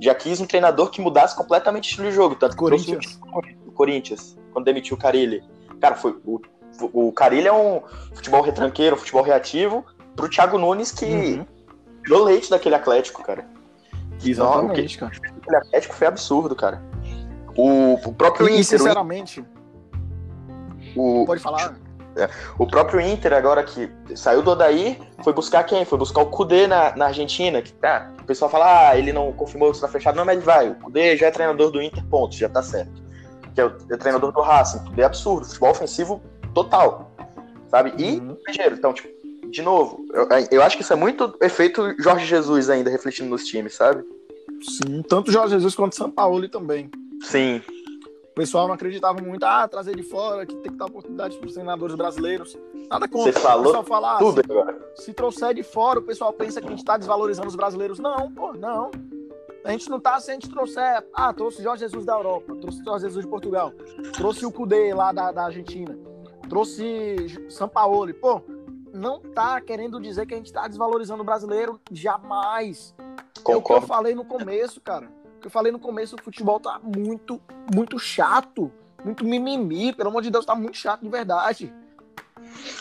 já 0.00 0.14
quis 0.14 0.40
um 0.40 0.46
treinador 0.46 0.90
que 0.90 1.00
mudasse 1.00 1.36
completamente 1.36 1.84
o 1.84 1.90
estilo 1.90 2.08
de 2.08 2.14
jogo. 2.14 2.34
Tanto 2.34 2.56
Corinthians. 2.56 3.20
o 3.66 3.72
Corinthians, 3.72 4.38
quando 4.52 4.64
demitiu 4.64 4.96
o 4.96 4.98
Carilli. 4.98 5.42
Cara, 5.80 5.94
foi, 5.94 6.16
o, 6.24 6.40
o 6.80 7.12
Carilli 7.12 7.48
é 7.48 7.52
um 7.52 7.82
futebol 8.14 8.42
retranqueiro, 8.42 8.96
um 8.96 8.98
futebol 8.98 9.22
reativo, 9.22 9.84
pro 10.14 10.28
Thiago 10.28 10.58
Nunes 10.58 10.90
que 10.92 11.04
uhum. 11.06 11.46
tirou 12.04 12.24
leite 12.24 12.50
daquele 12.50 12.74
Atlético, 12.74 13.22
cara. 13.22 13.46
Exatamente, 14.24 15.00
Não, 15.00 15.08
cara. 15.08 15.20
Aquele 15.36 15.56
Atlético 15.56 15.94
foi 15.94 16.06
absurdo, 16.06 16.54
cara. 16.54 16.82
O, 17.56 17.94
o 17.94 18.12
próprio 18.12 18.48
e, 18.48 18.52
Inter, 18.52 18.64
sinceramente... 18.64 19.44
O, 20.96 21.24
Pode 21.26 21.40
falar. 21.40 21.76
É, 22.16 22.28
o 22.58 22.66
próprio 22.66 23.00
Inter, 23.00 23.32
agora 23.32 23.62
que 23.62 23.88
saiu 24.16 24.42
do 24.42 24.50
Odaí, 24.50 25.00
foi 25.22 25.32
buscar 25.32 25.62
quem? 25.62 25.84
Foi 25.84 25.96
buscar 25.96 26.22
o 26.22 26.26
Kudê 26.26 26.66
na, 26.66 26.96
na 26.96 27.06
Argentina. 27.06 27.62
Que, 27.62 27.72
tá, 27.72 28.10
o 28.20 28.24
pessoal 28.24 28.50
fala, 28.50 28.88
ah, 28.88 28.98
ele 28.98 29.12
não 29.12 29.32
confirmou 29.32 29.70
que 29.70 29.76
está 29.76 29.86
fechado. 29.86 30.16
Não, 30.16 30.24
mas 30.24 30.36
ele 30.36 30.44
vai. 30.44 30.70
O 30.70 30.74
Kudê 30.76 31.16
já 31.16 31.26
é 31.26 31.30
treinador 31.30 31.70
do 31.70 31.80
Inter, 31.80 32.04
ponto, 32.06 32.34
já 32.34 32.48
tá 32.48 32.62
certo. 32.62 33.00
Que 33.54 33.60
é 33.60 33.64
o, 33.64 33.76
é 33.90 33.94
o 33.94 33.98
treinador 33.98 34.32
do 34.32 34.40
Racing. 34.40 34.80
Kudê 34.80 35.02
é 35.02 35.04
absurdo, 35.04 35.46
futebol 35.46 35.70
ofensivo 35.70 36.20
total. 36.54 37.10
Sabe? 37.68 37.92
E 37.98 38.18
uhum. 38.18 38.36
Então, 38.72 38.92
tipo, 38.92 39.08
de 39.50 39.62
novo, 39.62 40.04
eu, 40.12 40.28
eu 40.50 40.62
acho 40.62 40.76
que 40.76 40.82
isso 40.82 40.92
é 40.92 40.96
muito 40.96 41.36
efeito 41.40 41.94
Jorge 42.00 42.26
Jesus 42.26 42.70
ainda 42.70 42.90
refletindo 42.90 43.30
nos 43.30 43.44
times, 43.44 43.74
sabe? 43.74 44.04
Sim, 44.62 45.02
tanto 45.02 45.30
Jorge 45.30 45.54
Jesus 45.54 45.74
quanto 45.74 45.94
São 45.94 46.10
Paulo 46.10 46.48
também. 46.48 46.90
Sim, 47.22 47.60
pessoal 48.38 48.68
não 48.68 48.74
acreditava 48.74 49.20
muito, 49.20 49.42
ah, 49.42 49.66
trazer 49.66 49.96
de 49.96 50.02
fora, 50.04 50.46
que 50.46 50.54
tem 50.54 50.70
que 50.70 50.78
dar 50.78 50.86
oportunidade 50.86 51.36
para 51.36 51.46
os 51.46 51.54
treinadores 51.54 51.96
brasileiros. 51.96 52.56
Nada 52.88 53.08
contra. 53.08 53.32
Você 53.32 53.40
falou 53.40 53.76
o 53.76 53.82
fala, 53.82 54.14
ah, 54.14 54.18
tudo 54.18 54.40
se, 54.40 54.52
agora. 54.52 54.92
Se 54.94 55.12
trouxer 55.12 55.54
de 55.54 55.64
fora, 55.64 55.98
o 55.98 56.02
pessoal 56.02 56.32
pensa 56.32 56.60
que 56.60 56.68
a 56.68 56.70
gente 56.70 56.78
está 56.78 56.96
desvalorizando 56.96 57.48
os 57.48 57.56
brasileiros. 57.56 57.98
Não, 57.98 58.30
pô, 58.30 58.52
não. 58.52 58.92
A 59.64 59.72
gente 59.72 59.90
não 59.90 59.98
tá 59.98 60.20
se 60.20 60.30
a 60.30 60.34
gente 60.34 60.48
trouxer. 60.48 61.04
Ah, 61.12 61.32
trouxe 61.32 61.62
Jorge 61.62 61.80
Jesus 61.80 62.04
da 62.04 62.14
Europa, 62.14 62.54
trouxe 62.60 62.82
Jorge 62.84 63.04
Jesus 63.06 63.24
de 63.24 63.30
Portugal, 63.30 63.72
trouxe 64.14 64.46
o 64.46 64.52
Cudê 64.52 64.94
lá 64.94 65.10
da, 65.10 65.32
da 65.32 65.46
Argentina, 65.46 65.98
trouxe 66.48 67.46
Sampaoli. 67.48 68.12
Pô, 68.12 68.42
não 68.92 69.20
tá 69.20 69.60
querendo 69.60 70.00
dizer 70.00 70.26
que 70.26 70.34
a 70.34 70.36
gente 70.36 70.52
tá 70.52 70.66
desvalorizando 70.66 71.22
o 71.22 71.26
brasileiro 71.26 71.80
jamais. 71.92 72.94
Concordo. 73.42 73.52
É 73.52 73.56
o 73.56 73.62
que 73.62 73.72
eu 73.72 73.82
falei 73.82 74.14
no 74.14 74.24
começo, 74.24 74.80
cara 74.80 75.18
que 75.40 75.46
eu 75.46 75.50
falei 75.50 75.72
no 75.72 75.78
começo, 75.78 76.16
o 76.16 76.22
futebol 76.22 76.60
tá 76.60 76.80
muito, 76.82 77.40
muito 77.74 77.98
chato. 77.98 78.70
Muito 79.04 79.24
mimimi, 79.24 79.92
pelo 79.92 80.10
amor 80.10 80.22
de 80.22 80.30
Deus, 80.30 80.44
tá 80.44 80.54
muito 80.54 80.76
chato 80.76 81.02
de 81.02 81.08
verdade. 81.08 81.72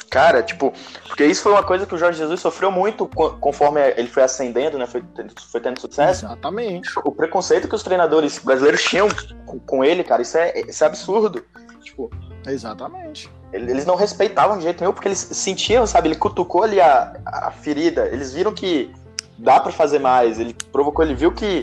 Cara, 0.10 0.42
tipo, 0.42 0.74
porque 1.08 1.26
isso 1.26 1.44
foi 1.44 1.52
uma 1.52 1.64
coisa 1.64 1.86
que 1.86 1.94
o 1.94 1.98
Jorge 1.98 2.18
Jesus 2.18 2.40
sofreu 2.40 2.72
muito 2.72 3.08
conforme 3.40 3.82
ele 3.92 4.08
foi 4.08 4.24
ascendendo, 4.24 4.78
né? 4.78 4.88
Foi, 4.88 5.04
foi 5.52 5.62
tendo 5.62 5.80
sucesso. 5.80 6.26
Exatamente. 6.26 6.90
O 7.04 7.12
preconceito 7.12 7.68
que 7.68 7.76
os 7.76 7.84
treinadores 7.84 8.40
brasileiros 8.40 8.82
tinham 8.84 9.08
com, 9.46 9.84
ele, 9.84 10.04
cara, 10.04 10.22
isso 10.22 10.38
é, 10.38 10.62
isso 10.62 10.84
é 10.84 10.88
absurdo. 10.88 11.46
Tipo, 11.88 12.12
Exatamente. 12.46 13.30
Eles 13.52 13.86
não 13.86 13.96
respeitavam 13.96 14.58
de 14.58 14.64
jeito 14.64 14.82
nenhum, 14.82 14.94
porque 14.94 15.08
eles 15.08 15.20
sentiam, 15.20 15.88
sabe? 15.88 16.10
Ele 16.10 16.16
cutucou 16.16 16.64
ali 16.64 16.82
a, 16.82 17.18
a 17.26 17.52
ferida. 17.52 18.08
Eles 18.08 18.34
viram 18.34 18.54
que 18.54 18.94
dá 19.38 19.60
para 19.60 19.72
fazer 19.72 20.00
mais. 20.00 20.38
Ele 20.40 20.54
provocou, 20.72 21.04
ele 21.04 21.16
viu 21.16 21.32
que 21.32 21.62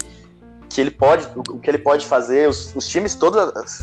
que 0.68 0.80
ele 0.80 0.90
pode, 0.90 1.28
o 1.36 1.60
que 1.60 1.70
ele 1.70 1.78
pode 1.78 2.04
fazer, 2.04 2.48
os, 2.48 2.74
os 2.74 2.88
times 2.88 3.14
todos, 3.14 3.38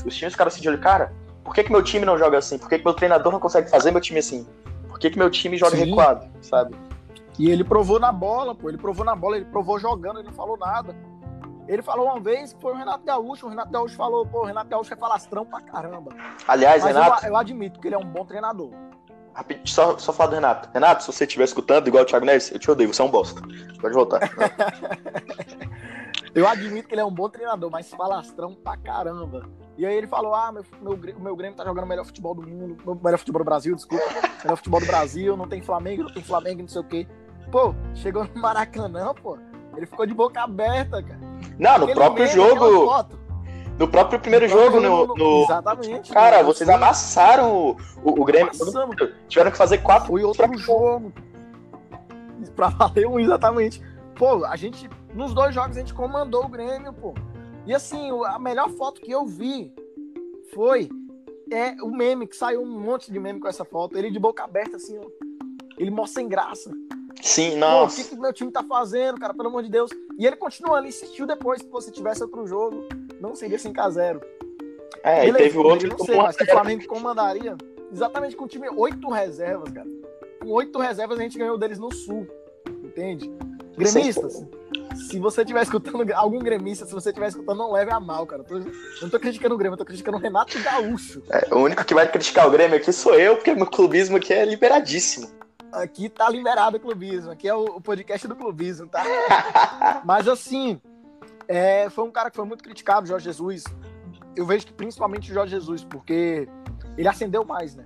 os 0.06 0.14
times 0.14 0.34
ficaram 0.34 0.50
assim 0.50 0.60
de 0.60 0.68
olho, 0.68 0.78
cara, 0.78 1.14
por 1.42 1.56
que, 1.56 1.64
que 1.64 1.72
meu 1.72 1.82
time 1.82 2.06
não 2.06 2.18
joga 2.18 2.38
assim? 2.38 2.58
Por 2.58 2.68
que, 2.68 2.80
que 2.80 2.84
meu 2.84 2.94
treinador 2.94 3.32
não 3.32 3.40
consegue 3.40 3.70
fazer 3.70 3.92
meu 3.92 4.02
time 4.02 4.20
assim? 4.20 4.46
Por 4.90 5.00
que, 5.00 5.10
que 5.10 5.18
meu 5.18 5.30
time 5.30 5.56
joga 5.56 5.78
Sim. 5.78 5.86
recuado, 5.86 6.28
sabe? 6.42 6.76
E 7.40 7.50
ele 7.50 7.64
provou 7.64 7.98
na 7.98 8.12
bola, 8.12 8.54
pô, 8.54 8.68
ele 8.68 8.78
provou 8.78 9.06
na 9.06 9.16
bola, 9.16 9.38
ele 9.38 9.46
provou 9.46 9.80
jogando, 9.80 10.20
ele 10.20 10.28
não 10.28 10.34
falou 10.34 10.58
nada. 10.58 10.94
Ele 11.68 11.82
falou 11.82 12.08
uma 12.08 12.20
vez 12.20 12.54
que 12.54 12.62
foi 12.62 12.74
o 12.74 12.76
Renato 12.76 13.04
Gaúcho, 13.06 13.46
o 13.46 13.50
Renato 13.50 13.72
Gaúcho 13.72 13.96
falou, 13.96 14.26
pô, 14.26 14.42
o 14.42 14.46
Renato 14.46 14.70
Gaúcho 14.70 14.94
é 14.94 14.98
falastrão 14.98 15.46
pra 15.46 15.62
caramba. 15.62 16.12
Aliás, 16.48 16.84
Mas 16.84 16.96
Renato... 16.96 17.26
Eu, 17.26 17.30
eu, 17.30 17.38
admito 17.38 17.80
que 17.80 17.88
ele 17.88 17.96
é 17.96 17.98
um 17.98 18.06
bom 18.06 18.26
treinador. 18.26 18.72
Rapidinho, 19.34 19.68
só, 19.68 19.98
só 19.98 20.12
falar 20.12 20.30
do 20.32 20.36
Renato. 20.36 20.70
Renato, 20.74 21.04
se 21.04 21.12
você 21.12 21.24
estiver 21.24 21.46
escutando, 21.46 21.88
igual 21.88 22.04
o 22.04 22.06
Thiago 22.06 22.26
Neves, 22.26 22.52
eu 22.52 22.60
te 22.60 22.70
odeio, 22.70 22.94
você 22.94 23.02
é 23.02 23.06
um 23.06 23.12
bosta. 23.12 23.42
Pode 23.80 23.94
voltar. 23.94 24.20
Eu 26.34 26.48
admito 26.48 26.88
que 26.88 26.94
ele 26.94 27.02
é 27.02 27.06
um 27.06 27.12
bom 27.12 27.30
treinador, 27.30 27.70
mas 27.70 27.90
falastrão 27.90 28.54
pra 28.54 28.78
caramba. 28.78 29.50
E 29.78 29.86
aí 29.86 29.96
ele 29.96 30.08
falou: 30.08 30.34
ah, 30.34 30.52
meu, 30.52 30.64
meu, 30.82 30.98
meu 31.20 31.36
Grêmio 31.36 31.58
tá 31.58 31.66
jogando 31.66 31.84
o 31.84 31.88
melhor 31.88 32.06
futebol 32.06 32.34
do 32.34 32.42
mundo, 32.42 32.78
melhor 33.04 33.18
futebol 33.18 33.42
do 33.42 33.46
Brasil, 33.46 33.76
desculpa. 33.76 34.06
Melhor 34.42 34.56
futebol 34.56 34.80
do 34.80 34.86
Brasil, 34.86 35.36
não 35.36 35.48
tem 35.48 35.62
Flamengo, 35.62 36.04
não 36.04 36.14
tem 36.14 36.24
Flamengo, 36.24 36.62
não 36.62 36.70
sei 36.70 36.82
o 36.82 36.86
quê. 36.86 37.08
Pô, 37.52 37.76
chegou 37.94 38.24
no 38.24 38.42
Maracanã, 38.42 39.14
pô. 39.14 39.38
Ele 39.76 39.86
ficou 39.86 40.06
de 40.06 40.14
boca 40.14 40.42
aberta, 40.42 41.02
cara. 41.02 41.20
Não, 41.58 41.78
no 41.80 41.94
próprio 41.94 42.28
jogo. 42.28 43.06
No 43.80 43.88
próprio 43.88 44.20
primeiro 44.20 44.48
jogo, 44.48 44.80
no, 44.80 45.08
no, 45.16 45.44
Exatamente. 45.44 46.12
Cara, 46.12 46.44
no- 46.44 46.54
vocês 46.54 46.70
amassaram 46.70 47.52
o, 47.56 47.78
o, 48.04 48.22
o 48.22 48.26
Grêmio. 48.26 48.52
Tiveram 49.28 49.50
que 49.50 49.58
fazer 49.58 49.80
quatro. 49.80 50.10
Foi 50.10 50.24
outro 50.24 50.56
jogo. 50.58 51.12
Pra 52.56 52.70
valer 52.70 53.08
um, 53.08 53.20
exatamente. 53.20 53.82
Pô, 54.16 54.46
a 54.46 54.56
gente, 54.56 54.90
nos 55.16 55.34
dois 55.34 55.56
jogos, 55.56 55.78
a 55.78 55.80
gente 55.80 55.94
comandou 55.94 56.46
o 56.46 56.50
Grêmio, 56.50 56.94
pô. 56.94 57.14
E 57.66 57.74
assim, 57.74 58.10
a 58.26 58.38
melhor 58.38 58.70
foto 58.70 59.02
que 59.02 59.12
eu 59.12 59.26
vi 59.26 59.74
foi 60.54 60.90
é, 61.52 61.72
o 61.82 61.90
meme, 61.90 62.28
que 62.28 62.36
saiu 62.36 62.62
um 62.62 62.80
monte 62.80 63.12
de 63.12 63.20
meme 63.20 63.40
com 63.40 63.48
essa 63.48 63.66
foto. 63.66 63.98
Ele 63.98 64.12
de 64.12 64.20
boca 64.20 64.44
aberta, 64.44 64.76
assim, 64.76 64.98
ó. 65.00 65.06
Ele 65.78 65.90
mó 65.90 66.06
sem 66.06 66.28
graça. 66.28 66.72
Sim, 67.22 67.44
Pô, 67.44 67.50
o 67.50 67.54
que, 67.54 67.60
nossa. 67.60 68.04
que 68.04 68.16
meu 68.16 68.34
time 68.34 68.52
tá 68.52 68.64
fazendo, 68.64 69.20
cara? 69.20 69.34
Pelo 69.34 69.50
amor 69.50 69.64
de 69.64 69.70
Deus. 69.70 69.92
E 70.18 70.26
ele 70.26 70.36
continuou 70.36 70.76
ali, 70.76 70.90
insistiu 70.90 71.26
depois. 71.26 71.62
Se 71.62 71.68
você 71.68 71.92
tivesse 71.92 72.24
outro 72.24 72.46
jogo, 72.48 72.88
não 73.20 73.36
seria 73.36 73.58
5x0. 73.58 74.22
É, 75.04 75.24
e 75.24 75.32
Beleza, 75.32 75.38
teve 75.38 75.58
o 75.58 75.64
outro 75.64 75.90
não 75.90 75.96
que 75.96 76.06
sei, 76.06 76.16
mas 76.18 76.36
que 76.36 76.44
o 76.44 76.48
Flamengo 76.48 76.86
comandaria 76.88 77.56
exatamente 77.92 78.36
com 78.36 78.46
o 78.46 78.48
time 78.48 78.70
oito 78.70 79.10
reservas, 79.10 79.72
cara. 79.72 79.88
Com 80.40 80.50
oito 80.50 80.80
reservas 80.80 81.20
a 81.20 81.24
gente 81.24 81.38
ganhou 81.38 81.58
deles 81.58 81.80
no 81.80 81.94
Sul, 81.94 82.28
entende? 82.84 83.32
Gremistas, 83.76 84.46
se 84.96 85.20
você 85.20 85.42
estiver 85.42 85.64
escutando 85.64 86.12
algum 86.14 86.40
gremista, 86.40 86.86
se 86.86 86.94
você 86.94 87.10
estiver 87.10 87.28
escutando, 87.30 87.58
não 87.58 87.72
leve 87.72 87.92
a 87.92 88.00
mal, 88.00 88.26
cara. 88.26 88.46
Eu 88.50 88.66
não 89.02 89.10
tô 89.10 89.20
criticando 89.20 89.56
o 89.56 89.58
Grêmio, 89.58 89.74
eu 89.74 89.78
tô 89.78 89.86
criticando 89.86 90.18
o 90.18 90.20
Renato 90.20 90.60
Gaúcho. 90.62 91.24
É, 91.30 91.54
o 91.54 91.60
único 91.60 91.84
que 91.84 91.94
vai 91.94 92.10
criticar 92.10 92.48
o 92.48 92.52
Grêmio 92.52 92.78
aqui 92.78 92.92
sou 92.92 93.16
eu, 93.16 93.36
porque 93.36 93.54
meu 93.54 93.68
clubismo 93.68 94.18
aqui 94.18 94.34
é 94.34 94.46
liberadíssimo. 94.46 95.30
Aqui 95.72 96.10
tá 96.10 96.30
liberado 96.30 96.78
o 96.78 96.80
clubismo, 96.80 97.32
aqui 97.32 97.48
é 97.48 97.56
o, 97.56 97.80
podcast 97.80 98.28
do 98.28 98.36
clubismo, 98.36 98.88
tá? 98.88 99.04
Mas 100.04 100.28
assim, 100.28 100.82
é, 101.48 101.90
foi 101.90 102.04
um 102.04 102.12
cara 102.12 102.30
que 102.30 102.36
foi 102.36 102.46
muito 102.46 102.64
criticado, 102.64 103.08
Jorge 103.08 103.26
Jesus. 103.26 103.64
Eu 104.36 104.46
vejo 104.46 104.66
que 104.68 104.74
principalmente 104.74 105.32
o 105.32 105.34
Jorge 105.34 105.52
Jesus, 105.52 105.84
porque 105.84 106.48
ele 106.98 107.08
acendeu 107.08 107.46
mais, 107.46 107.76
né? 107.76 107.86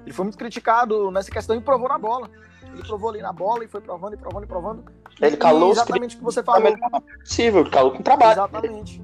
Ele 0.00 0.12
foi 0.12 0.24
muito 0.24 0.38
criticado 0.38 1.10
nessa 1.10 1.30
questão 1.30 1.56
e 1.56 1.60
provou 1.60 1.88
na 1.88 1.98
bola. 1.98 2.30
Ele 2.72 2.82
provou 2.82 3.10
ali 3.10 3.20
na 3.20 3.32
bola 3.32 3.64
e 3.64 3.68
foi 3.68 3.80
provando 3.80 4.14
e 4.14 4.16
provando 4.16 4.44
e 4.44 4.46
provando. 4.46 4.84
Ele 5.20 5.36
calou 5.36 5.70
E 5.70 5.72
exatamente 5.72 6.14
o 6.16 6.18
que 6.18 6.24
você 6.24 6.42
falou. 6.42 6.62
melhor 6.62 6.78
maneira 6.78 7.18
possível, 7.18 7.70
calou 7.70 7.92
com 7.92 8.02
trabalho. 8.02 8.32
Exatamente. 8.32 9.02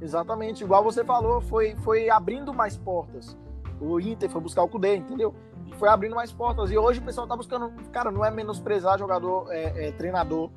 Exatamente. 0.00 0.64
Igual 0.64 0.82
você 0.82 1.04
falou, 1.04 1.40
foi, 1.40 1.76
foi 1.76 2.08
abrindo 2.08 2.54
mais 2.54 2.76
portas. 2.76 3.36
O 3.80 3.98
Inter 3.98 4.28
foi 4.28 4.40
buscar 4.40 4.62
o 4.62 4.68
Cudê, 4.68 4.96
entendeu? 4.96 5.34
Foi 5.78 5.88
abrindo 5.88 6.14
mais 6.14 6.30
portas. 6.30 6.70
E 6.70 6.76
hoje 6.76 7.00
o 7.00 7.02
pessoal 7.02 7.26
tá 7.26 7.34
buscando. 7.34 7.72
Cara, 7.90 8.10
não 8.10 8.24
é 8.24 8.30
menosprezar 8.30 8.98
jogador, 8.98 9.50
é, 9.50 9.88
é, 9.88 9.92
treinador 9.92 10.50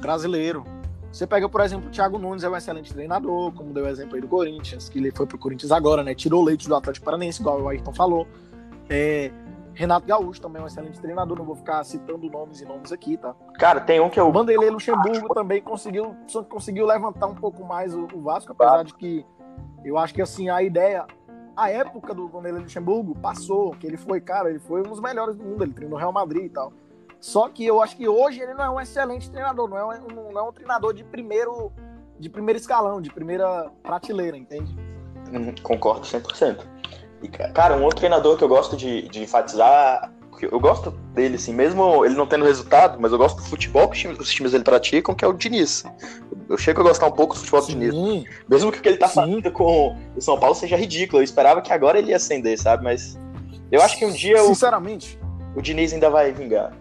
brasileiro. 0.00 0.64
Você 1.12 1.28
pega, 1.28 1.48
por 1.48 1.60
exemplo, 1.60 1.88
o 1.88 1.90
Thiago 1.92 2.18
Nunes, 2.18 2.42
é 2.42 2.48
um 2.48 2.56
excelente 2.56 2.92
treinador, 2.92 3.52
como 3.52 3.72
deu 3.72 3.84
o 3.84 3.88
exemplo 3.88 4.16
aí 4.16 4.20
do 4.20 4.26
Corinthians, 4.26 4.88
que 4.88 4.98
ele 4.98 5.12
foi 5.12 5.26
pro 5.26 5.38
Corinthians 5.38 5.70
agora, 5.70 6.02
né? 6.02 6.12
Tirou 6.12 6.42
leite 6.42 6.66
do 6.66 6.74
Atlético 6.74 7.04
Paranaense, 7.04 7.40
igual 7.40 7.60
o 7.60 7.68
Ayrton 7.68 7.92
falou. 7.92 8.26
É, 8.90 9.30
Renato 9.74 10.06
Gaúcho 10.06 10.40
também 10.40 10.60
é 10.60 10.64
um 10.64 10.66
excelente 10.66 11.00
treinador, 11.00 11.36
não 11.38 11.44
vou 11.44 11.56
ficar 11.56 11.82
citando 11.84 12.28
nomes 12.30 12.60
e 12.60 12.64
nomes 12.64 12.92
aqui, 12.92 13.16
tá? 13.16 13.34
Cara, 13.58 13.80
tem 13.80 14.00
um 14.00 14.08
que 14.08 14.18
eu. 14.18 14.28
O 14.28 14.32
Vanderlei 14.32 14.70
Luxemburgo 14.70 15.32
também 15.34 15.60
conseguiu, 15.60 16.16
conseguiu 16.48 16.86
levantar 16.86 17.26
um 17.26 17.34
pouco 17.34 17.64
mais 17.64 17.94
o, 17.94 18.08
o 18.12 18.22
Vasco, 18.22 18.52
apesar 18.52 18.84
de 18.84 18.94
que 18.94 19.26
eu 19.84 19.98
acho 19.98 20.14
que 20.14 20.22
assim, 20.22 20.48
a 20.48 20.62
ideia, 20.62 21.06
a 21.56 21.70
época 21.70 22.12
do 22.14 22.28
Vanderlei 22.28 22.62
Luxemburgo 22.62 23.14
passou, 23.14 23.72
que 23.72 23.86
ele 23.86 23.96
foi, 23.96 24.20
cara, 24.20 24.50
ele 24.50 24.58
foi 24.58 24.80
um 24.80 24.84
dos 24.84 25.00
melhores 25.00 25.36
do 25.36 25.44
mundo, 25.44 25.62
ele 25.64 25.72
treinou 25.72 25.98
Real 25.98 26.12
Madrid 26.12 26.44
e 26.46 26.48
tal. 26.48 26.72
Só 27.20 27.48
que 27.48 27.64
eu 27.64 27.80
acho 27.82 27.96
que 27.96 28.06
hoje 28.08 28.40
ele 28.40 28.54
não 28.54 28.64
é 28.64 28.70
um 28.70 28.80
excelente 28.80 29.30
treinador, 29.30 29.68
não 29.68 29.78
é 29.92 29.98
um, 29.98 30.30
não 30.32 30.38
é 30.38 30.42
um 30.42 30.52
treinador 30.52 30.92
de 30.92 31.02
primeiro, 31.04 31.72
de 32.18 32.28
primeiro 32.28 32.58
escalão, 32.58 33.00
de 33.00 33.10
primeira 33.10 33.70
prateleira, 33.82 34.36
entende? 34.36 34.74
Uhum, 35.32 35.54
Concordo 35.62 36.02
100%. 36.06 36.66
E, 37.22 37.28
ca- 37.28 37.50
cara, 37.50 37.76
um 37.76 37.82
outro 37.82 37.98
treinador 38.00 38.36
que 38.36 38.44
eu 38.44 38.48
gosto 38.48 38.76
de, 38.76 39.08
de 39.08 39.22
enfatizar, 39.22 40.12
que 40.48 40.54
eu 40.54 40.60
gosto 40.60 40.90
dele, 41.14 41.36
assim, 41.36 41.52
mesmo 41.52 42.04
ele 42.04 42.14
não 42.14 42.26
tendo 42.26 42.44
resultado, 42.44 43.00
mas 43.00 43.12
eu 43.12 43.18
gosto 43.18 43.36
do 43.36 43.42
futebol 43.42 43.88
que 43.88 43.94
os 43.96 44.00
times, 44.00 44.18
os 44.18 44.30
times 44.32 44.52
dele 44.52 44.64
praticam, 44.64 45.14
que 45.14 45.24
é 45.24 45.28
o 45.28 45.32
Diniz. 45.32 45.84
Eu 46.48 46.56
chego 46.58 46.80
a 46.80 46.84
gostar 46.84 47.06
um 47.06 47.12
pouco 47.12 47.34
do 47.34 47.40
futebol 47.40 47.60
do 47.60 47.66
Diniz. 47.68 48.24
Mesmo 48.48 48.70
que 48.72 48.78
o 48.78 48.82
que 48.82 48.88
ele 48.88 48.98
tá 48.98 49.08
Sim. 49.08 49.14
fazendo 49.14 49.50
com 49.52 49.96
o 50.16 50.20
São 50.20 50.38
Paulo 50.38 50.54
seja 50.54 50.76
ridículo. 50.76 51.20
Eu 51.20 51.24
esperava 51.24 51.60
que 51.62 51.72
agora 51.72 51.98
ele 51.98 52.10
ia 52.10 52.16
acender, 52.16 52.58
sabe? 52.58 52.84
Mas 52.84 53.18
eu 53.70 53.80
acho 53.82 53.98
que 53.98 54.04
um 54.04 54.12
dia 54.12 54.42
o, 54.42 54.46
sinceramente, 54.48 55.18
o 55.56 55.62
Diniz 55.62 55.92
ainda 55.92 56.10
vai 56.10 56.32
vingar. 56.32 56.76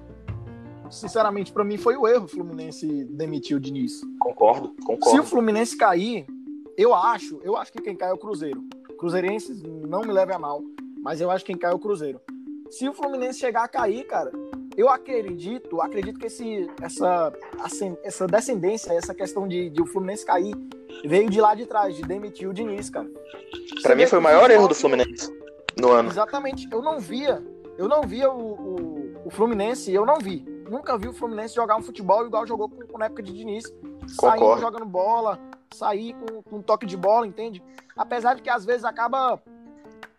sinceramente, 0.89 1.52
pra 1.52 1.63
mim 1.63 1.78
foi 1.78 1.95
o 1.95 2.08
erro 2.08 2.26
o 2.26 2.28
Fluminense 2.28 3.06
demitir 3.06 3.58
o 3.58 3.60
Diniz. 3.60 4.02
Concordo, 4.19 4.67
Se 4.78 4.84
o 4.84 4.86
concordo. 4.86 5.23
Fluminense 5.23 5.78
cair, 5.78 6.26
eu 6.78 6.93
acho, 6.93 7.39
eu 7.43 7.56
acho 7.58 7.71
que 7.71 7.82
quem 7.82 7.95
cai 7.95 8.10
é 8.10 8.13
o 8.13 8.17
Cruzeiro. 8.17 8.63
Cruzeirenses 8.97 9.62
não 9.63 10.02
me 10.02 10.12
leve 10.12 10.34
a 10.34 10.39
mal, 10.39 10.62
mas 11.04 11.19
eu 11.19 11.30
acho 11.32 11.43
que 11.43 11.52
quem 11.52 11.60
cai 11.60 11.71
é 11.71 11.76
o 11.76 11.80
Cruzeiro. 11.80 12.19
Se 12.69 12.88
o 12.89 12.93
Fluminense 12.93 13.39
chegar 13.39 13.63
a 13.63 13.67
cair, 13.67 14.04
cara, 14.06 14.32
eu 14.76 14.89
acredito, 14.89 15.82
acredito 15.82 16.19
que 16.19 16.28
esse, 16.28 16.67
essa, 16.82 17.32
essa 18.04 18.28
descendência, 18.28 18.93
essa 18.93 19.13
questão 19.13 19.47
de, 19.47 19.69
de 19.69 19.82
o 19.82 19.86
Fluminense 19.86 20.26
cair, 20.26 20.56
veio 21.06 21.30
de 21.30 21.39
lá 21.39 21.54
de 21.54 21.65
trás, 21.65 21.95
de 21.95 22.02
demitir 22.04 22.49
o 22.49 22.54
Diniz, 22.54 22.89
cara. 22.89 23.08
Pra 23.82 23.91
Você 23.91 23.95
mim 23.95 24.08
foi 24.08 24.19
o 24.19 24.21
maior 24.21 24.49
erro 24.49 24.67
do 24.67 24.76
Fluminense 24.76 25.32
no 25.80 25.91
ano. 25.91 26.10
Exatamente. 26.10 26.67
Eu 26.71 26.82
não 26.82 26.99
via, 26.99 27.43
eu 27.78 27.88
não 27.88 28.04
via 28.04 28.32
o, 28.32 28.54
o, 28.54 29.21
o 29.26 29.30
Fluminense, 29.30 29.93
eu 29.93 30.06
não 30.06 30.17
vi. 30.17 30.45
Nunca 30.69 30.97
vi 30.97 31.08
o 31.08 31.13
Fluminense 31.13 31.54
jogar 31.54 31.76
um 31.76 31.84
futebol 31.84 32.26
igual 32.26 32.47
jogou 32.47 32.69
com, 32.69 32.86
com 32.88 32.97
na 32.97 33.06
época 33.06 33.21
de 33.21 33.34
Diniz. 33.34 33.65
Saindo 34.08 34.60
jogando 34.60 34.86
bola, 34.86 35.39
sair 35.73 36.13
com, 36.13 36.41
com 36.41 36.56
um 36.58 36.62
toque 36.62 36.86
de 36.86 36.97
bola, 36.97 37.28
entende? 37.28 37.63
Apesar 37.95 38.36
de 38.36 38.41
que 38.41 38.49
às 38.49 38.65
vezes 38.65 38.84
acaba, 38.84 39.41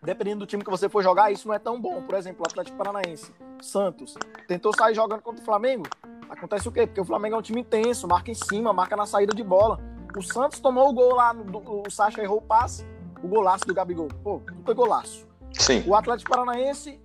dependendo 0.05 0.39
do 0.39 0.45
time 0.45 0.63
que 0.63 0.69
você 0.69 0.87
for 0.87 1.01
jogar, 1.03 1.31
isso 1.31 1.47
não 1.47 1.55
é 1.55 1.59
tão 1.59 1.79
bom. 1.81 2.01
Por 2.03 2.15
exemplo, 2.15 2.43
o 2.43 2.47
Atlético 2.47 2.77
Paranaense, 2.77 3.33
Santos, 3.61 4.15
tentou 4.47 4.73
sair 4.75 4.93
jogando 4.93 5.21
contra 5.21 5.41
o 5.41 5.45
Flamengo. 5.45 5.85
Acontece 6.29 6.67
o 6.67 6.71
quê? 6.71 6.85
Porque 6.87 7.01
o 7.01 7.05
Flamengo 7.05 7.35
é 7.35 7.39
um 7.39 7.41
time 7.41 7.61
intenso, 7.61 8.07
marca 8.07 8.31
em 8.31 8.35
cima, 8.35 8.71
marca 8.73 8.95
na 8.95 9.05
saída 9.05 9.33
de 9.33 9.43
bola. 9.43 9.79
O 10.15 10.21
Santos 10.21 10.59
tomou 10.59 10.89
o 10.89 10.93
gol 10.93 11.15
lá, 11.15 11.33
do- 11.33 11.81
o 11.85 11.89
Sacha 11.91 12.21
errou 12.21 12.37
o 12.37 12.41
passe, 12.41 12.85
o 13.21 13.27
golaço 13.27 13.65
do 13.65 13.73
Gabigol. 13.73 14.07
Pô, 14.23 14.41
foi 14.63 14.73
golaço. 14.73 15.27
Sim. 15.53 15.83
O 15.87 15.93
Atlético 15.95 16.29
Paranaense, 16.31 16.99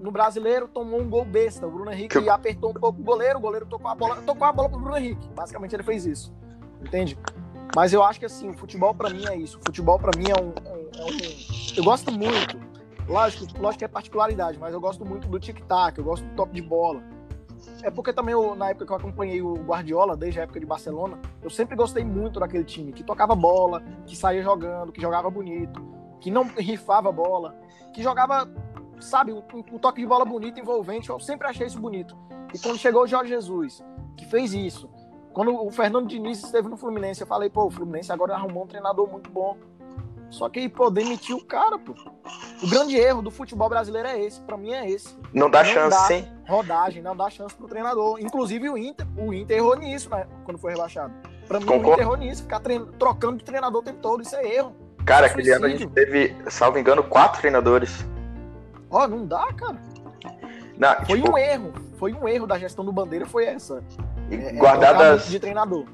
no 0.00 0.10
brasileiro, 0.10 0.68
tomou 0.68 1.00
um 1.00 1.08
gol 1.08 1.24
besta. 1.24 1.66
O 1.66 1.70
Bruno 1.70 1.90
Henrique 1.92 2.20
Que- 2.20 2.28
apertou 2.28 2.70
um 2.70 2.74
pouco 2.74 3.00
o 3.00 3.04
goleiro, 3.04 3.38
o 3.38 3.42
goleiro 3.42 3.66
tocou 3.66 3.90
a 3.90 3.94
bola, 3.94 4.16
tocou 4.22 4.46
a 4.46 4.52
bola 4.52 4.68
pro 4.68 4.78
Bruno 4.78 4.96
Henrique. 4.96 5.28
Basicamente 5.34 5.74
ele 5.74 5.82
fez 5.82 6.04
isso. 6.06 6.32
Entende? 6.80 7.18
Mas 7.74 7.92
eu 7.92 8.02
acho 8.04 8.20
que 8.20 8.26
assim, 8.26 8.50
o 8.50 8.54
futebol 8.54 8.94
pra 8.94 9.10
mim 9.10 9.24
é 9.26 9.36
isso. 9.36 9.58
O 9.58 9.62
futebol 9.64 9.98
pra 9.98 10.10
mim 10.16 10.26
é 10.30 10.40
um, 10.40 10.52
é 10.64 10.72
um- 10.72 10.90
é 11.00 11.04
um- 11.06 11.53
Eu 11.76 11.82
gosto 11.82 12.12
muito. 12.12 12.60
Lógico, 13.08 13.46
lógico 13.60 13.80
que 13.80 13.84
é 13.84 13.88
particularidade, 13.88 14.58
mas 14.58 14.72
eu 14.72 14.80
gosto 14.80 15.04
muito 15.04 15.28
do 15.28 15.40
tic-tac, 15.40 15.98
eu 15.98 16.04
gosto 16.04 16.24
do 16.24 16.34
top 16.36 16.52
de 16.52 16.62
bola. 16.62 17.02
É 17.82 17.90
porque 17.90 18.12
também 18.12 18.32
eu, 18.32 18.54
na 18.54 18.70
época 18.70 18.86
que 18.86 18.92
eu 18.92 18.96
acompanhei 18.96 19.42
o 19.42 19.54
Guardiola, 19.54 20.16
desde 20.16 20.38
a 20.38 20.44
época 20.44 20.60
de 20.60 20.66
Barcelona, 20.66 21.18
eu 21.42 21.50
sempre 21.50 21.74
gostei 21.74 22.04
muito 22.04 22.38
daquele 22.38 22.64
time 22.64 22.92
que 22.92 23.02
tocava 23.02 23.34
bola, 23.34 23.82
que 24.06 24.16
saía 24.16 24.42
jogando, 24.42 24.92
que 24.92 25.00
jogava 25.00 25.28
bonito, 25.28 25.82
que 26.20 26.30
não 26.30 26.44
rifava 26.44 27.10
bola, 27.10 27.54
que 27.92 28.02
jogava, 28.02 28.48
sabe, 29.00 29.32
um 29.32 29.78
toque 29.78 30.00
de 30.00 30.06
bola 30.06 30.24
bonito, 30.24 30.60
envolvente. 30.60 31.10
Eu 31.10 31.18
sempre 31.18 31.48
achei 31.48 31.66
isso 31.66 31.80
bonito. 31.80 32.16
E 32.54 32.58
quando 32.58 32.78
chegou 32.78 33.02
o 33.02 33.06
Jorge 33.06 33.30
Jesus, 33.30 33.84
que 34.16 34.24
fez 34.26 34.54
isso, 34.54 34.88
quando 35.32 35.52
o 35.52 35.70
Fernando 35.70 36.06
Diniz 36.06 36.42
esteve 36.42 36.68
no 36.68 36.76
Fluminense, 36.76 37.20
eu 37.20 37.26
falei, 37.26 37.50
pô, 37.50 37.66
o 37.66 37.70
Fluminense 37.70 38.12
agora 38.12 38.34
arrumou 38.34 38.62
um 38.62 38.66
treinador 38.66 39.10
muito 39.10 39.28
bom. 39.28 39.56
Só 40.34 40.48
que, 40.48 40.68
pô, 40.68 40.90
demitiu 40.90 41.36
o 41.36 41.44
cara, 41.44 41.78
pô. 41.78 41.94
O 42.60 42.68
grande 42.68 42.96
erro 42.96 43.22
do 43.22 43.30
futebol 43.30 43.68
brasileiro 43.68 44.08
é 44.08 44.20
esse, 44.20 44.40
pra 44.40 44.56
mim 44.56 44.72
é 44.72 44.90
esse. 44.90 45.16
Não 45.32 45.48
dá 45.48 45.62
Não 45.62 45.70
chance, 45.70 45.96
dá. 45.96 46.04
sim. 46.06 46.28
Rodagem, 46.48 47.00
não 47.00 47.16
dá 47.16 47.30
chance 47.30 47.54
pro 47.54 47.68
treinador. 47.68 48.18
Inclusive 48.20 48.68
o 48.68 48.76
Inter, 48.76 49.06
o 49.16 49.32
Inter 49.32 49.58
errou 49.58 49.76
nisso, 49.76 50.10
né, 50.10 50.26
quando 50.44 50.58
foi 50.58 50.72
rebaixado. 50.72 51.14
Pra 51.46 51.60
mim, 51.60 51.66
o 51.66 51.68
Concordo. 51.68 51.92
Inter 51.92 52.02
errou 52.04 52.16
nisso, 52.16 52.42
ficar 52.42 52.60
trocando 52.98 53.36
de 53.38 53.44
treinador 53.44 53.80
o 53.80 53.84
tempo 53.84 54.00
todo, 54.00 54.22
isso 54.22 54.34
é 54.34 54.56
erro. 54.56 54.74
Cara, 55.06 55.28
Suicídio. 55.28 55.54
aquele 55.54 55.66
ano 55.66 55.66
a 55.66 55.78
gente 55.78 55.92
teve, 55.92 56.36
salvo 56.50 56.78
engano, 56.78 57.04
quatro 57.04 57.40
treinadores. 57.40 58.04
Ó, 58.90 59.06
não 59.06 59.24
dá, 59.24 59.52
cara. 59.52 59.80
Não, 60.76 61.06
Foi 61.06 61.20
tipo, 61.20 61.30
um 61.32 61.38
erro. 61.38 61.72
Foi 61.96 62.12
um 62.12 62.26
erro 62.26 62.46
da 62.46 62.58
gestão 62.58 62.84
do 62.84 62.90
Bandeira, 62.92 63.24
foi 63.24 63.44
essa. 63.44 63.84
É, 64.30 64.34
é 64.34 64.52
guardadas, 64.54 65.28
de 65.28 65.38
treinador. 65.38 65.84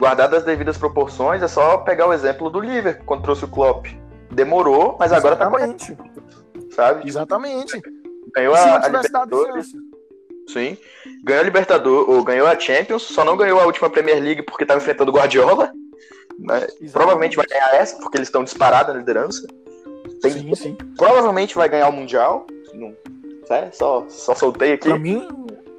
Guardadas 0.00 0.38
as 0.40 0.44
devidas 0.44 0.78
proporções, 0.78 1.42
é 1.42 1.48
só 1.48 1.76
pegar 1.78 2.08
o 2.08 2.12
exemplo 2.12 2.48
do 2.50 2.58
Liverpool, 2.58 3.04
quando 3.06 3.22
trouxe 3.22 3.44
o 3.44 3.48
Klopp. 3.48 3.86
Demorou, 4.32 4.96
mas 4.98 5.12
agora 5.12 5.36
tá 5.36 5.48
correndo, 5.50 5.76
Exatamente. 5.76 6.74
sabe? 6.74 7.08
Exatamente. 7.08 7.82
Ganhou 8.34 8.54
a, 8.54 8.76
a 8.76 8.86
Libertadores, 8.86 9.66
sim. 10.48 10.78
Ganhou 11.24 11.42
a 11.42 11.44
Libertadores, 11.44 12.08
ou 12.08 12.24
ganhou 12.24 12.46
a 12.46 12.58
Champions, 12.58 13.02
só 13.02 13.24
não 13.24 13.36
ganhou 13.36 13.60
a 13.60 13.66
última 13.66 13.90
Premier 13.90 14.20
League 14.22 14.42
porque 14.42 14.64
tava 14.64 14.80
enfrentando 14.80 15.10
o 15.10 15.14
Guardiola. 15.14 15.72
né? 16.38 16.56
Exatamente. 16.58 16.92
Provavelmente 16.92 17.36
vai 17.36 17.46
ganhar 17.46 17.74
essa, 17.74 17.96
porque 17.98 18.16
eles 18.16 18.28
estão 18.28 18.44
disparados 18.44 18.94
na 18.94 19.00
liderança. 19.00 19.46
Tem- 20.22 20.30
Sim, 20.32 20.54
sim. 20.54 20.74
Provavelmente 20.96 21.54
vai 21.56 21.68
ganhar 21.68 21.88
o 21.88 21.92
Mundial. 21.92 22.46
Não, 22.72 22.94
é, 23.50 23.70
só, 23.72 24.04
só 24.08 24.34
soltei 24.34 24.74
aqui. 24.74 24.88
Pra 24.88 24.98
mim, 24.98 25.26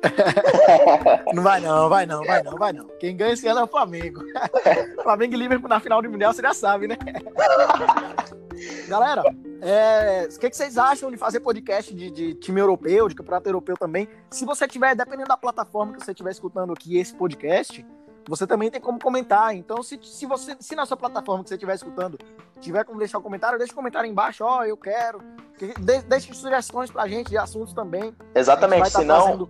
não 1.34 1.44
vai 1.44 1.60
não, 1.60 1.90
vai 1.90 2.06
não, 2.06 2.24
vai 2.24 2.44
não, 2.44 2.58
vai 2.58 2.74
não. 2.74 2.88
Quem 3.00 3.16
ganha 3.16 3.34
esse 3.34 3.48
ano 3.48 3.60
é 3.62 3.64
o 3.64 3.68
Flamengo. 3.68 4.22
Flamengo 5.04 5.34
e 5.34 5.38
Liverpool 5.38 5.70
na 5.70 5.80
final 5.80 6.02
do 6.02 6.10
Mundial, 6.10 6.34
você 6.34 6.42
já 6.42 6.54
sabe, 6.54 6.88
né? 6.88 6.98
Galera, 8.88 9.24
é, 9.62 10.28
o 10.32 10.40
que, 10.40 10.50
que, 10.50 10.56
vocês 10.56 10.78
acham 10.78 11.10
de 11.10 11.18
fazer 11.18 11.40
podcast 11.40 11.94
de, 11.94 12.12
de, 12.12 12.34
time 12.36 12.60
europeu, 12.60 13.08
de 13.08 13.16
campeonato 13.16 13.50
europeu 13.50 13.76
também? 13.78 14.08
Se 14.30 14.46
você 14.46 14.68
tiver, 14.68 14.96
dependendo 14.96 15.30
da 15.30 15.38
plataforma 15.38 15.94
que 15.94 16.04
você 16.04 16.12
estiver 16.12 16.32
escutando 16.32 16.74
aqui 16.74 16.98
esse 16.98 17.14
podcast, 17.14 17.86
você 18.28 18.46
também 18.46 18.70
tem 18.70 18.80
como 18.80 19.00
comentar. 19.00 19.56
Então, 19.56 19.82
se, 19.82 20.00
se 20.04 20.26
você, 20.26 20.56
se 20.60 20.76
na 20.76 20.86
sua 20.86 20.98
plataforma 20.98 21.44
que 21.44 21.50
você 21.50 21.56
estiver 21.56 21.76
escutando, 21.76 22.20
tiver 22.60 22.84
como 22.84 23.00
deixar 23.00 23.18
um 23.18 23.22
comentário, 23.22 23.58
deixa 23.58 23.74
um 23.74 23.76
comentário 23.76 24.10
embaixo, 24.10 24.44
ó, 24.44 24.60
oh, 24.60 24.64
eu 24.64 24.78
quero. 24.78 25.22
De, 25.60 26.02
deixe 26.04 26.34
sugestões 26.34 26.92
pra 26.92 27.08
gente 27.08 27.30
de 27.30 27.38
assuntos 27.38 27.74
também. 27.74 28.16
Exatamente, 28.36 28.92
tá 28.92 29.00
senão, 29.00 29.22
fazendo... 29.22 29.50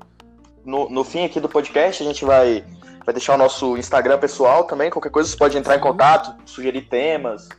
no, 0.66 0.89
no 0.89 1.03
fim 1.03 1.26
aqui 1.26 1.39
do 1.39 1.49
podcast, 1.49 2.03
a 2.03 2.05
gente 2.05 2.24
vai, 2.26 2.66
vai 3.05 3.14
deixar 3.14 3.36
o 3.36 3.38
nosso 3.38 3.78
Instagram 3.78 4.18
pessoal 4.20 4.66
também. 4.66 4.89
Qualquer 4.89 5.09
coisa 5.09 5.30
você 5.30 5.38
pode 5.38 5.57
entrar 5.57 5.76
em 5.76 5.82
contato, 5.82 6.36
sugerir 6.45 6.82
temas. 6.82 7.49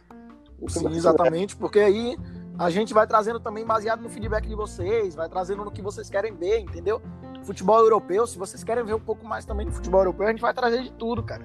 Sim, 0.69 0.89
exatamente, 0.89 1.57
porque 1.57 1.81
aí 1.81 2.17
a 2.59 2.71
gente 2.71 2.95
vai 2.95 3.07
trazendo 3.07 3.41
também 3.41 3.65
baseado 3.65 4.01
no 4.01 4.09
feedback 4.09 4.47
de 4.47 4.55
vocês, 4.55 5.15
vai 5.15 5.29
trazendo 5.29 5.65
no 5.65 5.73
que 5.73 5.83
vocês 5.83 6.09
querem 6.09 6.35
ver, 6.35 6.61
entendeu? 6.61 7.03
futebol 7.43 7.79
europeu, 7.81 8.27
se 8.27 8.39
vocês 8.39 8.63
querem 8.63 8.85
ver 8.85 8.95
um 8.95 9.01
pouco 9.01 9.27
mais 9.27 9.45
também 9.45 9.67
do 9.67 9.73
futebol 9.73 10.01
europeu, 10.01 10.27
a 10.27 10.31
gente 10.31 10.41
vai 10.41 10.55
trazer 10.55 10.83
de 10.83 10.93
tudo, 10.93 11.23
cara. 11.23 11.45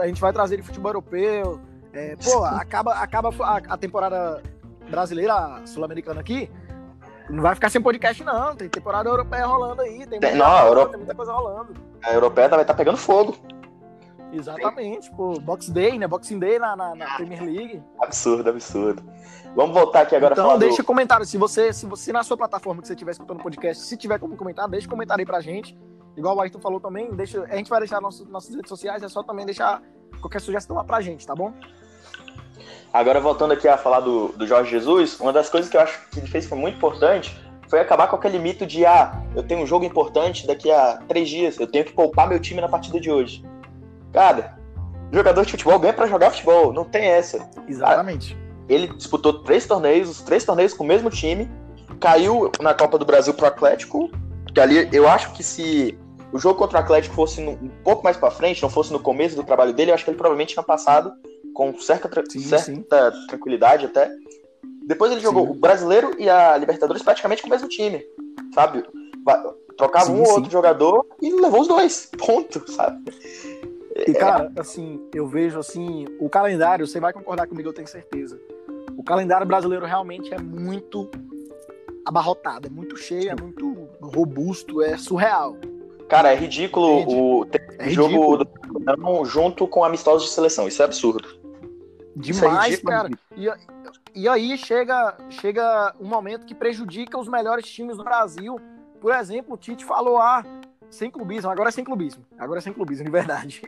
A 0.00 0.06
gente 0.06 0.20
vai 0.20 0.32
trazer 0.32 0.56
de 0.56 0.62
futebol 0.62 0.90
europeu. 0.90 1.60
É, 1.92 2.16
pô, 2.16 2.44
acaba, 2.44 2.94
acaba 2.94 3.30
a, 3.40 3.56
a 3.56 3.76
temporada 3.76 4.42
brasileira, 4.90 5.62
sul-americana 5.64 6.20
aqui, 6.20 6.50
não 7.28 7.42
vai 7.42 7.54
ficar 7.54 7.70
sem 7.70 7.80
podcast, 7.80 8.22
não. 8.24 8.56
Tem 8.56 8.68
temporada 8.68 9.08
europeia 9.08 9.46
rolando 9.46 9.82
aí. 9.82 10.06
Tem, 10.06 10.20
tem, 10.20 10.34
não, 10.36 10.66
Euro... 10.66 10.88
tem 10.88 10.98
muita 10.98 11.14
coisa 11.14 11.32
rolando. 11.32 11.74
A 12.02 12.12
europeia 12.12 12.48
vai 12.48 12.60
estar 12.62 12.72
tá 12.72 12.76
pegando 12.76 12.96
fogo. 12.96 13.36
Exatamente, 14.32 15.10
pô. 15.12 15.38
Box 15.40 15.70
Day, 15.70 15.98
né? 15.98 16.06
Boxing 16.06 16.38
Day 16.38 16.58
na, 16.58 16.76
na, 16.76 16.94
na 16.94 17.16
Premier 17.16 17.42
League. 17.42 17.82
Absurdo, 18.00 18.48
absurdo. 18.50 19.02
Vamos 19.56 19.74
voltar 19.74 20.02
aqui 20.02 20.14
agora 20.14 20.34
Então, 20.34 20.58
deixa 20.58 20.82
do... 20.82 20.86
comentário. 20.86 21.24
Se 21.24 21.38
você, 21.38 21.72
se 21.72 21.86
você 21.86 22.12
na 22.12 22.22
sua 22.22 22.36
plataforma 22.36 22.82
que 22.82 22.88
você 22.88 22.94
estiver 22.94 23.12
escutando 23.12 23.40
o 23.40 23.42
podcast, 23.42 23.82
se 23.82 23.96
tiver 23.96 24.18
como 24.18 24.36
comentar, 24.36 24.68
deixa 24.68 24.86
um 24.86 24.90
comentário 24.90 25.22
aí 25.22 25.26
pra 25.26 25.40
gente. 25.40 25.78
Igual 26.16 26.36
o 26.36 26.40
Ayrton 26.40 26.60
falou 26.60 26.80
também, 26.80 27.14
deixa, 27.14 27.44
a 27.44 27.56
gente 27.56 27.70
vai 27.70 27.78
deixar 27.78 28.00
nossos, 28.00 28.28
nossas 28.28 28.52
redes 28.52 28.68
sociais, 28.68 29.04
é 29.04 29.08
só 29.08 29.22
também 29.22 29.46
deixar 29.46 29.80
qualquer 30.20 30.40
sugestão 30.40 30.74
lá 30.74 30.82
pra 30.82 31.00
gente, 31.00 31.24
tá 31.24 31.34
bom? 31.34 31.54
Agora, 32.92 33.20
voltando 33.20 33.52
aqui 33.52 33.68
a 33.68 33.76
falar 33.76 34.00
do, 34.00 34.28
do 34.28 34.46
Jorge 34.46 34.70
Jesus, 34.70 35.20
uma 35.20 35.32
das 35.32 35.48
coisas 35.48 35.70
que 35.70 35.76
eu 35.76 35.80
acho 35.80 35.98
que 36.10 36.20
ele 36.20 36.26
fez 36.26 36.46
foi 36.46 36.58
muito 36.58 36.76
importante 36.76 37.38
foi 37.68 37.80
acabar 37.80 38.06
com 38.06 38.16
aquele 38.16 38.38
mito 38.38 38.64
de, 38.64 38.86
ah, 38.86 39.22
eu 39.36 39.42
tenho 39.42 39.60
um 39.60 39.66
jogo 39.66 39.84
importante 39.84 40.46
daqui 40.46 40.70
a 40.70 41.00
três 41.06 41.28
dias, 41.28 41.60
eu 41.60 41.66
tenho 41.66 41.84
que 41.84 41.92
poupar 41.92 42.26
meu 42.26 42.40
time 42.40 42.62
na 42.62 42.68
partida 42.68 42.98
de 42.98 43.10
hoje. 43.10 43.44
Cara, 44.10 44.56
jogador 45.12 45.44
de 45.44 45.50
futebol 45.50 45.78
ganha 45.78 45.92
para 45.92 46.06
jogar 46.06 46.30
futebol, 46.30 46.72
não 46.72 46.84
tem 46.84 47.04
essa. 47.04 47.46
Exatamente 47.68 48.34
ele 48.68 48.88
disputou 48.88 49.42
três 49.42 49.66
torneios, 49.66 50.10
os 50.10 50.20
três 50.20 50.44
torneios 50.44 50.74
com 50.74 50.84
o 50.84 50.86
mesmo 50.86 51.10
time, 51.10 51.50
caiu 51.98 52.50
na 52.60 52.74
Copa 52.74 52.98
do 52.98 53.04
Brasil 53.04 53.32
pro 53.32 53.46
Atlético, 53.46 54.10
que 54.52 54.60
ali 54.60 54.88
eu 54.92 55.08
acho 55.08 55.32
que 55.32 55.42
se 55.42 55.98
o 56.30 56.38
jogo 56.38 56.58
contra 56.58 56.78
o 56.78 56.82
Atlético 56.82 57.14
fosse 57.14 57.40
um 57.40 57.70
pouco 57.82 58.04
mais 58.04 58.16
para 58.16 58.30
frente, 58.30 58.62
não 58.62 58.68
fosse 58.68 58.92
no 58.92 59.00
começo 59.00 59.34
do 59.34 59.42
trabalho 59.42 59.72
dele, 59.72 59.90
eu 59.90 59.94
acho 59.94 60.04
que 60.04 60.10
ele 60.10 60.18
provavelmente 60.18 60.52
tinha 60.52 60.62
passado 60.62 61.12
com 61.58 61.76
certa, 61.80 62.08
tra 62.08 62.22
sim, 62.28 62.38
certa 62.40 63.12
sim. 63.12 63.26
tranquilidade 63.26 63.86
até. 63.86 64.10
Depois 64.86 65.10
ele 65.10 65.20
jogou 65.20 65.44
sim. 65.44 65.50
o 65.50 65.54
Brasileiro 65.54 66.14
e 66.18 66.30
a 66.30 66.56
Libertadores 66.56 67.02
praticamente 67.02 67.42
com 67.42 67.48
o 67.48 67.50
mesmo 67.50 67.68
time, 67.68 68.04
sabe? 68.54 68.84
Trocava 69.76 70.10
um 70.10 70.22
ou 70.22 70.30
outro 70.30 70.50
jogador 70.50 71.04
e 71.20 71.32
levou 71.32 71.62
os 71.62 71.68
dois, 71.68 72.10
ponto, 72.16 72.70
sabe? 72.70 73.12
E, 74.06 74.14
cara, 74.14 74.52
assim, 74.56 75.00
eu 75.12 75.26
vejo 75.26 75.58
assim, 75.58 76.06
o 76.20 76.30
calendário, 76.30 76.86
você 76.86 77.00
vai 77.00 77.12
concordar 77.12 77.48
comigo, 77.48 77.68
eu 77.68 77.72
tenho 77.72 77.88
certeza 77.88 78.40
o 78.98 79.02
calendário 79.04 79.46
brasileiro 79.46 79.86
realmente 79.86 80.34
é 80.34 80.38
muito 80.38 81.08
abarrotado, 82.04 82.66
é 82.66 82.70
muito 82.70 82.96
cheio, 82.96 83.30
é 83.30 83.40
muito 83.40 83.88
robusto, 84.02 84.82
é 84.82 84.96
surreal. 84.96 85.56
Cara, 86.08 86.32
é 86.32 86.34
ridículo 86.34 87.04
o 87.06 87.46
é 87.78 87.90
jogo 87.90 88.38
ridículo. 88.38 89.24
junto 89.24 89.68
com 89.68 89.84
amistosos 89.84 90.28
de 90.28 90.34
seleção. 90.34 90.66
Isso 90.66 90.82
é 90.82 90.84
absurdo. 90.84 91.37
Demais, 92.18 92.80
cara. 92.82 93.08
E, 93.36 93.48
e 94.14 94.28
aí 94.28 94.56
chega, 94.58 95.16
chega 95.30 95.94
um 96.00 96.06
momento 96.06 96.46
que 96.46 96.54
prejudica 96.54 97.18
os 97.18 97.28
melhores 97.28 97.66
times 97.70 97.96
do 97.96 98.04
Brasil. 98.04 98.60
Por 99.00 99.14
exemplo, 99.14 99.54
o 99.54 99.56
Tite 99.56 99.84
falou: 99.84 100.18
ah, 100.18 100.44
sem 100.90 101.10
clubismo, 101.10 101.50
agora 101.50 101.68
é 101.68 101.72
sem 101.72 101.84
clubismo. 101.84 102.24
Agora 102.38 102.58
é 102.58 102.62
sem 102.62 102.72
clubismo, 102.72 103.04
de 103.04 103.10
verdade. 103.10 103.62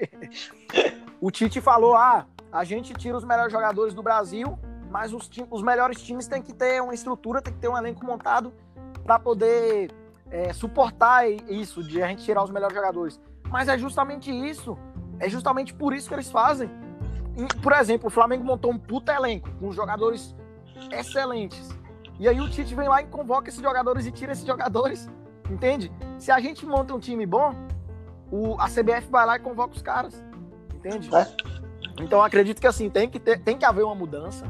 o 1.21 1.31
Tite 1.31 1.61
falou: 1.61 1.95
ah, 1.95 2.27
a 2.51 2.65
gente 2.65 2.93
tira 2.95 3.17
os 3.17 3.25
melhores 3.25 3.53
jogadores 3.53 3.95
do 3.95 4.03
Brasil 4.03 4.59
mas 4.91 5.15
os, 5.15 5.31
os 5.51 5.63
melhores 5.63 6.03
times 6.03 6.27
têm 6.27 6.43
que 6.43 6.53
ter 6.53 6.83
uma 6.83 6.93
estrutura, 6.93 7.41
tem 7.41 7.55
que 7.55 7.61
ter 7.61 7.69
um 7.69 7.79
elenco 7.79 8.05
montado 8.05 8.53
para 9.05 9.19
poder 9.19 9.91
é, 10.31 10.53
suportar 10.53 11.31
isso, 11.31 11.83
de 11.83 12.03
a 12.03 12.09
gente 12.09 12.25
tirar 12.25 12.43
os 12.43 12.51
melhores 12.51 12.75
jogadores. 12.75 13.21
Mas 13.49 13.69
é 13.69 13.79
justamente 13.79 14.31
isso, 14.31 14.77
é 15.21 15.29
justamente 15.29 15.73
por 15.73 15.95
isso 15.95 16.09
que 16.09 16.15
eles 16.15 16.31
fazem. 16.31 16.69
Por 17.63 17.73
exemplo, 17.73 18.09
o 18.09 18.11
Flamengo 18.11 18.45
montou 18.45 18.71
um 18.71 18.79
puta 18.79 19.13
elenco, 19.13 19.49
com 19.59 19.73
jogadores 19.73 20.35
excelentes. 20.91 21.71
E 22.19 22.29
aí 22.29 22.41
o 22.41 22.49
Tite 22.49 22.75
vem 22.75 22.89
lá 22.89 23.03
e 23.03 23.07
convoca 23.07 23.49
esses 23.49 23.63
jogadores 23.63 24.07
e 24.07 24.13
tira 24.13 24.33
esses 24.33 24.45
jogadores, 24.45 25.09
entende? 25.51 25.91
Se 26.19 26.31
a 26.31 26.39
gente 26.39 26.67
monta 26.67 26.95
um 26.95 26.99
time 26.99 27.25
bom, 27.25 27.55
o, 28.31 28.61
a 28.61 28.67
CBF 28.67 29.09
vai 29.11 29.25
lá 29.25 29.37
e 29.37 29.41
convoca 29.41 29.75
os 29.75 29.83
caras, 29.83 30.23
entende? 30.75 31.09
É. 31.15 31.27
Então 32.03 32.23
acredito 32.23 32.61
que 32.61 32.67
assim, 32.67 32.91
tem 32.91 33.09
que, 33.09 33.19
ter, 33.19 33.41
tem 33.41 33.57
que 33.57 33.65
haver 33.65 33.85
uma 33.85 33.95
mudança 33.95 34.45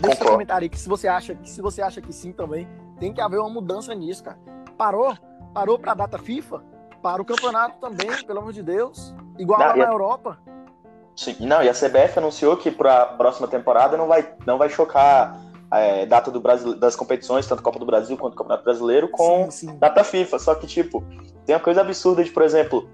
Deixa 0.00 0.16
seu 0.18 0.26
comentário 0.30 0.64
aí 0.64 0.68
que 0.68 0.78
se 0.78 0.88
você 0.88 1.08
acha 1.08 1.34
que 1.34 1.48
se 1.48 1.60
você 1.60 1.82
acha 1.82 2.00
que 2.00 2.12
sim 2.12 2.32
também, 2.32 2.68
tem 2.98 3.12
que 3.12 3.20
haver 3.20 3.38
uma 3.40 3.48
mudança 3.48 3.94
nisso, 3.94 4.24
cara. 4.24 4.38
Parou? 4.76 5.16
Parou 5.54 5.78
para 5.78 5.92
a 5.92 5.94
data 5.94 6.18
FIFA? 6.18 6.62
Para 7.02 7.22
o 7.22 7.24
campeonato 7.24 7.78
também, 7.78 8.24
pelo 8.24 8.40
amor 8.40 8.52
de 8.52 8.62
Deus. 8.62 9.14
Igual 9.38 9.60
não, 9.60 9.66
lá 9.68 9.76
na 9.76 9.84
a... 9.84 9.88
Europa. 9.88 10.38
Sim, 11.16 11.34
não, 11.40 11.62
e 11.62 11.68
a 11.68 11.72
CBF 11.72 12.18
anunciou 12.18 12.56
que 12.58 12.70
para 12.70 13.02
a 13.02 13.06
próxima 13.06 13.48
temporada 13.48 13.96
não 13.96 14.06
vai, 14.06 14.28
não 14.46 14.58
vai 14.58 14.68
chocar 14.68 15.40
é, 15.72 16.04
data 16.04 16.30
do 16.30 16.40
Brasil, 16.40 16.78
das 16.78 16.94
competições, 16.94 17.46
tanto 17.46 17.62
Copa 17.62 17.78
do 17.78 17.86
Brasil 17.86 18.16
quanto 18.18 18.36
Campeonato 18.36 18.64
Brasileiro, 18.64 19.08
com 19.08 19.50
sim, 19.50 19.68
sim. 19.68 19.78
data 19.78 20.04
FIFA. 20.04 20.38
Só 20.38 20.54
que, 20.54 20.66
tipo, 20.66 21.02
tem 21.46 21.54
uma 21.54 21.60
coisa 21.60 21.80
absurda 21.80 22.22
de, 22.22 22.30
por 22.30 22.42
exemplo, 22.42 22.88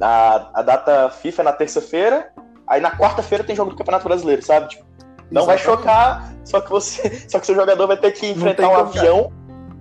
a, 0.00 0.50
a 0.54 0.62
data 0.62 1.10
FIFA 1.10 1.42
é 1.42 1.44
na 1.44 1.52
terça-feira, 1.52 2.32
aí 2.66 2.80
na 2.80 2.90
quarta-feira 2.90 3.44
tem 3.44 3.54
jogo 3.54 3.70
do 3.70 3.76
Campeonato 3.76 4.08
Brasileiro, 4.08 4.42
sabe? 4.42 4.68
Tipo, 4.68 4.84
não 5.30 5.42
Exatamente. 5.42 5.46
vai 5.46 5.58
chocar, 5.58 6.34
só 6.44 6.60
que 6.62 6.70
você, 6.70 7.10
só 7.28 7.38
que 7.38 7.44
seu 7.44 7.54
jogador 7.54 7.86
vai 7.86 7.98
ter 7.98 8.12
que 8.12 8.28
enfrentar 8.28 8.68
um 8.70 8.76
avião, 8.76 9.30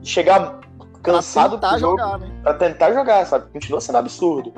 chegar 0.03 0.59
cansado 1.01 1.57
pra 1.57 1.69
tentar 1.69 1.79
jogar, 1.79 2.19
né? 2.19 2.29
Pra 2.43 2.53
tentar 2.53 2.91
jogar, 2.91 3.25
sabe? 3.25 3.49
Continua 3.51 3.79
sendo 3.79 3.97
absurdo. 3.97 4.53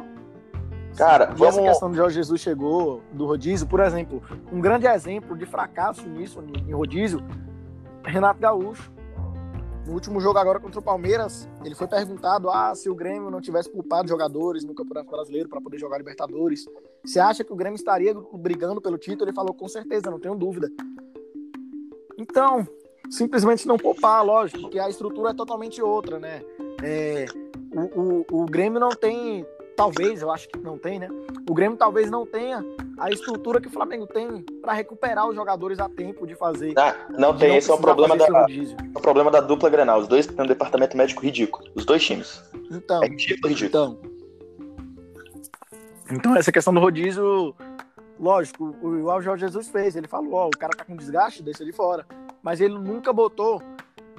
Cara, 1.00 1.32
e 1.34 1.38
vamos... 1.38 1.58
essa 1.58 1.62
questão 1.62 1.90
do 1.90 1.96
Jorge 1.96 2.16
Jesus 2.16 2.42
chegou 2.42 3.02
do 3.14 3.26
rodízio, 3.26 3.66
por 3.66 3.80
exemplo, 3.80 4.22
um 4.52 4.60
grande 4.60 4.86
exemplo 4.86 5.38
de 5.38 5.46
fracasso 5.46 6.06
nisso, 6.08 6.44
em 6.68 6.74
rodízio, 6.74 7.24
Renato 8.04 8.40
Gaúcho. 8.40 8.92
No 9.88 9.94
último 9.94 10.20
jogo 10.20 10.38
agora 10.38 10.60
contra 10.60 10.80
o 10.80 10.84
Palmeiras, 10.84 11.50
ele 11.64 11.74
foi 11.74 11.88
perguntado 11.88 12.50
ah, 12.50 12.76
se 12.76 12.90
o 12.90 12.94
Grêmio 12.94 13.32
não 13.32 13.40
tivesse 13.40 13.72
culpado 13.72 14.10
jogadores 14.10 14.66
no 14.66 14.76
Campeonato 14.76 15.10
Brasileiro 15.10 15.48
para 15.48 15.62
poder 15.62 15.80
jogar 15.80 15.98
Libertadores. 15.98 16.66
Você 17.04 17.20
acha 17.20 17.44
que 17.44 17.52
o 17.52 17.56
Grêmio 17.56 17.76
estaria 17.76 18.14
brigando 18.34 18.82
pelo 18.82 18.98
título? 18.98 19.30
Ele 19.30 19.36
falou 19.36 19.54
com 19.54 19.68
certeza, 19.68 20.12
não 20.12 20.20
tenho 20.20 20.36
dúvida. 20.36 20.70
Então, 22.20 22.68
simplesmente 23.10 23.66
não 23.66 23.78
poupar, 23.78 24.24
lógico, 24.24 24.62
porque 24.62 24.78
a 24.78 24.90
estrutura 24.90 25.32
é 25.32 25.34
totalmente 25.34 25.82
outra, 25.82 26.20
né? 26.20 26.44
É, 26.84 27.26
o, 27.74 28.02
o, 28.02 28.44
o 28.44 28.46
Grêmio 28.46 28.80
não 28.80 28.90
tem, 28.90 29.46
talvez, 29.80 30.22
eu 30.22 30.30
acho 30.30 30.50
que 30.50 30.60
não 30.60 30.78
tem, 30.78 31.00
né? 31.00 31.08
O 31.50 31.54
Grêmio 31.54 31.78
talvez 31.78 32.12
não 32.12 32.26
tenha 32.26 32.66
a 32.98 33.10
estrutura 33.10 33.62
que 33.62 33.70
o 33.70 33.72
Flamengo 33.72 34.06
tem 34.06 34.42
para 34.62 34.74
recuperar 34.74 35.26
os 35.26 35.34
jogadores 35.34 35.80
a 35.80 35.88
tempo 35.88 36.28
de 36.28 36.36
fazer. 36.36 36.78
Ah, 36.78 36.94
não 37.18 37.34
tem, 37.34 37.48
não 37.48 37.56
esse 37.56 37.72
é 37.72 37.74
o 37.74 37.78
problema 37.78 38.18
da 38.18 38.26
é 38.26 38.66
o 38.94 39.00
problema 39.00 39.32
da 39.32 39.40
dupla 39.40 39.70
Grenal. 39.70 40.02
Os 40.02 40.08
dois 40.10 40.28
têm 40.28 40.44
um 40.44 40.48
departamento 40.48 40.98
médico 40.98 41.22
ridículo, 41.22 41.66
os 41.74 41.86
dois 41.86 42.04
times. 42.04 42.44
Então, 42.70 43.02
é 43.02 43.08
ridículo, 43.08 43.54
ridículo. 43.54 43.70
Então, 43.70 43.98
então 46.12 46.36
essa 46.36 46.52
questão 46.52 46.74
do 46.74 46.82
rodízio, 46.82 47.56
lógico, 48.20 48.76
o, 48.82 49.06
o 49.06 49.22
Jorge 49.22 49.46
Jesus 49.46 49.70
fez, 49.70 49.96
ele 49.96 50.10
falou, 50.10 50.34
ó, 50.34 50.48
o 50.48 50.58
cara 50.60 50.74
tá 50.76 50.84
com 50.84 50.98
desgaste, 50.98 51.42
deixa 51.42 51.64
ele 51.64 51.72
fora. 51.72 52.06
Mas 52.44 52.60
ele 52.60 52.78
nunca 52.78 53.14
botou 53.14 53.64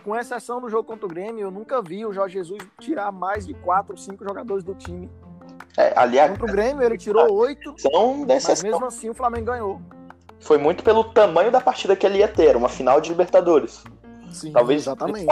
com 0.02 0.16
exceção 0.16 0.58
do 0.58 0.70
jogo 0.70 0.84
contra 0.84 1.04
o 1.04 1.08
Grêmio, 1.08 1.42
eu 1.42 1.50
nunca 1.50 1.82
vi 1.82 2.06
o 2.06 2.14
Jorge 2.14 2.38
Jesus 2.38 2.62
tirar 2.78 3.12
mais 3.12 3.46
de 3.46 3.52
quatro, 3.52 3.94
cinco 3.98 4.24
jogadores 4.24 4.64
do 4.64 4.74
time 4.74 5.10
é, 5.76 5.92
aliás, 5.96 6.30
Contra 6.30 6.46
o 6.46 6.48
Grêmio 6.50 6.82
ele 6.82 6.98
tirou 6.98 7.32
oito, 7.34 7.74
mas 8.26 8.62
mesmo 8.62 8.84
assim 8.84 9.08
o 9.08 9.14
Flamengo 9.14 9.46
ganhou. 9.46 9.80
Foi 10.40 10.58
muito 10.58 10.82
pelo 10.82 11.04
tamanho 11.04 11.50
da 11.50 11.60
partida 11.60 11.94
que 11.94 12.06
ele 12.06 12.18
ia 12.18 12.28
ter, 12.28 12.56
uma 12.56 12.68
final 12.68 13.00
de 13.00 13.10
Libertadores. 13.10 13.82
Sim, 14.30 14.52
Talvez 14.52 14.82
exatamente. 14.82 15.26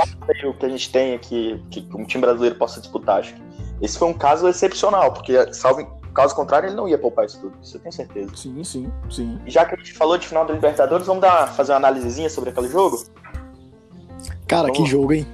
o 0.44 0.54
que 0.54 0.66
a 0.66 0.68
gente 0.68 0.90
tem 0.90 1.14
aqui, 1.14 1.62
que 1.70 1.88
um 1.94 2.04
time 2.04 2.22
brasileiro 2.22 2.56
possa 2.56 2.80
disputar, 2.80 3.20
acho 3.20 3.34
que 3.34 3.42
esse 3.80 3.98
foi 3.98 4.08
um 4.08 4.12
caso 4.14 4.48
excepcional, 4.48 5.12
porque, 5.12 5.54
salvo 5.54 5.98
caso 6.12 6.34
contrário, 6.34 6.68
ele 6.68 6.74
não 6.74 6.88
ia 6.88 6.98
poupar 6.98 7.26
isso 7.26 7.40
tudo. 7.40 7.56
Isso 7.62 7.76
eu 7.76 7.80
tenho 7.80 7.92
certeza. 7.92 8.36
Sim, 8.36 8.64
sim, 8.64 8.92
sim. 9.08 9.40
E 9.46 9.50
já 9.50 9.64
que 9.64 9.74
a 9.74 9.78
gente 9.78 9.92
falou 9.92 10.18
de 10.18 10.26
final 10.26 10.44
da 10.44 10.52
Libertadores, 10.52 11.06
vamos 11.06 11.22
dar, 11.22 11.46
fazer 11.54 11.72
uma 11.72 11.78
análisezinha 11.78 12.28
sobre 12.28 12.50
aquele 12.50 12.68
jogo? 12.68 13.04
Cara, 14.48 14.62
vamos. 14.62 14.78
que 14.78 14.86
jogo, 14.86 15.12
hein? 15.12 15.26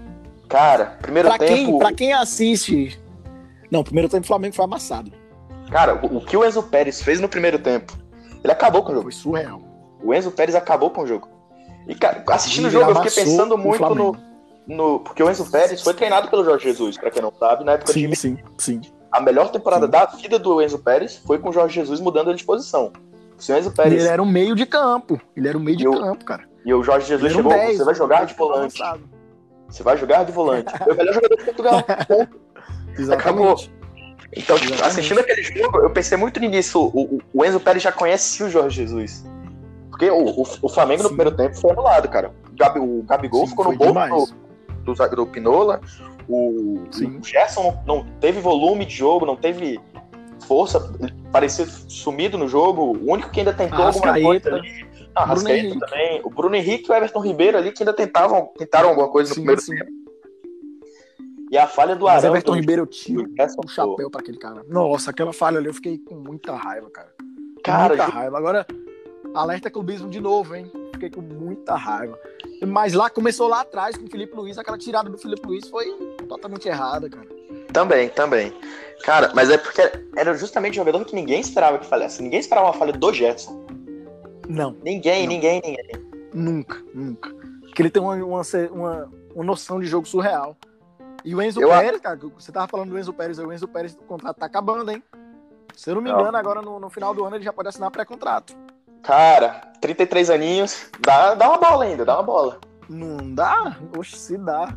Cara, 0.46 0.98
primeiro 1.00 1.28
pra 1.28 1.38
tempo. 1.38 1.54
Quem, 1.54 1.78
pra 1.78 1.92
quem 1.92 2.12
assiste. 2.12 3.00
Não, 3.74 3.82
primeiro 3.82 4.08
tempo 4.08 4.22
o 4.22 4.28
Flamengo 4.28 4.54
foi 4.54 4.64
amassado. 4.64 5.10
Cara, 5.68 5.96
o, 5.96 6.18
o, 6.18 6.24
que 6.24 6.36
o 6.36 6.44
Enzo 6.44 6.62
Pérez 6.62 7.02
fez 7.02 7.18
no 7.18 7.28
primeiro 7.28 7.58
tempo, 7.58 7.92
ele 8.44 8.52
acabou 8.52 8.84
com 8.84 8.92
o 8.92 8.94
jogo. 8.94 9.10
Foi 9.10 9.12
surreal. 9.12 9.60
O 10.00 10.14
Enzo 10.14 10.30
Pérez 10.30 10.54
acabou 10.54 10.90
com 10.90 11.02
o 11.02 11.06
jogo. 11.08 11.28
E, 11.88 11.94
cara, 11.96 12.22
assistindo 12.28 12.66
o 12.66 12.70
jogo, 12.70 12.92
eu 12.92 12.94
fiquei 13.02 13.24
pensando 13.24 13.58
muito 13.58 13.92
no, 13.92 14.16
no. 14.64 15.00
Porque 15.00 15.20
o 15.24 15.28
Enzo 15.28 15.50
Pérez 15.50 15.82
foi 15.82 15.92
treinado 15.92 16.28
pelo 16.28 16.44
Jorge 16.44 16.66
Jesus, 16.66 16.96
pra 16.96 17.10
quem 17.10 17.20
não 17.20 17.32
sabe, 17.32 17.64
na 17.64 17.72
época 17.72 17.92
sim, 17.92 18.08
de. 18.08 18.14
Sim, 18.14 18.38
sim. 18.58 18.80
A 19.10 19.20
melhor 19.20 19.50
temporada 19.50 19.86
sim. 19.86 19.90
da 19.90 20.06
vida 20.06 20.38
do 20.38 20.62
Enzo 20.62 20.78
Pérez 20.78 21.16
foi 21.26 21.40
com 21.40 21.48
o 21.48 21.52
Jorge 21.52 21.74
Jesus 21.74 21.98
mudando 21.98 22.30
ele 22.30 22.38
de 22.38 22.44
posição. 22.44 22.92
Se 23.38 23.52
o 23.52 23.58
Enzo 23.58 23.72
Pérez. 23.72 24.04
Ele 24.04 24.08
era 24.08 24.22
um 24.22 24.26
meio 24.26 24.54
de 24.54 24.66
campo. 24.66 25.20
Ele 25.36 25.48
era 25.48 25.58
um 25.58 25.60
meio 25.60 25.76
de 25.76 25.88
o, 25.88 25.98
campo, 25.98 26.24
cara. 26.24 26.44
E 26.64 26.72
o 26.72 26.80
Jorge 26.84 27.08
Jesus 27.08 27.32
chegou, 27.32 27.50
10, 27.50 27.78
você 27.78 27.84
vai 27.84 27.94
jogar 27.96 28.24
de 28.24 28.34
volante. 28.34 28.80
Você 29.68 29.82
vai 29.82 29.96
jogar 29.96 30.24
de 30.24 30.30
volante. 30.30 30.72
Foi 30.78 30.92
o 30.92 30.96
melhor 30.96 31.14
jogador 31.14 31.36
de 31.36 31.44
Portugal. 31.44 31.82
Exatamente. 32.98 33.12
Acabou. 33.12 33.84
Então, 34.36 34.58
tipo, 34.58 34.82
assistindo 34.82 35.20
aquele 35.20 35.42
jogo, 35.42 35.78
eu 35.78 35.90
pensei 35.90 36.18
muito 36.18 36.40
nisso. 36.40 36.90
O, 36.92 37.20
o, 37.32 37.44
Enzo 37.44 37.60
Pérez 37.60 37.82
já 37.82 37.92
conhecia 37.92 38.46
o 38.46 38.50
Jorge 38.50 38.82
Jesus. 38.82 39.24
Porque 39.90 40.10
o, 40.10 40.24
o, 40.24 40.42
o 40.62 40.68
Flamengo 40.68 41.02
Sim. 41.02 41.08
no 41.08 41.16
primeiro 41.16 41.36
tempo 41.36 41.56
foi 41.56 41.70
anulado, 41.70 42.08
cara. 42.08 42.32
O, 42.50 42.56
Gabi, 42.56 42.80
o 42.80 43.02
Gabigol 43.02 43.44
Sim, 43.44 43.50
ficou 43.50 43.64
no 43.70 43.76
bolso 43.76 44.34
do, 44.84 44.94
do, 44.94 45.16
do 45.16 45.26
Pinola. 45.26 45.80
O, 46.28 46.80
o 46.80 47.22
Gerson 47.22 47.80
não, 47.86 47.98
não 47.98 48.06
teve 48.18 48.40
volume 48.40 48.84
de 48.84 48.94
jogo, 48.94 49.26
não 49.26 49.36
teve 49.36 49.80
força, 50.48 50.92
parecia 51.30 51.66
sumido 51.66 52.36
no 52.36 52.48
jogo. 52.48 52.96
O 52.96 53.12
único 53.12 53.30
que 53.30 53.40
ainda 53.40 53.52
tentou 53.52 53.84
alguma 53.84 54.20
coisa 54.20 54.54
ali. 54.54 54.84
Ah, 55.14 55.26
Rascaeta 55.26 55.78
também. 55.78 56.20
O 56.24 56.30
Bruno 56.30 56.56
Henrique 56.56 56.90
e 56.90 56.92
o 56.92 56.96
Everton 56.96 57.20
Ribeiro 57.20 57.56
ali 57.56 57.70
que 57.70 57.82
ainda 57.82 57.92
tentavam, 57.92 58.50
tentaram 58.58 58.88
alguma 58.88 59.08
coisa 59.08 59.28
no 59.28 59.34
sim, 59.34 59.40
primeiro 59.42 59.60
sim. 59.60 59.76
tempo. 59.76 60.03
E 61.54 61.56
a 61.56 61.68
falha 61.68 61.94
do 61.94 62.08
Arão. 62.08 62.30
Everton 62.30 62.56
Ribeiro 62.56 62.82
eu 62.82 62.86
tiro 62.88 63.30
um 63.64 63.68
chapéu 63.68 64.10
para 64.10 64.20
aquele 64.20 64.38
cara. 64.38 64.64
Nossa, 64.66 65.12
aquela 65.12 65.32
falha 65.32 65.58
ali 65.58 65.68
eu 65.68 65.74
fiquei 65.74 65.98
com 65.98 66.16
muita 66.16 66.52
raiva, 66.52 66.90
cara. 66.90 67.14
Cara, 67.62 67.94
muita 67.94 68.06
raiva. 68.06 68.36
Agora, 68.36 68.66
alerta 69.32 69.70
clubismo 69.70 70.10
de 70.10 70.20
novo, 70.20 70.56
hein? 70.56 70.68
Fiquei 70.94 71.10
com 71.10 71.20
muita 71.20 71.76
raiva. 71.76 72.18
Mas 72.66 72.92
lá 72.92 73.08
começou 73.08 73.46
lá 73.46 73.60
atrás 73.60 73.96
com 73.96 74.04
o 74.04 74.10
Felipe 74.10 74.34
Luiz, 74.34 74.58
aquela 74.58 74.76
tirada 74.76 75.08
do 75.08 75.16
Felipe 75.16 75.46
Luiz 75.46 75.68
foi 75.68 75.92
totalmente 76.28 76.66
errada, 76.66 77.08
cara. 77.08 77.28
Também, 77.72 78.08
também. 78.08 78.52
Cara, 79.04 79.30
mas 79.32 79.48
é 79.48 79.56
porque 79.56 79.80
era 80.16 80.34
justamente 80.34 80.72
o 80.72 80.82
jogador 80.82 81.04
que 81.04 81.14
ninguém 81.14 81.40
esperava 81.40 81.78
que 81.78 81.86
falhasse. 81.86 82.20
Ninguém 82.20 82.40
esperava 82.40 82.66
uma 82.66 82.72
falha 82.72 82.92
do 82.92 83.12
Jetson. 83.12 83.64
Não. 84.48 84.76
Ninguém, 84.82 85.22
não. 85.22 85.28
ninguém, 85.28 85.62
ninguém. 85.64 85.86
Nunca, 86.34 86.82
nunca. 86.92 87.32
Porque 87.60 87.80
ele 87.80 87.90
tem 87.90 88.02
uma, 88.02 88.16
uma, 88.16 88.42
uma, 88.72 89.12
uma 89.36 89.44
noção 89.44 89.78
de 89.78 89.86
jogo 89.86 90.08
surreal. 90.08 90.56
E 91.24 91.34
o 91.34 91.40
Enzo 91.40 91.60
eu 91.60 91.68
Pérez, 91.68 92.00
cara, 92.00 92.18
você 92.38 92.52
tava 92.52 92.68
falando 92.68 92.90
do 92.90 92.98
Enzo 92.98 93.12
Pérez, 93.12 93.38
o 93.38 93.52
Enzo 93.52 93.66
Pérez, 93.66 93.94
o 93.94 94.04
contrato 94.04 94.36
tá 94.36 94.46
acabando, 94.46 94.90
hein? 94.90 95.02
Se 95.74 95.90
eu 95.90 95.94
não 95.94 96.02
me 96.02 96.10
engano, 96.10 96.30
não. 96.30 96.38
agora 96.38 96.60
no, 96.60 96.78
no, 96.78 96.90
final 96.90 97.14
do 97.14 97.24
ano 97.24 97.36
ele 97.36 97.44
já 97.44 97.52
pode 97.52 97.68
assinar 97.68 97.90
pré-contrato. 97.90 98.54
Cara, 99.02 99.72
33 99.80 100.30
aninhos, 100.30 100.90
dá, 101.00 101.34
dá 101.34 101.48
uma 101.48 101.58
bola 101.58 101.84
ainda, 101.84 102.04
dá 102.04 102.14
uma 102.14 102.22
bola. 102.22 102.60
Não 102.88 103.34
dá? 103.34 103.76
Oxe, 103.96 104.16
se 104.16 104.36
dá. 104.36 104.74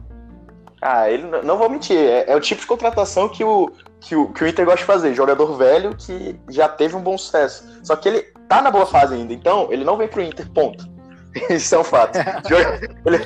Ah, 0.82 1.10
ele 1.10 1.24
não 1.44 1.58
vou 1.58 1.70
mentir, 1.70 1.98
é, 1.98 2.32
é, 2.32 2.36
o 2.36 2.40
tipo 2.40 2.62
de 2.62 2.68
contratação 2.68 3.28
que 3.28 3.44
o, 3.44 3.72
que 4.00 4.16
o, 4.16 4.32
que 4.32 4.44
o 4.44 4.48
Inter 4.48 4.64
gosta 4.64 4.80
de 4.80 4.86
fazer, 4.86 5.14
jogador 5.14 5.58
velho 5.58 5.96
que 5.96 6.40
já 6.50 6.70
teve 6.70 6.96
um 6.96 7.02
bom 7.02 7.18
sucesso. 7.18 7.68
Só 7.84 7.96
que 7.96 8.08
ele 8.08 8.22
tá 8.48 8.62
na 8.62 8.72
boa 8.72 8.86
fase 8.86 9.16
ainda, 9.16 9.34
então 9.34 9.68
ele 9.72 9.84
não 9.84 9.98
vem 9.98 10.08
pro 10.08 10.22
Inter, 10.22 10.50
ponto. 10.52 10.86
Isso 11.50 11.76
é 11.76 11.80
um 11.80 11.84
fato. 11.84 12.18
ele, 13.06 13.18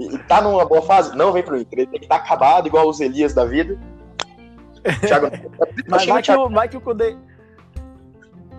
e 0.00 0.18
tá 0.18 0.40
numa 0.40 0.64
boa 0.64 0.82
fase, 0.82 1.16
não 1.16 1.32
vem 1.32 1.42
pro 1.42 1.58
Inter. 1.58 1.80
Ele 1.80 1.90
tem 1.90 2.00
que 2.00 2.06
estar 2.06 2.18
tá 2.18 2.24
acabado, 2.24 2.66
igual 2.66 2.88
os 2.88 3.00
Elias 3.00 3.34
da 3.34 3.44
vida. 3.44 3.78
Thiago, 5.06 5.26
Mas 5.88 6.06
vai 6.06 6.22
que, 6.22 6.32
o, 6.32 6.48
vai 6.48 6.68
que 6.68 6.76
o 6.76 6.80
Kudê. 6.80 7.16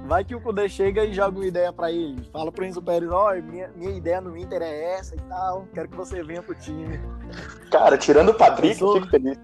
Vai 0.05 0.23
que 0.23 0.35
o 0.35 0.41
Kudê 0.41 0.67
chega 0.67 1.03
e 1.05 1.13
joga 1.13 1.37
uma 1.37 1.45
ideia 1.45 1.73
pra 1.73 1.91
ele. 1.91 2.23
Fala 2.31 2.51
pro 2.51 2.65
Enzo 2.65 2.81
Pérez, 2.81 3.09
ó, 3.09 3.31
oh, 3.31 3.41
minha, 3.41 3.69
minha 3.75 3.91
ideia 3.91 4.21
no 4.21 4.37
Inter 4.37 4.61
é 4.61 4.95
essa 4.95 5.15
e 5.15 5.19
tal. 5.21 5.67
Quero 5.73 5.89
que 5.89 5.95
você 5.95 6.21
venha 6.23 6.43
pro 6.43 6.53
time. 6.53 6.99
Cara, 7.71 7.97
tirando 7.97 8.29
o 8.29 8.33
Patrick, 8.33 8.81
eu 8.81 8.93
fico 8.93 9.09
feliz. 9.09 9.39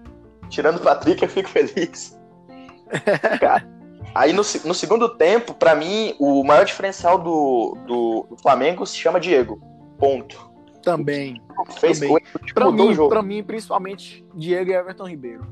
Tirando 0.48 0.76
o 0.76 0.80
Patrick, 0.80 1.22
eu 1.22 1.28
fico 1.28 1.48
feliz. 1.48 2.18
Cara, 3.40 3.66
aí 4.14 4.32
no, 4.32 4.42
no 4.64 4.74
segundo 4.74 5.08
tempo, 5.16 5.54
para 5.54 5.74
mim, 5.74 6.14
o 6.18 6.44
maior 6.44 6.64
diferencial 6.64 7.18
do, 7.18 7.76
do, 7.86 8.26
do 8.30 8.36
Flamengo 8.36 8.86
se 8.86 8.96
chama 8.96 9.18
Diego. 9.18 9.60
Ponto. 9.98 10.47
Também. 10.96 11.42
Fez 11.78 12.00
também. 12.00 12.22
Pra 12.54 12.70
mim, 12.70 13.08
pra 13.08 13.22
mim, 13.22 13.42
principalmente, 13.42 14.24
Diego 14.34 14.70
e 14.70 14.74
Everton 14.74 15.08
Ribeiro. 15.08 15.46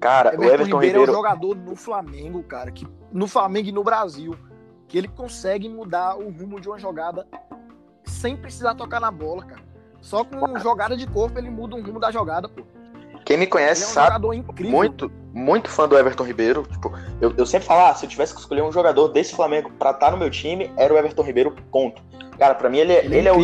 Cara, 0.00 0.34
Everton, 0.34 0.42
o 0.42 0.52
Everton 0.52 0.64
Ribeiro, 0.64 1.00
Ribeiro 1.00 1.12
é 1.12 1.14
um 1.14 1.16
jogador 1.16 1.56
no 1.56 1.76
Flamengo, 1.76 2.42
cara, 2.42 2.70
que 2.70 2.86
no 3.12 3.28
Flamengo 3.28 3.68
e 3.68 3.72
no 3.72 3.84
Brasil, 3.84 4.36
que 4.88 4.98
ele 4.98 5.08
consegue 5.08 5.68
mudar 5.68 6.16
o 6.16 6.28
rumo 6.30 6.60
de 6.60 6.68
uma 6.68 6.78
jogada 6.78 7.26
sem 8.04 8.36
precisar 8.36 8.74
tocar 8.74 9.00
na 9.00 9.10
bola, 9.10 9.44
cara. 9.44 9.62
Só 10.00 10.24
com 10.24 10.36
uma 10.36 10.58
jogada 10.58 10.96
de 10.96 11.06
corpo 11.06 11.38
ele 11.38 11.48
muda 11.48 11.76
o 11.76 11.82
rumo 11.82 12.00
da 12.00 12.10
jogada, 12.10 12.48
pô. 12.48 12.62
Quem 13.24 13.36
me 13.36 13.46
conhece 13.46 13.84
é 13.84 13.86
um 13.86 13.90
sabe, 13.90 14.44
muito, 14.64 15.10
muito 15.32 15.70
fã 15.70 15.88
do 15.88 15.96
Everton 15.96 16.24
Ribeiro. 16.24 16.64
Tipo, 16.64 16.92
eu, 17.20 17.32
eu 17.38 17.46
sempre 17.46 17.68
falo, 17.68 17.86
ah, 17.86 17.94
se 17.94 18.04
eu 18.04 18.10
tivesse 18.10 18.34
que 18.34 18.40
escolher 18.40 18.62
um 18.62 18.72
jogador 18.72 19.08
desse 19.08 19.34
Flamengo 19.34 19.70
pra 19.78 19.92
estar 19.92 20.10
no 20.10 20.16
meu 20.16 20.28
time, 20.28 20.72
era 20.76 20.92
o 20.92 20.98
Everton 20.98 21.22
Ribeiro, 21.22 21.54
ponto. 21.70 22.02
Cara, 22.36 22.54
pra 22.54 22.68
mim 22.68 22.78
ele, 22.78 22.92
é, 22.92 23.04
ele, 23.04 23.16
ele 23.18 23.28
é, 23.28 23.32
o 23.32 23.40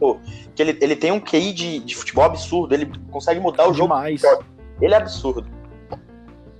jogador 0.00 0.20
que 0.54 0.62
ele, 0.62 0.78
ele 0.80 0.96
tem 0.96 1.12
um 1.12 1.20
QI 1.20 1.52
de, 1.52 1.78
de 1.80 1.96
futebol 1.96 2.24
absurdo, 2.24 2.74
ele 2.74 2.90
consegue 3.10 3.40
mudar 3.40 3.68
o 3.68 3.74
jogo. 3.74 3.94
Demais. 3.94 4.22
Ele 4.80 4.94
é 4.94 4.96
absurdo. 4.96 5.46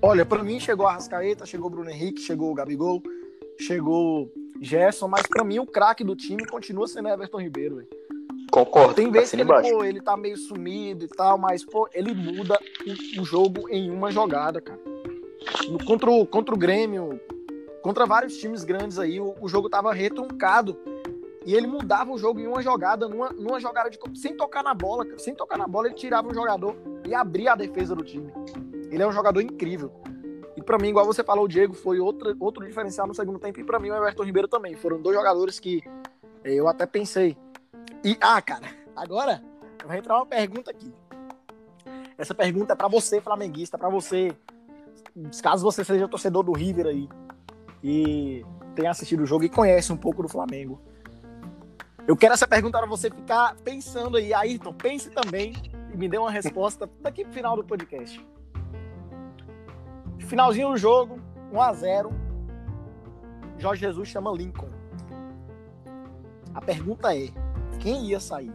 Olha, 0.03 0.25
pra 0.25 0.43
mim 0.43 0.59
chegou 0.61 0.87
a 0.87 0.93
Rascaeta, 0.93 1.45
chegou 1.45 1.67
o 1.67 1.71
Bruno 1.71 1.91
Henrique, 1.91 2.21
chegou 2.21 2.51
o 2.51 2.55
Gabigol, 2.55 3.03
chegou 3.59 4.31
Gerson, 4.61 5.09
mas 5.09 5.27
pra 5.27 5.45
mim 5.45 5.59
o 5.59 5.67
craque 5.67 6.05
do 6.05 6.17
time 6.17 6.47
continua 6.47 6.87
sendo 6.87 7.09
Everton 7.09 7.41
Ribeiro. 7.41 7.87
Concordo. 8.51 8.95
Tem 8.95 9.11
vezes 9.11 9.31
que 9.31 9.37
ele, 9.37 9.45
pô, 9.45 9.85
ele 9.85 10.01
tá 10.01 10.17
meio 10.17 10.37
sumido 10.37 11.05
e 11.05 11.09
tal, 11.09 11.39
mas, 11.39 11.65
pô, 11.65 11.89
ele 11.93 12.13
muda 12.15 12.59
o, 12.87 13.21
o 13.21 13.25
jogo 13.25 13.69
em 13.69 13.91
uma 13.91 14.11
jogada, 14.11 14.61
cara. 14.61 14.81
No, 15.69 15.83
contra, 15.85 16.11
o, 16.11 16.27
contra 16.27 16.55
o 16.55 16.59
Grêmio, 16.59 17.21
contra 17.83 18.07
vários 18.07 18.37
times 18.39 18.65
grandes 18.65 18.99
aí, 18.99 19.21
o, 19.21 19.35
o, 19.41 19.49
jogo 19.49 19.69
tava 19.69 19.93
retruncado. 19.93 20.77
E 21.45 21.55
ele 21.55 21.67
mudava 21.67 22.13
o 22.13 22.19
jogo 22.19 22.39
em 22.39 22.47
uma 22.47 22.63
jogada, 22.63 23.09
numa, 23.09 23.31
numa 23.31 23.59
jogada 23.59 23.89
de. 23.89 23.99
sem 24.15 24.37
tocar 24.37 24.63
na 24.63 24.75
bola, 24.75 25.05
cara. 25.05 25.19
Sem 25.19 25.35
tocar 25.35 25.57
na 25.57 25.67
bola, 25.67 25.87
ele 25.87 25.95
tirava 25.95 26.29
um 26.29 26.35
jogador 26.35 26.77
e 27.07 27.15
abria 27.15 27.53
a 27.53 27.57
defesa 27.57 27.95
do 27.95 28.05
time. 28.05 28.33
Ele 28.91 29.03
é 29.03 29.07
um 29.07 29.13
jogador 29.13 29.41
incrível. 29.41 29.93
E 30.57 30.63
para 30.63 30.79
mim, 30.79 30.89
igual 30.89 31.07
você 31.07 31.25
falou, 31.25 31.45
o 31.45 31.49
Diego 31.49 31.73
foi 31.73 31.99
outro, 31.99 32.37
outro 32.39 32.67
diferencial 32.67 33.07
no 33.07 33.15
segundo 33.15 33.39
tempo. 33.39 33.59
E 33.61 33.65
para 33.65 33.79
mim, 33.79 33.91
o 33.91 33.95
Everton 33.97 34.25
Ribeiro 34.25 34.49
também. 34.49 34.75
Foram 34.75 35.01
dois 35.01 35.17
jogadores 35.17 35.59
que 35.59 35.83
eu 36.45 36.69
até 36.69 36.85
pensei 36.85 37.37
e, 38.03 38.17
ah, 38.21 38.41
cara, 38.41 38.67
agora 38.97 39.43
vai 39.87 39.99
entrar 39.99 40.17
uma 40.17 40.27
pergunta 40.27 40.71
aqui. 40.71 40.93
Essa 42.17 42.35
pergunta 42.35 42.73
é 42.73 42.77
para 42.77 42.89
você, 42.89 43.21
flamenguista, 43.21 43.77
para 43.77 43.89
você, 43.89 44.35
caso 45.43 45.63
você 45.63 45.85
seja 45.85 46.09
torcedor 46.09 46.43
do 46.43 46.53
River 46.53 46.87
aí 46.87 47.09
e 47.83 48.45
tenha 48.75 48.91
assistido 48.91 49.23
o 49.23 49.27
jogo 49.27 49.45
e 49.45 49.49
conhece 49.49 49.93
um 49.93 49.97
pouco 49.97 50.23
do 50.23 50.29
Flamengo. 50.29 50.81
Eu 52.11 52.17
quero 52.17 52.35
essa 52.35 52.49
pergunta 52.49 52.77
para 52.77 52.89
você 52.89 53.09
ficar 53.09 53.55
pensando 53.63 54.17
aí. 54.17 54.35
Ayrton, 54.35 54.73
pense 54.73 55.09
também 55.11 55.53
e 55.95 55.97
me 55.97 56.09
dê 56.09 56.19
uma 56.19 56.29
resposta 56.29 56.91
daqui 57.01 57.23
pro 57.23 57.33
final 57.33 57.55
do 57.55 57.63
podcast. 57.63 58.21
Finalzinho 60.19 60.71
do 60.71 60.77
jogo, 60.77 61.21
1 61.53 61.63
a 61.63 61.73
0 61.73 62.13
Jorge 63.59 63.83
Jesus 63.83 64.09
chama 64.09 64.33
Lincoln. 64.33 64.71
A 66.53 66.61
pergunta 66.61 67.15
é: 67.15 67.29
quem 67.79 68.05
ia 68.07 68.19
sair? 68.19 68.53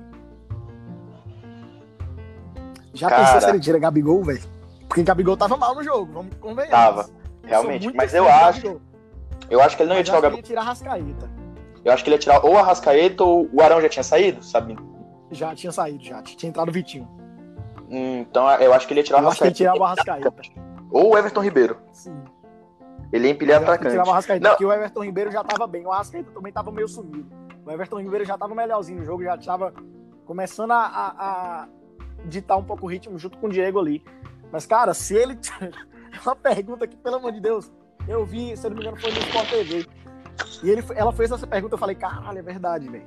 Já 2.93 3.07
Cara... 3.07 3.23
pensou 3.23 3.39
se 3.39 3.49
ele 3.51 3.61
tira 3.61 3.79
Gabigol, 3.79 4.21
velho? 4.21 4.43
Porque 4.89 5.01
Gabigol 5.01 5.37
tava 5.37 5.55
mal 5.55 5.73
no 5.73 5.81
jogo, 5.81 6.11
vamos 6.11 6.35
convencer. 6.41 6.71
Tava, 6.71 7.09
realmente. 7.41 7.89
Mas 7.95 8.13
eu 8.13 8.27
acho. 8.27 8.81
Eu 9.49 9.61
acho 9.61 9.77
que 9.77 9.83
ele 9.83 9.91
não 9.91 9.95
ia 9.95 10.03
tirar 10.03 10.17
o 10.17 10.21
Gabigol. 10.21 10.39
Ele 10.39 10.45
ia 10.45 10.49
tirar 10.49 10.61
a 10.61 10.65
Rascaeta. 10.65 11.44
Eu 11.85 11.91
acho 11.91 12.03
que 12.03 12.09
ele 12.09 12.15
ia 12.15 12.19
tirar 12.19 12.43
ou 12.43 12.57
a 12.57 12.63
Rascaeta 12.63 13.23
ou 13.23 13.47
o 13.53 13.61
Arão 13.61 13.79
já 13.79 13.87
tinha 13.87 14.03
saído, 14.03 14.43
sabe? 14.43 14.75
Já 15.29 15.53
tinha 15.53 15.71
saído, 15.71 16.03
já. 16.03 16.19
Tinha 16.23 16.49
entrado 16.49 16.69
o 16.69 16.71
Vitinho. 16.71 17.07
Hum, 17.87 18.21
então 18.21 18.49
eu 18.59 18.73
acho 18.73 18.87
que 18.87 18.93
ele 18.93 19.01
ia 19.01 19.03
tirar 19.03 19.21
eu 19.21 19.27
a 19.27 19.29
Rascaeta. 19.29 19.51
Acho 19.51 19.57
que 19.57 19.63
ele 19.63 19.71
tirava 19.71 19.85
a 19.85 19.89
Rascaeta. 19.89 20.33
Ou 20.89 21.13
o 21.13 21.17
Everton 21.17 21.41
Ribeiro. 21.41 21.77
Sim. 21.93 22.19
Ele 23.13 23.27
ia 23.27 23.33
empilhar 23.33 23.61
atacante. 23.61 23.91
Tirava 23.91 24.11
a 24.11 24.15
Rascaeta, 24.15 24.49
porque 24.49 24.65
o 24.65 24.73
Everton 24.73 25.03
Ribeiro 25.03 25.31
já 25.31 25.43
tava 25.43 25.67
bem. 25.67 25.85
O 25.85 25.91
Rascaeta 25.91 26.31
também 26.31 26.51
tava 26.51 26.71
meio 26.71 26.87
sumido. 26.87 27.31
O 27.63 27.71
Everton 27.71 28.01
Ribeiro 28.01 28.25
já 28.25 28.33
estava 28.33 28.55
melhorzinho 28.55 28.99
no 28.99 29.05
jogo, 29.05 29.23
já 29.23 29.35
estava 29.35 29.71
começando 30.25 30.71
a, 30.71 30.77
a, 30.77 31.07
a, 31.17 31.67
ditar 32.25 32.57
um 32.57 32.63
pouco 32.63 32.87
o 32.87 32.89
ritmo 32.89 33.19
junto 33.19 33.37
com 33.37 33.45
o 33.45 33.49
Diego 33.49 33.79
ali. 33.79 34.03
Mas, 34.51 34.65
cara, 34.65 34.93
se 34.95 35.15
ele. 35.15 35.37
uma 36.25 36.35
pergunta 36.35 36.87
que, 36.87 36.97
pelo 36.97 37.17
amor 37.17 37.31
de 37.31 37.39
Deus, 37.39 37.71
eu 38.07 38.25
vi, 38.25 38.57
se 38.57 38.65
eu 38.65 38.71
não 38.71 38.77
me 38.77 38.83
engano, 38.83 38.99
foi 38.99 39.11
no 39.11 39.19
Sport 39.19 39.49
TV. 39.49 39.87
E 40.63 40.69
ele, 40.69 40.83
ela 40.95 41.11
fez 41.11 41.31
essa 41.31 41.45
pergunta, 41.45 41.75
eu 41.75 41.79
falei, 41.79 41.95
caralho, 41.95 42.39
é 42.39 42.41
verdade, 42.41 42.89
velho. 42.89 43.05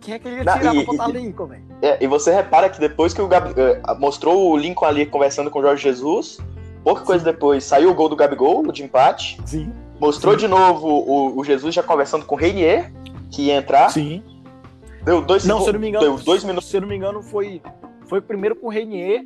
Quem 0.00 0.14
é 0.14 0.18
que 0.18 0.28
ele 0.28 0.36
ia 0.36 0.42
tirar 0.42 0.62
não, 0.62 0.84
pra 0.84 0.92
botar 0.92 1.08
e, 1.08 1.12
Lincoln, 1.12 1.46
velho? 1.46 1.64
É, 1.80 2.04
e 2.04 2.06
você 2.06 2.32
repara 2.32 2.68
que 2.68 2.78
depois 2.78 3.14
que 3.14 3.22
o 3.22 3.26
Gabi, 3.26 3.52
uh, 3.52 3.98
mostrou 3.98 4.50
o 4.50 4.56
Lincoln 4.56 4.84
ali 4.84 5.06
conversando 5.06 5.50
com 5.50 5.60
o 5.60 5.62
Jorge 5.62 5.82
Jesus, 5.82 6.38
pouca 6.82 7.00
Sim. 7.00 7.06
coisa 7.06 7.24
depois 7.24 7.64
saiu 7.64 7.90
o 7.90 7.94
gol 7.94 8.08
do 8.08 8.16
Gabigol, 8.16 8.70
de 8.70 8.82
empate. 8.82 9.40
Sim. 9.46 9.72
Mostrou 9.98 10.34
Sim. 10.34 10.40
de 10.40 10.48
novo 10.48 10.88
o, 10.88 11.38
o, 11.38 11.44
Jesus 11.44 11.74
já 11.74 11.82
conversando 11.82 12.26
com 12.26 12.34
o 12.34 12.38
Reinier, 12.38 12.92
que 13.30 13.44
ia 13.44 13.56
entrar. 13.56 13.88
Sim. 13.90 14.22
Deu 15.02 15.22
dois 15.22 15.44
Não, 15.46 15.60
se 15.60 15.68
eu 15.68 15.72
não 15.72 15.80
me 15.80 15.88
engano, 15.88 16.04
deu 16.04 16.16
dois 16.18 16.44
minutos. 16.44 16.68
Se 16.68 16.76
eu 16.76 16.82
não 16.82 16.88
me 16.88 16.96
engano, 16.96 17.22
foi, 17.22 17.62
foi 18.06 18.20
primeiro 18.20 18.56
com 18.56 18.66
o 18.66 18.70
Reinier. 18.70 19.24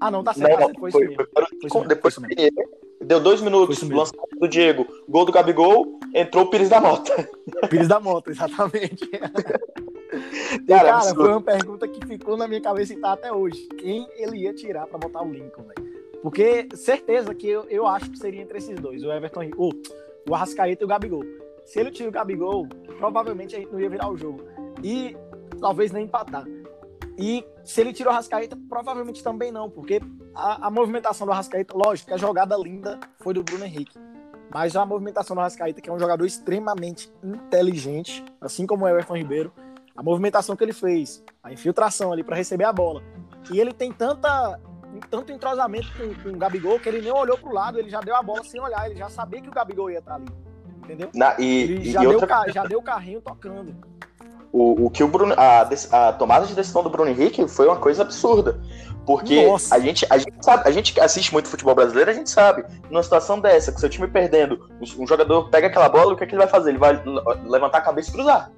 Ah, 0.00 0.10
não, 0.10 0.22
tá 0.22 0.34
certo. 0.34 0.50
Não, 0.50 0.58
tá 0.58 0.64
certo 0.66 0.80
foi, 0.80 0.90
foi, 0.90 1.14
foi, 1.14 1.70
foi, 1.70 1.86
depois 1.88 2.16
o 2.16 2.20
Reinier. 2.20 2.52
Deu 3.04 3.20
dois 3.20 3.40
minutos, 3.40 3.82
lançamento 3.82 4.38
do 4.38 4.48
Diego, 4.48 4.86
gol 5.08 5.24
do 5.24 5.32
Gabigol, 5.32 5.98
entrou 6.14 6.44
o 6.44 6.50
Pires 6.50 6.68
da 6.68 6.80
Mota. 6.80 7.28
Pires 7.68 7.88
da 7.88 7.98
Mota, 7.98 8.30
exatamente. 8.30 9.04
e, 10.54 10.66
cara, 10.66 11.00
foi 11.00 11.28
uma 11.28 11.42
pergunta 11.42 11.88
que 11.88 12.06
ficou 12.06 12.36
na 12.36 12.46
minha 12.46 12.60
cabeça 12.60 12.92
e 12.92 12.96
tá 12.96 13.12
até 13.12 13.32
hoje. 13.32 13.66
Quem 13.78 14.06
ele 14.16 14.38
ia 14.38 14.54
tirar 14.54 14.86
pra 14.86 14.98
botar 14.98 15.22
o 15.22 15.30
Lincoln, 15.30 15.62
velho? 15.62 15.92
Porque 16.22 16.68
certeza 16.74 17.34
que 17.34 17.48
eu, 17.48 17.64
eu 17.68 17.86
acho 17.86 18.10
que 18.10 18.18
seria 18.18 18.40
entre 18.40 18.58
esses 18.58 18.78
dois, 18.78 19.02
o 19.02 19.10
Everton, 19.10 19.50
o, 19.56 19.70
o 20.28 20.34
Arrascaeta 20.34 20.82
e 20.82 20.86
o 20.86 20.88
Gabigol. 20.88 21.24
Se 21.64 21.80
ele 21.80 21.90
tira 21.90 22.08
o 22.08 22.12
Gabigol, 22.12 22.68
provavelmente 22.98 23.56
a 23.56 23.58
gente 23.58 23.72
não 23.72 23.80
ia 23.80 23.90
virar 23.90 24.08
o 24.08 24.16
jogo. 24.16 24.44
E 24.82 25.16
talvez 25.60 25.90
nem 25.90 26.04
empatar. 26.04 26.46
E 27.18 27.44
se 27.64 27.80
ele 27.80 27.92
tira 27.92 28.10
o 28.10 28.12
Arrascaeta, 28.12 28.56
provavelmente 28.68 29.22
também 29.22 29.50
não, 29.50 29.68
porque 29.68 30.00
a, 30.34 30.66
a, 30.66 30.70
movimentação 30.70 31.26
do 31.26 31.32
Arrascaeta, 31.32 31.74
lógico 31.76 32.08
que 32.08 32.14
a 32.14 32.16
jogada 32.16 32.56
linda 32.56 32.98
foi 33.20 33.34
do 33.34 33.42
Bruno 33.42 33.64
Henrique. 33.64 33.98
Mas 34.52 34.76
a 34.76 34.84
movimentação 34.84 35.34
do 35.34 35.40
Arrascaeta, 35.40 35.80
que 35.80 35.88
é 35.88 35.92
um 35.92 35.98
jogador 35.98 36.26
extremamente 36.26 37.12
inteligente, 37.22 38.24
assim 38.40 38.66
como 38.66 38.84
o 38.84 38.88
Everton 38.88 39.16
Ribeiro, 39.16 39.52
a 39.96 40.02
movimentação 40.02 40.56
que 40.56 40.64
ele 40.64 40.72
fez, 40.72 41.22
a 41.42 41.52
infiltração 41.52 42.12
ali 42.12 42.22
para 42.22 42.36
receber 42.36 42.64
a 42.64 42.72
bola. 42.72 43.02
E 43.50 43.60
ele 43.60 43.72
tem 43.72 43.92
tanta 43.92 44.58
tanto 45.08 45.32
entrosamento 45.32 45.88
com, 45.96 46.22
com 46.22 46.28
o 46.36 46.38
Gabigol 46.38 46.78
que 46.78 46.88
ele 46.88 47.00
nem 47.00 47.10
olhou 47.10 47.38
pro 47.38 47.52
lado, 47.52 47.78
ele 47.78 47.88
já 47.88 48.00
deu 48.00 48.14
a 48.14 48.22
bola 48.22 48.44
sem 48.44 48.60
olhar, 48.60 48.86
ele 48.86 48.98
já 48.98 49.08
sabia 49.08 49.40
que 49.40 49.48
o 49.48 49.52
Gabigol 49.52 49.90
ia 49.90 49.98
estar 49.98 50.16
ali. 50.16 50.26
Entendeu? 50.84 51.10
Na, 51.14 51.34
e, 51.38 51.62
ele 51.62 51.90
já, 51.90 52.02
e 52.02 52.06
deu, 52.06 52.18
outra... 52.18 52.52
já 52.52 52.64
deu 52.64 52.78
o 52.78 52.82
carrinho 52.82 53.20
tocando. 53.20 53.74
O, 54.52 54.86
o 54.86 54.90
que 54.90 55.02
o 55.02 55.08
Bruno. 55.08 55.34
A, 55.36 55.62
a 55.62 56.12
tomada 56.12 56.46
de 56.46 56.54
decisão 56.54 56.82
do 56.82 56.90
Bruno 56.90 57.10
Henrique 57.10 57.48
foi 57.48 57.66
uma 57.66 57.76
coisa 57.76 58.02
absurda. 58.02 58.60
Porque 59.04 59.44
a 59.70 59.78
gente, 59.80 60.06
a 60.08 60.16
gente 60.16 60.36
sabe, 60.40 60.68
a 60.68 60.70
gente 60.70 61.00
assiste 61.00 61.32
muito 61.32 61.48
futebol 61.48 61.74
brasileiro, 61.74 62.10
a 62.10 62.14
gente 62.14 62.30
sabe, 62.30 62.64
numa 62.88 63.02
situação 63.02 63.40
dessa, 63.40 63.72
com 63.72 63.78
seu 63.78 63.88
time 63.88 64.06
perdendo, 64.06 64.70
um 64.96 65.06
jogador 65.06 65.48
pega 65.48 65.66
aquela 65.66 65.88
bola, 65.88 66.12
o 66.12 66.16
que, 66.16 66.22
é 66.22 66.26
que 66.26 66.34
ele 66.34 66.42
vai 66.42 66.48
fazer? 66.48 66.70
Ele 66.70 66.78
vai 66.78 67.02
levantar 67.44 67.78
a 67.78 67.80
cabeça 67.80 68.10
e 68.10 68.12
cruzar. 68.12 68.52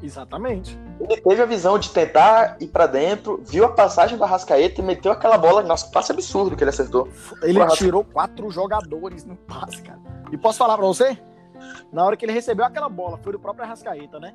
Exatamente. 0.00 0.78
Ele 1.00 1.20
teve 1.20 1.42
a 1.42 1.46
visão 1.46 1.78
de 1.78 1.90
tentar 1.90 2.56
ir 2.60 2.68
para 2.68 2.86
dentro, 2.86 3.42
viu 3.42 3.64
a 3.64 3.70
passagem 3.70 4.18
da 4.18 4.26
Rascaeta 4.26 4.80
e 4.80 4.84
meteu 4.84 5.10
aquela 5.10 5.38
bola. 5.38 5.62
Nossa, 5.62 5.90
passe 5.90 6.12
absurdo 6.12 6.54
que 6.54 6.62
ele 6.62 6.70
acertou. 6.70 7.08
Ele 7.42 7.66
tirou 7.68 8.04
quatro 8.04 8.50
jogadores 8.50 9.24
no 9.24 9.34
passe, 9.34 9.82
cara. 9.82 9.98
E 10.30 10.36
posso 10.36 10.58
falar 10.58 10.76
pra 10.76 10.86
você? 10.86 11.18
Na 11.90 12.04
hora 12.04 12.16
que 12.16 12.24
ele 12.24 12.32
recebeu 12.32 12.64
aquela 12.66 12.88
bola, 12.88 13.18
foi 13.22 13.32
do 13.32 13.38
próprio 13.38 13.64
Arrascaeta, 13.64 14.20
né? 14.20 14.34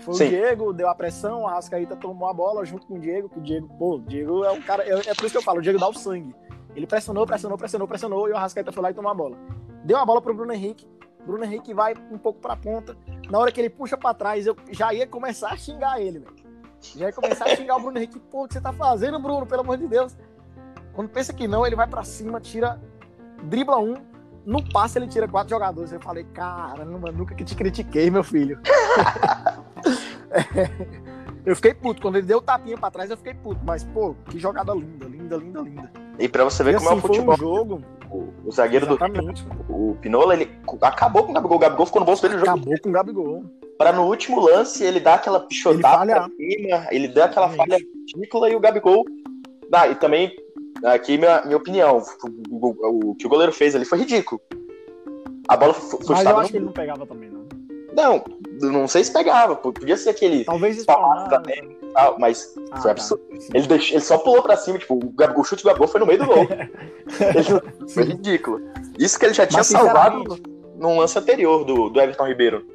Foi 0.00 0.14
Sim. 0.14 0.26
o 0.26 0.28
Diego, 0.28 0.72
deu 0.72 0.88
a 0.88 0.94
pressão, 0.94 1.46
a 1.46 1.52
Arrascaeta 1.52 1.96
tomou 1.96 2.28
a 2.28 2.32
bola 2.32 2.64
junto 2.64 2.86
com 2.86 2.94
o 2.94 2.98
Diego, 2.98 3.28
que 3.28 3.38
o 3.38 3.42
Diego, 3.42 3.68
pô, 3.78 3.96
o 3.96 4.00
Diego 4.00 4.44
é 4.44 4.52
um 4.52 4.62
cara. 4.62 4.82
É, 4.84 5.10
é 5.10 5.14
por 5.14 5.24
isso 5.24 5.30
que 5.30 5.38
eu 5.38 5.42
falo, 5.42 5.58
o 5.58 5.62
Diego 5.62 5.78
dá 5.78 5.88
o 5.88 5.94
sangue. 5.94 6.34
Ele 6.74 6.86
pressionou, 6.86 7.26
pressionou, 7.26 7.56
pressionou, 7.56 7.88
pressionou, 7.88 8.28
e 8.28 8.32
o 8.32 8.36
Arrascaeta 8.36 8.70
foi 8.70 8.82
lá 8.82 8.90
e 8.90 8.94
tomou 8.94 9.10
a 9.10 9.14
bola. 9.14 9.36
Deu 9.84 9.96
a 9.96 10.04
bola 10.04 10.20
pro 10.20 10.34
Bruno 10.34 10.52
Henrique. 10.52 10.86
Bruno 11.24 11.44
Henrique 11.44 11.74
vai 11.74 11.94
um 12.10 12.18
pouco 12.18 12.40
pra 12.40 12.54
ponta. 12.54 12.96
Na 13.30 13.38
hora 13.38 13.50
que 13.50 13.60
ele 13.60 13.70
puxa 13.70 13.96
pra 13.96 14.14
trás, 14.14 14.46
eu 14.46 14.56
já 14.70 14.92
ia 14.92 15.06
começar 15.06 15.48
a 15.48 15.56
xingar 15.56 16.00
ele, 16.00 16.20
velho. 16.20 16.36
Já 16.80 17.06
ia 17.06 17.12
começar 17.12 17.46
a 17.46 17.56
xingar 17.56 17.76
o 17.76 17.80
Bruno 17.80 17.98
Henrique. 17.98 18.18
Pô, 18.18 18.44
o 18.44 18.48
que 18.48 18.54
você 18.54 18.60
tá 18.60 18.72
fazendo, 18.72 19.18
Bruno? 19.18 19.46
Pelo 19.46 19.62
amor 19.62 19.78
de 19.78 19.88
Deus. 19.88 20.16
Quando 20.92 21.08
pensa 21.08 21.32
que 21.32 21.48
não, 21.48 21.66
ele 21.66 21.74
vai 21.74 21.86
pra 21.86 22.04
cima, 22.04 22.40
tira, 22.40 22.80
dribla 23.42 23.78
um, 23.78 23.94
no 24.46 24.62
passe 24.70 24.98
ele 24.98 25.08
tira 25.08 25.26
quatro 25.26 25.50
jogadores. 25.50 25.92
Eu 25.92 26.00
falei, 26.00 26.24
caramba, 26.24 27.10
nunca 27.10 27.34
que 27.34 27.44
te 27.44 27.56
critiquei, 27.56 28.10
meu 28.10 28.22
filho. 28.22 28.60
é, 30.36 30.70
eu 31.46 31.56
fiquei 31.56 31.74
puto. 31.74 32.02
Quando 32.02 32.16
ele 32.16 32.26
deu 32.26 32.38
o 32.38 32.42
tapinha 32.42 32.76
pra 32.76 32.90
trás, 32.90 33.10
eu 33.10 33.16
fiquei 33.16 33.34
puto. 33.34 33.60
Mas, 33.64 33.84
pô, 33.84 34.14
que 34.28 34.38
jogada 34.38 34.72
linda, 34.74 35.06
linda, 35.06 35.36
linda, 35.36 35.60
linda. 35.60 35.92
E 36.18 36.28
pra 36.28 36.44
você 36.44 36.62
ver 36.62 36.74
e 36.74 36.78
como 36.78 36.88
assim, 36.88 36.96
é 36.96 36.98
o 36.98 37.02
futebol. 37.02 37.34
Um 37.34 37.38
jogo, 37.38 37.82
o, 38.10 38.32
o 38.44 38.52
zagueiro 38.52 38.86
Exatamente. 38.86 39.44
do. 39.44 39.90
O 39.90 39.96
Pinola, 40.00 40.34
ele 40.34 40.50
acabou 40.82 41.24
com 41.24 41.32
o 41.32 41.34
Gabigol. 41.34 41.56
O 41.56 41.60
Gabigol 41.60 41.86
ficou 41.86 42.00
no 42.00 42.06
bolso 42.06 42.22
dele 42.22 42.34
no 42.34 42.40
jogo. 42.40 42.58
Acabou 42.58 42.80
com 42.80 42.88
o 42.88 42.92
Gabigol. 42.92 43.44
Pra 43.78 43.92
no 43.92 44.04
último 44.04 44.40
lance 44.40 44.82
ele 44.82 45.00
dar 45.00 45.14
aquela 45.14 45.40
pichotada 45.40 46.06
pra 46.06 46.28
cima, 46.28 46.86
ele 46.90 47.08
deu 47.08 47.24
aquela 47.24 47.50
falha 47.50 47.76
ridícula 47.76 48.48
e 48.48 48.56
o 48.56 48.60
Gabigol. 48.60 49.04
Ah, 49.72 49.88
e 49.88 49.94
também, 49.96 50.34
aqui 50.84 51.18
minha, 51.18 51.42
minha 51.44 51.56
opinião, 51.56 52.02
o, 52.50 52.66
o, 52.66 53.10
o, 53.10 53.14
que 53.16 53.26
o 53.26 53.28
goleiro 53.28 53.52
fez 53.52 53.74
ali 53.74 53.84
foi 53.84 53.98
ridículo. 53.98 54.40
A 55.48 55.56
bola 55.56 55.74
foi, 55.74 56.00
foi 56.02 56.16
Mas 56.16 56.26
eu 56.26 56.38
acho 56.38 56.50
que 56.50 56.56
ele 56.56 56.64
não 56.64 56.72
pegava 56.72 57.06
também, 57.06 57.30
não. 57.30 57.35
Não, 57.96 58.22
não 58.60 58.86
sei 58.86 59.02
se 59.02 59.10
pegava, 59.10 59.56
podia 59.56 59.96
ser 59.96 60.10
aquele. 60.10 60.44
Talvez 60.44 60.76
espaço 60.76 61.30
também, 61.30 61.78
tal, 61.94 62.18
mas 62.18 62.54
ah, 62.70 62.76
foi 62.76 62.82
tá. 62.82 62.90
absurdo. 62.90 63.24
Ele, 63.54 63.66
deixou, 63.66 63.96
ele 63.96 64.04
só 64.04 64.18
pulou 64.18 64.42
pra 64.42 64.54
cima, 64.54 64.78
tipo, 64.78 64.96
o, 64.96 65.10
Gabigol, 65.12 65.40
o 65.40 65.44
chute 65.44 65.62
do 65.62 65.68
Gabigol 65.68 65.88
foi 65.88 66.00
no 66.00 66.06
meio 66.06 66.18
do 66.18 66.26
gol. 66.26 66.46
foi 67.88 68.04
ridículo. 68.04 68.60
Isso 68.98 69.18
que 69.18 69.24
ele 69.24 69.32
já 69.32 69.46
tinha 69.46 69.60
mas, 69.60 69.68
salvado 69.68 70.38
num 70.76 70.98
lance 70.98 71.18
anterior 71.18 71.64
do, 71.64 71.88
do 71.88 71.98
Everton 71.98 72.26
Ribeiro. 72.26 72.66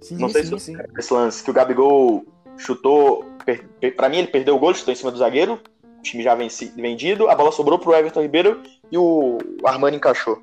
Sim, 0.00 0.16
não 0.16 0.30
sei 0.30 0.44
sim, 0.44 0.58
se 0.58 0.64
sim. 0.64 0.76
esse 0.98 1.12
lance 1.12 1.44
que 1.44 1.50
o 1.50 1.54
Gabigol 1.54 2.24
chutou. 2.56 3.26
Per, 3.44 3.68
per, 3.78 3.94
pra 3.94 4.08
mim, 4.08 4.18
ele 4.18 4.28
perdeu 4.28 4.56
o 4.56 4.58
gol, 4.58 4.72
chutou 4.72 4.92
em 4.92 4.96
cima 4.96 5.10
do 5.10 5.18
zagueiro. 5.18 5.60
O 5.98 6.02
time 6.02 6.22
já 6.22 6.34
venci, 6.34 6.72
vendido. 6.74 7.28
A 7.28 7.34
bola 7.34 7.52
sobrou 7.52 7.78
pro 7.78 7.94
Everton 7.94 8.22
Ribeiro 8.22 8.62
e 8.90 8.96
o 8.96 9.36
Armani 9.62 9.98
encaixou. 9.98 10.40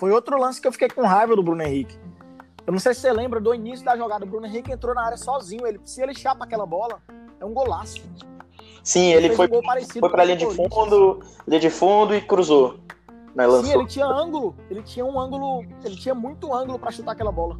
Foi 0.00 0.10
outro 0.12 0.38
lance 0.38 0.58
que 0.58 0.66
eu 0.66 0.72
fiquei 0.72 0.88
com 0.88 1.02
raiva 1.02 1.36
do 1.36 1.42
Bruno 1.42 1.62
Henrique. 1.62 1.99
Eu 2.70 2.72
não 2.72 2.78
sei 2.78 2.94
se 2.94 3.00
você 3.00 3.12
lembra 3.12 3.40
do 3.40 3.52
início 3.52 3.84
da 3.84 3.96
jogada. 3.96 4.24
O 4.24 4.28
Bruno 4.28 4.46
Henrique 4.46 4.70
entrou 4.70 4.94
na 4.94 5.04
área 5.04 5.16
sozinho. 5.16 5.66
Ele, 5.66 5.80
se 5.84 6.00
ele 6.00 6.14
chapa 6.14 6.44
aquela 6.44 6.64
bola, 6.64 7.02
é 7.40 7.44
um 7.44 7.52
golaço. 7.52 8.00
Sim, 8.84 9.12
ele, 9.12 9.26
ele 9.26 9.34
foi, 9.34 9.48
um 9.48 9.60
foi 9.98 10.08
pra 10.08 10.22
linha 10.22 10.36
de 10.36 10.46
fundo, 10.46 11.20
linha 11.48 11.60
de 11.60 11.68
fundo 11.68 12.14
e 12.14 12.20
cruzou. 12.20 12.78
Né, 13.34 13.44
sim, 13.64 13.72
ele 13.72 13.86
tinha 13.86 14.06
ângulo. 14.06 14.54
Ele 14.70 14.84
tinha 14.84 15.04
um 15.04 15.18
ângulo. 15.18 15.64
Ele 15.84 15.96
tinha 15.96 16.14
muito 16.14 16.54
ângulo 16.54 16.78
para 16.78 16.92
chutar 16.92 17.10
aquela 17.10 17.32
bola. 17.32 17.56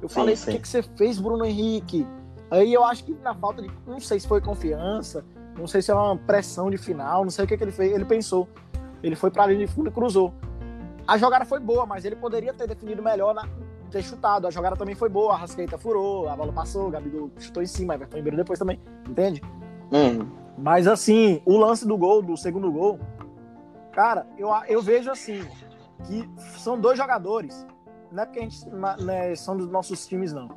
Eu 0.00 0.08
falei, 0.08 0.34
o 0.34 0.38
que, 0.38 0.58
que 0.60 0.68
você 0.68 0.82
fez, 0.82 1.20
Bruno 1.20 1.44
Henrique? 1.44 2.06
Aí 2.50 2.72
eu 2.72 2.82
acho 2.84 3.04
que 3.04 3.12
na 3.16 3.34
falta 3.34 3.60
de. 3.60 3.70
Não 3.86 4.00
sei 4.00 4.18
se 4.18 4.26
foi 4.26 4.40
confiança, 4.40 5.26
não 5.58 5.66
sei 5.66 5.82
se 5.82 5.90
é 5.90 5.94
uma 5.94 6.16
pressão 6.16 6.70
de 6.70 6.78
final, 6.78 7.22
não 7.22 7.30
sei 7.30 7.44
o 7.44 7.48
que, 7.48 7.54
que 7.54 7.64
ele 7.64 7.72
fez. 7.72 7.92
Ele 7.92 8.06
pensou. 8.06 8.48
Ele 9.02 9.14
foi 9.14 9.30
pra 9.30 9.44
linha 9.44 9.66
de 9.66 9.70
fundo 9.70 9.90
e 9.90 9.92
cruzou. 9.92 10.32
A 11.06 11.18
jogada 11.18 11.44
foi 11.44 11.60
boa, 11.60 11.84
mas 11.84 12.06
ele 12.06 12.16
poderia 12.16 12.54
ter 12.54 12.66
definido 12.66 13.02
melhor, 13.02 13.34
na, 13.34 13.46
ter 13.88 14.02
chutado. 14.02 14.46
A 14.46 14.50
jogada 14.50 14.76
também 14.76 14.94
foi 14.94 15.08
boa, 15.08 15.34
a 15.34 15.36
Rascaeta 15.36 15.78
furou, 15.78 16.28
a 16.28 16.36
bola 16.36 16.52
passou, 16.52 16.88
o 16.88 16.90
Gabigol 16.90 17.30
chutou 17.38 17.62
em 17.62 17.66
cima, 17.66 17.94
Everton 17.94 18.16
Ribeiro 18.16 18.36
depois 18.36 18.58
também, 18.58 18.80
entende? 19.08 19.42
Uhum. 19.90 20.28
Mas 20.56 20.86
assim, 20.86 21.40
o 21.44 21.56
lance 21.56 21.86
do 21.86 21.96
gol, 21.96 22.22
do 22.22 22.36
segundo 22.36 22.70
gol, 22.70 22.98
cara, 23.92 24.26
eu, 24.36 24.48
eu 24.68 24.82
vejo 24.82 25.10
assim, 25.10 25.40
que 26.04 26.28
são 26.58 26.78
dois 26.78 26.98
jogadores 26.98 27.66
não 28.10 28.22
é 28.22 28.26
porque 28.26 28.40
a 28.40 28.42
gente 28.42 28.68
né, 29.04 29.34
são 29.36 29.56
dos 29.56 29.68
nossos 29.68 30.06
times, 30.06 30.32
não. 30.32 30.48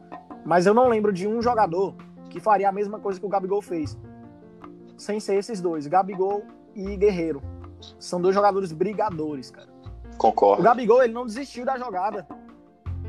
Mas 0.45 0.65
eu 0.65 0.73
não 0.73 0.87
lembro 0.87 1.11
de 1.11 1.27
um 1.27 1.41
jogador 1.41 1.95
que 2.29 2.39
faria 2.39 2.69
a 2.69 2.71
mesma 2.71 2.99
coisa 2.99 3.19
que 3.19 3.25
o 3.25 3.29
Gabigol 3.29 3.61
fez. 3.61 3.97
Sem 4.97 5.19
ser 5.19 5.35
esses 5.35 5.59
dois, 5.59 5.87
Gabigol 5.87 6.43
e 6.73 6.95
Guerreiro. 6.95 7.41
São 7.99 8.21
dois 8.21 8.33
jogadores 8.33 8.71
brigadores, 8.71 9.51
cara. 9.51 9.69
Concordo. 10.17 10.61
O 10.61 10.63
Gabigol, 10.63 11.03
ele 11.03 11.13
não 11.13 11.25
desistiu 11.25 11.65
da 11.65 11.77
jogada. 11.77 12.27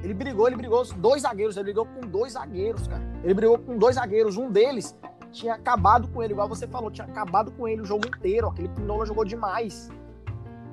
Ele 0.03 0.15
brigou, 0.15 0.47
ele 0.47 0.57
brigou 0.57 0.85
dois 0.97 1.23
zagueiros, 1.23 1.57
ele 1.57 1.65
brigou 1.65 1.87
com 1.87 2.01
dois 2.01 2.33
zagueiros, 2.33 2.87
cara. 2.89 3.03
Ele 3.23 3.35
brigou 3.35 3.59
com 3.59 3.77
dois 3.79 3.95
zagueiros, 3.95 4.37
um 4.37 4.51
deles 4.51 4.97
tinha 5.33 5.55
acabado 5.55 6.09
com 6.09 6.23
ele, 6.23 6.35
igual 6.35 6.49
você 6.49 6.67
falou, 6.67 6.91
tinha 6.91 7.07
acabado 7.07 7.51
com 7.53 7.67
ele 7.67 7.83
o 7.83 7.85
jogo 7.85 8.07
inteiro. 8.07 8.49
Aquele 8.49 8.69
Pinola 8.69 9.07
jogou 9.07 9.25
demais. 9.25 9.89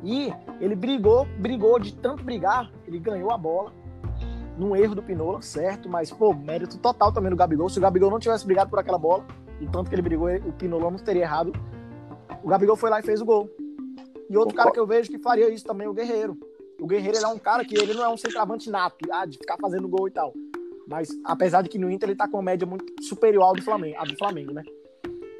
E 0.03 0.33
ele 0.59 0.75
brigou, 0.75 1.25
brigou 1.37 1.79
de 1.79 1.93
tanto 1.95 2.23
brigar, 2.23 2.71
ele 2.85 2.99
ganhou 2.99 3.31
a 3.31 3.37
bola. 3.37 3.71
Num 4.57 4.75
erro 4.75 4.93
do 4.93 5.01
Pinola, 5.01 5.41
certo, 5.41 5.87
mas, 5.87 6.11
pô, 6.11 6.33
mérito 6.33 6.77
total 6.77 7.13
também 7.13 7.29
do 7.29 7.35
Gabigol. 7.37 7.69
Se 7.69 7.79
o 7.79 7.81
Gabigol 7.81 8.11
não 8.11 8.19
tivesse 8.19 8.45
brigado 8.45 8.69
por 8.69 8.77
aquela 8.77 8.97
bola, 8.97 9.25
e 9.61 9.67
tanto 9.67 9.89
que 9.89 9.95
ele 9.95 10.01
brigou, 10.01 10.29
o 10.29 10.51
Pinola 10.51 10.91
não 10.91 10.99
teria 10.99 11.23
errado. 11.23 11.53
O 12.43 12.49
Gabigol 12.49 12.75
foi 12.75 12.89
lá 12.89 12.99
e 12.99 13.03
fez 13.03 13.21
o 13.21 13.25
gol. 13.25 13.49
E 14.29 14.37
outro 14.37 14.55
cara 14.55 14.71
que 14.71 14.79
eu 14.79 14.85
vejo 14.85 15.09
que 15.09 15.17
faria 15.17 15.49
isso 15.49 15.65
também, 15.65 15.87
o 15.87 15.93
Guerreiro. 15.93 16.37
O 16.79 16.87
Guerreiro 16.87 17.17
é 17.17 17.27
um 17.27 17.37
cara 17.37 17.65
que 17.65 17.77
ele 17.77 17.93
não 17.93 18.03
é 18.03 18.09
um 18.09 18.17
centroavante 18.17 18.69
nato, 18.69 18.97
ah, 19.11 19.25
de 19.25 19.37
ficar 19.37 19.57
fazendo 19.57 19.87
gol 19.87 20.07
e 20.07 20.11
tal. 20.11 20.33
Mas 20.87 21.09
apesar 21.23 21.61
de 21.61 21.69
que 21.69 21.77
no 21.77 21.89
Inter 21.91 22.09
ele 22.09 22.17
tá 22.17 22.27
com 22.27 22.37
uma 22.37 22.43
média 22.43 22.65
muito 22.65 22.85
superior 23.03 23.43
ao 23.43 23.53
do 23.53 23.61
Flamengo, 23.61 23.95
a 23.99 24.03
do 24.03 24.17
Flamengo, 24.17 24.53
né? 24.53 24.63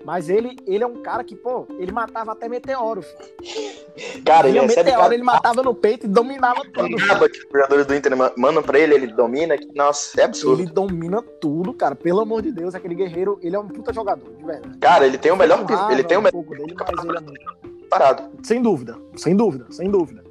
Mas 0.06 0.30
ele, 0.30 0.56
ele 0.66 0.84
é 0.84 0.88
um 0.88 1.02
cara 1.02 1.24
que, 1.24 1.36
pô, 1.36 1.68
ele 1.78 1.92
matava 1.92 2.32
até 2.32 2.48
meteoro. 2.48 3.02
Filho. 3.02 4.24
Cara, 4.24 4.48
ele 4.48 4.58
ele 4.58 4.68
recebe 4.68 4.86
meteoro, 4.86 5.04
cada 5.04 5.14
ele 5.14 5.24
matava 5.24 5.62
no 5.62 5.76
peito 5.76 6.06
e 6.06 6.10
dominava 6.10 6.62
tudo. 6.64 6.96
nada 7.06 7.30
que 7.30 7.38
os 7.38 7.46
jogadores 7.52 7.86
do 7.86 7.94
Inter 7.94 8.14
mandam 8.38 8.64
pra 8.64 8.80
ele, 8.80 8.96
ele 8.96 9.08
domina. 9.08 9.56
Nossa, 9.76 10.20
é 10.22 10.24
absurdo. 10.24 10.62
Ele 10.62 10.72
domina 10.72 11.22
tudo, 11.22 11.74
cara. 11.74 11.96
Pelo 11.96 12.22
amor 12.22 12.42
de 12.42 12.52
Deus, 12.52 12.74
aquele 12.74 12.96
guerreiro, 12.96 13.38
ele 13.42 13.56
é 13.56 13.60
um 13.60 13.68
puta 13.68 13.92
jogador, 13.92 14.34
de 14.34 14.46
verdade. 14.46 14.78
Cara, 14.78 15.06
ele 15.06 15.18
tem 15.18 15.32
o 15.32 15.36
melhor. 15.36 15.66
Ele 15.92 16.04
tem 16.04 16.18
o 16.18 16.22
um 16.22 16.24
melhor 16.24 16.32
pouco 16.32 16.56
dele, 16.56 16.76
mas 16.80 17.04
ele 17.04 17.18
é 17.18 17.22
muito 17.22 17.88
parado. 17.90 18.24
Sem 18.44 18.62
dúvida, 18.62 18.96
sem 19.16 19.36
dúvida, 19.36 19.66
sem 19.70 19.92
dúvida. 19.92 20.29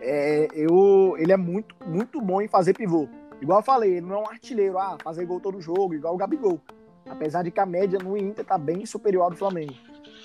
É, 0.00 0.48
eu, 0.52 1.14
ele 1.18 1.32
é 1.32 1.36
muito, 1.36 1.74
muito 1.86 2.20
bom 2.20 2.40
em 2.40 2.48
fazer 2.48 2.74
pivô. 2.74 3.08
Igual 3.40 3.60
eu 3.60 3.64
falei, 3.64 3.96
ele 3.96 4.06
não 4.06 4.16
é 4.16 4.18
um 4.20 4.28
artilheiro, 4.28 4.78
ah, 4.78 4.96
fazer 5.02 5.24
gol 5.24 5.40
todo 5.40 5.60
jogo, 5.60 5.94
igual 5.94 6.14
o 6.14 6.16
Gabigol. 6.16 6.60
Apesar 7.08 7.42
de 7.42 7.50
que 7.50 7.60
a 7.60 7.66
média 7.66 7.98
no 7.98 8.16
Inter 8.16 8.44
tá 8.44 8.58
bem 8.58 8.84
superior 8.84 9.22
ao 9.22 9.30
do 9.30 9.36
Flamengo. 9.36 9.74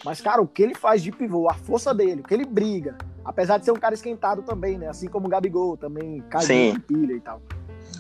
Mas, 0.04 0.22
cara, 0.22 0.42
o 0.42 0.48
que 0.48 0.62
ele 0.62 0.76
faz 0.76 1.02
de 1.02 1.12
pivô, 1.12 1.50
a 1.50 1.54
força 1.54 1.94
dele, 1.94 2.22
o 2.22 2.24
que 2.24 2.34
ele 2.34 2.46
briga, 2.46 2.98
apesar 3.24 3.58
de 3.58 3.66
ser 3.66 3.72
um 3.72 3.76
cara 3.76 3.96
esquentado 3.96 4.42
também, 4.44 4.78
né? 4.78 4.88
Assim 4.88 5.08
como 5.08 5.28
o 5.28 5.30
Gabigol, 5.30 5.78
também 5.78 6.22
cai 6.30 6.46
em 6.52 6.80
pilha 6.80 7.14
e 7.14 7.22
tal. 7.22 7.42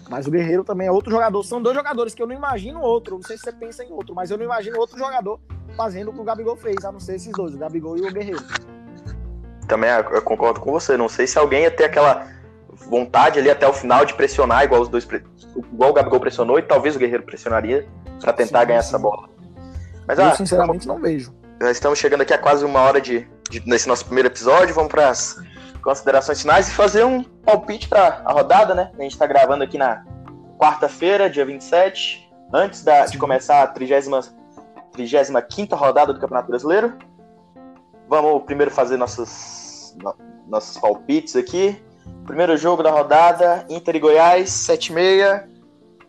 Mas 0.09 0.27
o 0.27 0.31
Guerreiro 0.31 0.63
também 0.63 0.87
é 0.87 0.91
outro 0.91 1.11
jogador. 1.11 1.41
São 1.43 1.61
dois 1.61 1.75
jogadores 1.75 2.13
que 2.13 2.21
eu 2.21 2.27
não 2.27 2.35
imagino 2.35 2.79
outro. 2.79 3.15
Não 3.15 3.23
sei 3.23 3.37
se 3.37 3.43
você 3.43 3.51
pensa 3.51 3.83
em 3.83 3.91
outro, 3.91 4.13
mas 4.13 4.29
eu 4.29 4.37
não 4.37 4.45
imagino 4.45 4.77
outro 4.77 4.97
jogador 4.97 5.39
fazendo 5.75 6.11
o 6.11 6.13
que 6.13 6.19
o 6.19 6.23
Gabigol 6.23 6.55
fez, 6.55 6.85
a 6.85 6.91
não 6.91 6.99
ser 6.99 7.15
esses 7.15 7.31
dois, 7.33 7.53
o 7.53 7.57
Gabigol 7.57 7.97
e 7.97 8.01
o 8.01 8.13
Guerreiro. 8.13 8.39
Também 9.67 9.89
eu 9.89 10.15
eu 10.15 10.21
concordo 10.21 10.59
com 10.59 10.71
você. 10.71 10.95
Não 10.97 11.09
sei 11.09 11.27
se 11.27 11.37
alguém 11.37 11.63
ia 11.63 11.71
ter 11.71 11.85
aquela 11.85 12.27
vontade 12.87 13.39
ali 13.39 13.49
até 13.49 13.67
o 13.67 13.73
final 13.73 14.05
de 14.05 14.13
pressionar, 14.13 14.63
igual 14.63 14.81
os 14.81 14.89
dois. 14.89 15.07
Igual 15.55 15.89
o 15.89 15.93
Gabigol 15.93 16.19
pressionou, 16.19 16.59
e 16.59 16.61
talvez 16.61 16.95
o 16.95 16.99
Guerreiro 16.99 17.23
pressionaria 17.23 17.87
pra 18.21 18.31
tentar 18.33 18.61
Sim, 18.61 18.67
ganhar 18.67 18.81
sim. 18.81 18.89
essa 18.89 18.99
bola. 18.99 19.29
Mas 20.07 20.19
eu, 20.19 20.25
ah, 20.25 20.35
sinceramente, 20.35 20.87
não 20.87 20.99
vejo. 20.99 21.33
já 21.61 21.71
estamos 21.71 21.97
chegando 21.97 22.21
aqui 22.21 22.33
a 22.33 22.37
quase 22.37 22.63
uma 22.63 22.79
hora 22.81 23.01
de, 23.01 23.27
de- 23.49 23.63
nesse 23.67 23.87
nosso 23.87 24.05
primeiro 24.05 24.27
episódio. 24.29 24.75
Vamos 24.75 24.91
para 24.91 25.09
as 25.09 25.35
considerações 25.81 26.41
finais 26.41 26.67
e 26.67 26.71
fazer 26.71 27.03
um 27.05 27.23
palpite 27.23 27.87
para 27.87 28.21
a 28.25 28.31
rodada, 28.31 28.75
né? 28.75 28.91
A 28.97 29.01
gente 29.01 29.13
está 29.13 29.25
gravando 29.25 29.63
aqui 29.63 29.77
na 29.77 30.03
quarta-feira, 30.59 31.29
dia 31.29 31.45
27, 31.45 32.29
antes 32.53 32.83
da, 32.83 33.05
de 33.05 33.17
começar 33.17 33.63
a 33.63 33.67
30, 33.67 34.11
35 34.93 35.75
rodada 35.75 36.13
do 36.13 36.19
Campeonato 36.19 36.47
Brasileiro. 36.49 36.93
Vamos 38.07 38.43
primeiro 38.43 38.71
fazer 38.71 38.97
nossos, 38.97 39.95
no- 40.01 40.15
nossos 40.47 40.77
palpites 40.77 41.35
aqui. 41.35 41.81
Primeiro 42.25 42.55
jogo 42.57 42.83
da 42.83 42.91
rodada, 42.91 43.65
Inter 43.69 43.95
e 43.95 43.99
Goiás, 43.99 44.49
7h30. 44.49 45.47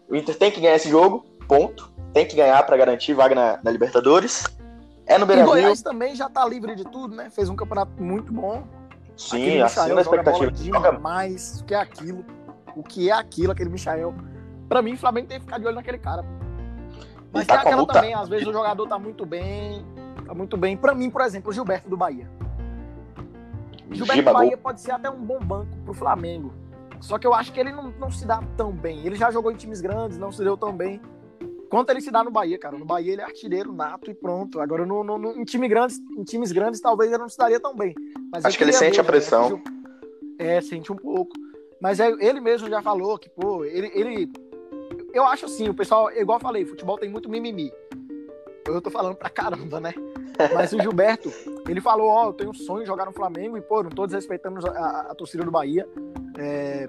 O 0.09 0.15
Inter 0.17 0.37
tem 0.37 0.51
que 0.51 0.61
ganhar 0.61 0.77
esse 0.77 0.89
jogo, 0.89 1.25
ponto. 1.49 1.93
Tem 2.13 2.27
que 2.27 2.37
ganhar 2.37 2.63
para 2.65 2.77
garantir 2.77 3.13
vaga 3.15 3.35
na, 3.35 3.59
na 3.63 3.71
Libertadores. 3.71 4.45
É 5.07 5.19
no 5.19 5.25
O 5.25 5.27
Beira-Rio. 5.27 5.53
Goiás 5.53 5.83
também 5.83 6.15
já 6.15 6.29
tá 6.29 6.45
livre 6.47 6.75
de 6.75 6.85
tudo, 6.85 7.15
né? 7.15 7.31
Fez 7.31 7.49
um 7.49 7.57
campeonato 7.57 8.03
muito 8.03 8.33
bom. 8.33 8.65
Sim, 9.17 9.61
acima 9.61 9.95
da 9.95 10.03
joga 10.03 10.21
expectativa. 10.21 10.53
Joga 10.55 10.93
demais. 10.93 11.61
O 11.61 11.65
que 11.65 11.75
é 11.75 11.79
aquilo? 11.79 12.25
O 12.75 12.83
que 12.83 13.09
é 13.09 13.13
aquilo, 13.13 13.53
aquele 13.53 13.71
Michael? 13.71 14.15
Pra 14.69 14.83
mim, 14.83 14.95
o 14.95 14.99
Flamengo 14.99 15.29
tem 15.29 15.39
que 15.39 15.45
ficar 15.45 15.59
de 15.59 15.67
olho 15.67 15.77
naquele 15.77 15.99
cara. 15.99 16.25
Mas 17.33 17.47
tá 17.47 17.55
tem 17.59 17.59
a 17.59 17.61
aquela 17.75 17.87
também, 17.87 18.15
às 18.15 18.29
vezes 18.29 18.47
o 18.47 18.53
jogador 18.53 18.87
tá 18.87 18.99
muito 18.99 19.25
bem. 19.25 19.85
Tá 20.27 20.35
muito 20.35 20.57
bem. 20.57 20.77
Pra 20.77 20.95
mim, 20.95 21.09
por 21.11 21.21
exemplo, 21.23 21.51
o 21.51 21.53
Gilberto 21.53 21.89
do 21.89 21.97
Bahia. 21.97 22.29
Gilberto 23.91 24.15
Giba 24.17 24.31
do. 24.31 24.35
Bahia 24.35 24.57
pode 24.57 24.81
ser 24.81 24.93
até 24.93 25.09
um 25.09 25.21
bom 25.25 25.39
banco 25.39 25.77
pro 25.85 25.95
Flamengo. 25.95 26.53
Só 27.01 27.19
que 27.19 27.27
eu 27.27 27.35
acho 27.35 27.53
que 27.53 27.61
ele 27.61 27.73
não, 27.73 27.91
não 27.93 28.11
se 28.11 28.27
dá 28.27 28.43
tão 28.57 28.73
bem. 28.73 29.07
Ele 29.07 29.17
já 29.17 29.31
jogou 29.31 29.53
em 29.53 29.55
times 29.57 29.81
grandes, 29.81 30.19
não 30.19 30.33
se 30.33 30.43
deu 30.43 30.57
tão 30.57 30.73
bem. 30.77 31.01
Quanto 31.71 31.91
ele 31.91 32.01
se 32.01 32.11
dá 32.11 32.23
no 32.25 32.31
Bahia, 32.31 32.59
cara. 32.59 32.79
No 32.79 32.85
Bahia 32.85 33.13
ele 33.13 33.23
é 33.23 33.25
artilheiro 33.25 33.73
nato 33.73 34.11
e 34.11 34.15
pronto. 34.15 34.61
Agora 34.61 34.85
no, 34.87 35.05
no- 35.05 35.19
no- 35.19 35.33
em, 35.41 35.45
time 35.45 35.69
grandes, 35.69 35.99
em 36.17 36.25
times 36.25 36.53
grandes 36.53 36.81
talvez 36.81 37.11
ele 37.13 37.21
não 37.21 37.29
se 37.29 37.37
daria 37.39 37.61
tão 37.61 37.75
bem. 37.75 37.95
Mas 38.33 38.45
Acho 38.45 38.57
que 38.57 38.65
ele 38.65 38.73
sente 38.73 38.99
a 38.99 39.03
ver, 39.03 39.09
pressão. 39.09 39.51
né, 39.51 39.63
que 39.63 39.71
o- 39.71 39.77
É, 40.39 40.61
sente 40.61 40.93
um 40.93 40.97
pouco. 40.97 41.33
Mas 41.81 42.01
é, 42.01 42.09
ele 42.21 42.41
mesmo 42.41 42.69
já 42.69 42.81
falou 42.83 43.19
que, 43.19 43.29
pô, 43.29 43.65
ele, 43.65 43.91
ele. 43.95 44.31
Eu 45.13 45.25
acho 45.25 45.47
assim, 45.47 45.69
o 45.69 45.75
pessoal, 45.75 46.11
igual 46.13 46.37
eu 46.39 46.43
falei, 46.43 46.65
futebol 46.65 46.99
tem 46.99 47.09
muito 47.11 47.29
mimimi. 47.29 47.71
Eu 48.67 48.81
tô 48.83 48.91
falando 48.91 49.15
pra 49.17 49.29
caramba, 49.31 49.81
né? 49.81 49.95
Mas 50.55 50.73
o 50.73 50.81
Gilberto, 50.81 51.33
ele 51.69 51.81
falou, 51.81 52.09
ó, 52.09 52.27
eu 52.29 52.33
tenho 52.33 52.51
um 52.51 52.55
sonho 52.55 52.81
de 52.83 52.87
jogar 52.87 53.07
no 53.07 53.13
Flamengo 53.13 53.57
e, 53.57 53.61
pô, 53.63 53.83
não 53.83 53.91
tô 53.91 54.07
desrespeitando 54.07 54.67
a, 54.67 54.71
a- 54.71 55.01
a 55.11 55.15
torcida 55.15 55.45
do 55.45 55.51
Bahia. 55.51 55.89
É, 56.39 56.89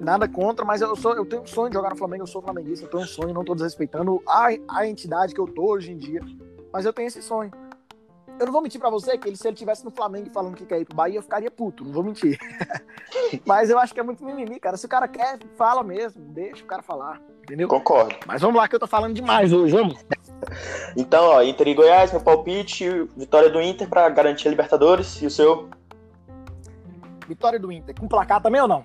nada 0.00 0.28
contra, 0.28 0.64
mas 0.64 0.80
eu, 0.80 0.94
sou, 0.96 1.14
eu 1.14 1.24
tenho 1.24 1.42
um 1.42 1.46
sonho 1.46 1.68
de 1.70 1.74
jogar 1.74 1.90
no 1.90 1.96
Flamengo, 1.96 2.22
eu 2.24 2.26
sou 2.26 2.42
flamenguista, 2.42 2.84
eu 2.86 2.90
tenho 2.90 3.02
um 3.04 3.06
sonho, 3.06 3.32
não 3.32 3.44
tô 3.44 3.54
desrespeitando 3.54 4.20
a, 4.26 4.48
a 4.68 4.86
entidade 4.86 5.32
que 5.34 5.40
eu 5.40 5.46
tô 5.46 5.72
hoje 5.72 5.92
em 5.92 5.96
dia. 5.96 6.20
Mas 6.72 6.84
eu 6.84 6.92
tenho 6.92 7.06
esse 7.06 7.22
sonho. 7.22 7.50
Eu 8.42 8.46
não 8.46 8.52
vou 8.52 8.60
mentir 8.60 8.80
pra 8.80 8.90
você 8.90 9.16
que 9.16 9.28
ele, 9.28 9.36
se 9.36 9.46
ele 9.46 9.56
tivesse 9.56 9.84
no 9.84 9.92
Flamengo 9.92 10.28
falando 10.34 10.56
que 10.56 10.66
quer 10.66 10.80
ir 10.80 10.84
pro 10.84 10.96
Bahia, 10.96 11.16
eu 11.16 11.22
ficaria 11.22 11.48
puto, 11.48 11.84
não 11.84 11.92
vou 11.92 12.02
mentir. 12.02 12.36
mas 13.46 13.70
eu 13.70 13.78
acho 13.78 13.94
que 13.94 14.00
é 14.00 14.02
muito 14.02 14.24
mimimi, 14.24 14.58
cara. 14.58 14.76
Se 14.76 14.84
o 14.84 14.88
cara 14.88 15.06
quer, 15.06 15.38
fala 15.56 15.84
mesmo, 15.84 16.20
deixa 16.24 16.64
o 16.64 16.66
cara 16.66 16.82
falar, 16.82 17.22
entendeu? 17.44 17.68
Concordo. 17.68 18.16
Mas 18.26 18.42
vamos 18.42 18.56
lá 18.56 18.66
que 18.66 18.74
eu 18.74 18.80
tô 18.80 18.86
falando 18.88 19.14
demais 19.14 19.52
hoje, 19.52 19.72
vamos? 19.72 20.04
Então, 20.96 21.24
ó, 21.24 21.42
Inter 21.44 21.68
e 21.68 21.74
Goiás, 21.74 22.10
meu 22.10 22.20
palpite, 22.20 23.08
vitória 23.16 23.48
do 23.48 23.62
Inter 23.62 23.88
pra 23.88 24.08
garantir 24.08 24.48
a 24.48 24.50
Libertadores. 24.50 25.22
E 25.22 25.26
o 25.26 25.30
seu? 25.30 25.70
Vitória 27.28 27.60
do 27.60 27.70
Inter. 27.70 27.94
Com 27.96 28.08
placar 28.08 28.42
também 28.42 28.60
ou 28.60 28.66
não? 28.66 28.84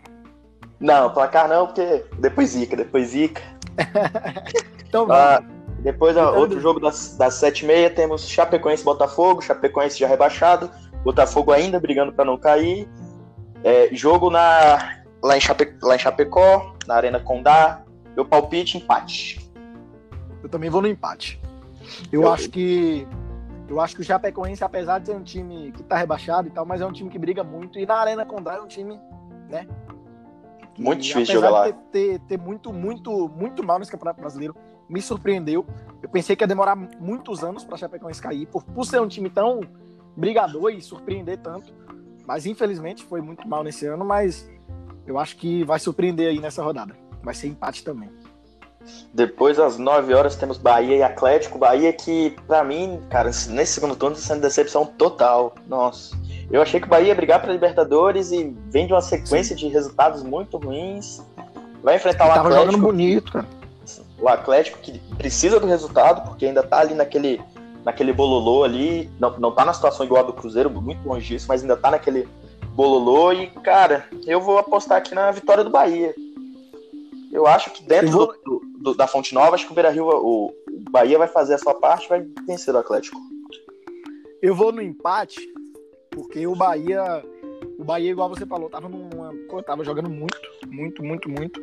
Não, 0.80 1.12
placar 1.12 1.49
não, 1.49 1.66
porque 1.66 2.05
depois 2.20 2.51
zica, 2.51 2.78
depois 2.78 3.08
zica. 3.08 3.41
Então 4.88 5.05
vamos. 5.05 5.22
Ah, 5.22 5.43
depois, 5.92 6.16
Vitória 6.16 6.38
outro 6.38 6.60
jogo 6.60 6.82
das, 6.82 7.16
das 7.16 7.36
7h30, 7.36 7.94
temos 7.94 8.28
Chapecoense 8.28 8.82
e 8.82 8.86
Botafogo. 8.86 9.42
Chapecoense 9.42 9.98
já 9.98 10.06
rebaixado. 10.06 10.70
Botafogo 11.02 11.54
ainda 11.54 11.80
brigando 11.80 12.12
pra 12.12 12.26
não 12.26 12.38
cair. 12.38 12.90
É, 13.64 13.88
jogo 13.94 14.30
na, 14.30 14.98
lá, 15.24 15.38
em 15.38 15.40
Chape, 15.40 15.74
lá 15.82 15.96
em 15.96 16.00
Chapecó, 16.00 16.76
na 16.86 16.96
Arena 16.96 17.22
Condá. 17.22 17.84
Meu 18.18 18.26
palpite, 18.26 18.78
empate. 18.78 19.50
Eu 20.44 20.50
também 20.50 20.70
vou 20.70 20.82
no 20.82 20.90
empate. 20.90 21.42
Eu 22.12 22.24
Eu- 22.24 22.34
acho 22.34 22.50
que. 22.50 23.08
Eu 23.70 23.80
acho 23.80 23.96
que 23.96 24.02
o 24.02 24.06
Chapecoense, 24.06 24.64
apesar 24.66 25.00
de 25.00 25.08
ser 25.08 25.16
um 25.16 25.24
time 25.24 25.72
que 25.72 25.84
tá 25.84 25.96
rebaixado 25.96 26.50
e 26.50 26.52
tal, 26.52 26.66
mas 26.66 26.82
é 26.82 26.86
um 26.86 26.92
time 26.92 27.10
que 27.10 27.18
briga 27.18 27.46
muito. 27.46 27.80
E 27.80 27.86
na 27.86 27.96
Arena 27.96 28.26
Condá 28.26 28.56
é 28.56 28.62
um 28.62 28.68
time, 28.68 29.00
né? 29.50 29.66
Muito 30.78 31.02
difícil 31.02 31.36
jogar 31.36 31.68
de 31.68 31.74
Ter, 31.74 31.80
ter, 31.92 32.20
ter 32.28 32.38
muito, 32.38 32.74
muito, 32.74 33.30
muito 33.30 33.64
mal 33.64 33.80
nesse 33.80 33.92
Campeonato 33.92 34.20
Brasileiro, 34.20 34.54
me 34.90 35.02
surpreendeu. 35.02 35.66
Eu 36.02 36.10
pensei 36.10 36.36
que 36.36 36.44
ia 36.44 36.48
demorar 36.48 36.76
muitos 36.76 37.44
anos 37.44 37.64
pra 37.64 37.78
Chapecoense 37.78 38.22
cair, 38.22 38.46
por, 38.48 38.64
por 38.64 38.86
ser 38.86 39.02
um 39.02 39.08
time 39.08 39.30
tão 39.30 39.62
brigador 40.16 40.72
e 40.72 40.82
surpreender 40.82 41.38
tanto. 41.38 41.74
Mas 42.26 42.46
infelizmente 42.46 43.04
foi 43.04 43.22
muito 43.22 43.48
mal 43.48 43.64
nesse 43.64 43.86
ano, 43.86 44.04
mas 44.04 44.50
eu 45.06 45.18
acho 45.18 45.38
que 45.38 45.64
vai 45.64 45.80
surpreender 45.80 46.30
aí 46.30 46.40
nessa 46.40 46.62
rodada. 46.64 46.96
Vai 47.24 47.34
ser 47.34 47.48
empate 47.48 47.84
também. 47.84 48.10
Depois, 49.14 49.60
às 49.60 49.78
9 49.78 50.14
horas, 50.14 50.36
temos 50.36 50.58
Bahia 50.58 50.96
e 50.96 51.04
Atlético. 51.04 51.58
Bahia 51.58 51.92
que, 51.92 52.36
pra 52.48 52.64
mim, 52.64 53.02
cara, 53.10 53.30
nesse 53.50 53.74
segundo 53.74 53.96
turno 53.96 54.16
tá 54.16 54.22
sendo 54.22 54.42
decepção 54.42 54.86
total. 54.86 55.56
Nossa. 55.68 56.18
Eu 56.50 56.62
achei 56.62 56.80
que 56.80 56.86
o 56.86 56.90
Bahia 56.90 57.08
ia 57.08 57.16
brigar 57.16 57.42
pra 57.42 57.52
Libertadores 57.52 58.32
e 58.32 58.56
vem 58.70 58.88
de 58.88 58.94
uma 58.94 59.02
sequência 59.02 59.56
de 59.56 59.68
resultados 59.68 60.24
muito 60.24 60.58
ruins. 60.58 61.22
Vai 61.84 61.98
enfrentar 61.98 62.26
o 62.26 62.28
Tava 62.30 62.44
jogando 62.50 62.60
Atlético. 62.62 62.86
bonito, 62.86 63.32
cara. 63.34 63.48
O 64.20 64.28
Atlético 64.28 64.80
que 64.80 64.99
precisa 65.15 65.59
do 65.59 65.68
resultado, 65.68 66.28
porque 66.28 66.45
ainda 66.45 66.63
tá 66.63 66.80
ali 66.80 66.95
naquele, 66.95 67.39
naquele 67.86 68.11
bololô 68.11 68.63
ali. 68.63 69.09
Não, 69.20 69.38
não 69.39 69.51
tá 69.51 69.63
na 69.63 69.74
situação 69.74 70.05
igual 70.05 70.24
a 70.24 70.28
do 70.28 70.34
Cruzeiro, 70.34 70.70
muito 70.70 71.07
longe 71.07 71.28
disso, 71.28 71.45
mas 71.47 71.61
ainda 71.61 71.78
tá 71.78 71.91
naquele 71.91 72.28
bololô. 72.74 73.32
E, 73.32 73.47
cara, 73.47 74.05
eu 74.26 74.41
vou 74.41 74.57
apostar 74.57 74.97
aqui 74.97 75.13
na 75.13 75.30
vitória 75.32 75.63
do 75.63 75.70
Bahia. 75.70 76.15
Eu 77.32 77.45
acho 77.45 77.70
que 77.72 77.84
dentro 77.84 78.09
vou- 78.09 78.34
do- 78.43 78.61
do- 78.80 78.93
da 78.95 79.05
Fonte 79.05 79.34
Nova, 79.34 79.53
acho 79.55 79.65
que 79.65 79.72
o 79.72 79.76
Beira 79.76 79.91
Rio, 79.91 80.07
o, 80.07 80.47
o 80.47 80.53
Bahia 80.89 81.18
vai 81.18 81.28
fazer 81.28 81.53
a 81.55 81.57
sua 81.57 81.76
parte 81.76 82.07
vai 82.09 82.26
vencer 82.47 82.74
o 82.74 82.78
Atlético. 82.78 83.20
Eu 84.41 84.55
vou 84.55 84.72
no 84.72 84.82
empate, 84.82 85.39
porque 86.11 86.47
o 86.47 86.55
Bahia, 86.55 87.24
o 87.78 87.84
Bahia, 87.84 88.11
igual 88.11 88.30
você 88.30 88.45
falou, 88.45 88.70
tava 88.70 88.88
numa, 88.88 89.32
tava 89.63 89.84
jogando 89.84 90.09
muito, 90.09 90.38
muito, 90.68 91.03
muito, 91.03 91.30
muito. 91.30 91.61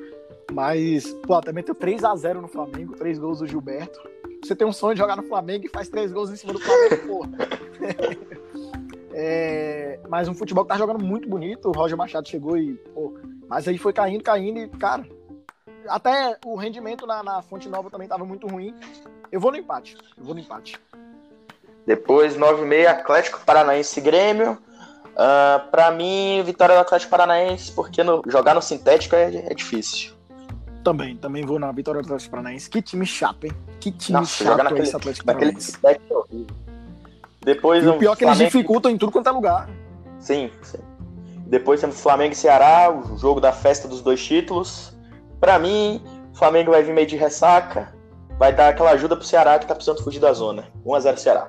Mas, 0.53 1.13
pô, 1.27 1.35
até 1.35 1.53
meteu 1.53 1.75
3x0 1.75 2.35
no 2.41 2.49
Flamengo, 2.49 2.95
três 2.97 3.19
gols 3.19 3.39
do 3.41 3.47
Gilberto. 3.47 3.99
Você 4.43 4.55
tem 4.55 4.67
um 4.67 4.73
sonho 4.73 4.95
de 4.95 5.01
jogar 5.01 5.17
no 5.17 5.23
Flamengo 5.23 5.65
e 5.67 5.69
faz 5.69 5.89
três 5.89 6.13
gols 6.13 6.31
em 6.31 6.37
cima 6.37 6.53
do 6.53 6.61
Flamengo, 6.61 7.07
pô. 7.07 7.27
É, 9.17 10.01
mas 10.09 10.27
um 10.27 10.35
futebol 10.35 10.65
que 10.65 10.71
tá 10.73 10.77
jogando 10.77 10.99
muito 11.03 11.29
bonito. 11.29 11.69
O 11.69 11.73
Roger 11.73 11.97
Machado 11.97 12.29
chegou 12.29 12.57
e, 12.57 12.75
pô, 12.93 13.15
mas 13.49 13.69
aí 13.69 13.79
foi 13.79 13.93
caindo, 13.93 14.25
caindo 14.25 14.59
e, 14.59 14.69
cara, 14.69 15.07
até 15.87 16.37
o 16.45 16.57
rendimento 16.57 17.07
na, 17.07 17.23
na 17.23 17.41
Fonte 17.41 17.69
Nova 17.69 17.89
também 17.91 18.09
tava 18.09 18.25
muito 18.25 18.49
ruim. 18.49 18.75
Eu 19.31 19.39
vou 19.39 19.53
no 19.53 19.57
empate. 19.57 19.97
Eu 20.19 20.25
vou 20.25 20.35
no 20.35 20.41
empate. 20.41 20.81
Depois, 21.87 22.37
9h30, 22.37 22.87
Atlético 22.89 23.41
Paranaense 23.45 24.01
Grêmio. 24.01 24.59
Ah, 25.17 25.69
pra 25.71 25.93
mim, 25.93 26.43
vitória 26.45 26.75
do 26.75 26.81
Atlético 26.81 27.11
Paranaense, 27.11 27.71
porque 27.71 28.03
no- 28.03 28.21
jogar 28.27 28.53
no 28.55 28.63
sintético 28.63 29.15
é, 29.15 29.33
é 29.47 29.55
difícil. 29.55 30.13
Também, 30.85 31.17
também 31.17 31.45
vou 31.47 31.59
na 31.59 31.73
vitória 31.73 32.01
do 32.03 32.05
Atlético 32.07 32.31
Paranaense. 32.33 32.69
Que 32.69 32.83
time 32.83 33.07
chato, 33.07 33.45
hein? 33.45 33.53
Que 33.81 33.91
time 33.91 34.19
Nossa, 34.19 34.45
chato 34.45 34.61
é 34.61 34.63
naquele, 34.63 34.83
esse 34.83 34.95
Atlético 34.97 35.27
Paranaense. 35.27 35.79
é. 35.87 35.99
Depois 37.45 37.85
E 37.85 37.89
o 37.89 37.99
pior 37.99 38.13
é 38.13 38.17
que 38.17 38.25
eles 38.25 38.37
Flamengo- 38.37 38.53
dificultam 38.57 38.91
em 38.91 38.99
tudo 38.99 39.13
quanto 39.13 39.29
é 39.29 39.33
lugar. 39.33 39.69
Sim, 40.19 40.51
sim. 40.63 40.79
Depois 41.47 41.81
temos 41.81 42.01
Flamengo 42.01 42.33
e 42.33 42.37
Ceará, 42.37 42.91
o 42.91 43.19
jogo 43.19 43.41
da 43.41 43.53
festa 43.53 43.87
dos 43.87 44.01
dois 44.03 44.23
títulos. 44.25 44.97
Pra 45.41 45.59
mim, 45.59 46.03
o 46.33 46.37
Flamengo 46.37 46.71
vai 46.71 46.83
vir 46.83 46.95
meio 46.95 47.07
de 47.07 47.17
ressaca, 47.17 47.95
vai 48.39 48.53
dar 48.55 48.69
aquela 48.71 48.91
ajuda 48.93 49.15
pro 49.17 49.25
Ceará 49.27 49.59
que 49.59 49.67
tá 49.67 49.75
precisando 49.75 50.03
fugir 50.03 50.21
da 50.21 50.33
zona. 50.33 50.65
1x0 50.87 51.17
Ceará. 51.19 51.49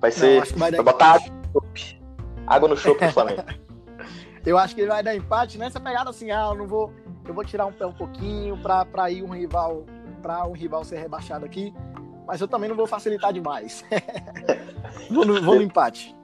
Vai 0.00 0.10
ser. 0.10 0.44
vai 0.56 0.70
botar 0.72 1.16
empate. 1.16 1.30
água 1.30 1.38
no 1.42 1.52
chope. 1.52 2.00
Água 2.46 2.68
no 2.68 2.76
chope 2.76 2.98
pro 2.98 3.12
Flamengo. 3.12 3.42
Eu 4.44 4.58
acho 4.58 4.74
que 4.74 4.82
ele 4.82 4.88
vai 4.88 5.02
dar 5.02 5.14
empate 5.16 5.56
nessa 5.56 5.80
pegada 5.80 6.10
assim, 6.10 6.30
ah, 6.30 6.48
eu 6.52 6.54
não 6.54 6.66
vou. 6.66 6.92
Eu 7.26 7.34
vou 7.34 7.44
tirar 7.44 7.66
um 7.66 7.72
pé 7.72 7.86
um 7.86 7.92
pouquinho 7.92 8.56
pra, 8.56 8.84
pra 8.84 9.10
ir 9.10 9.22
um 9.22 9.30
rival. 9.30 9.84
Pra 10.22 10.46
um 10.46 10.52
rival 10.52 10.84
ser 10.84 10.98
rebaixado 10.98 11.44
aqui. 11.44 11.74
Mas 12.26 12.40
eu 12.40 12.48
também 12.48 12.68
não 12.68 12.76
vou 12.76 12.86
facilitar 12.86 13.32
demais. 13.32 13.84
vou, 15.10 15.24
no, 15.24 15.42
vou 15.42 15.56
no 15.56 15.62
empate. 15.62 16.16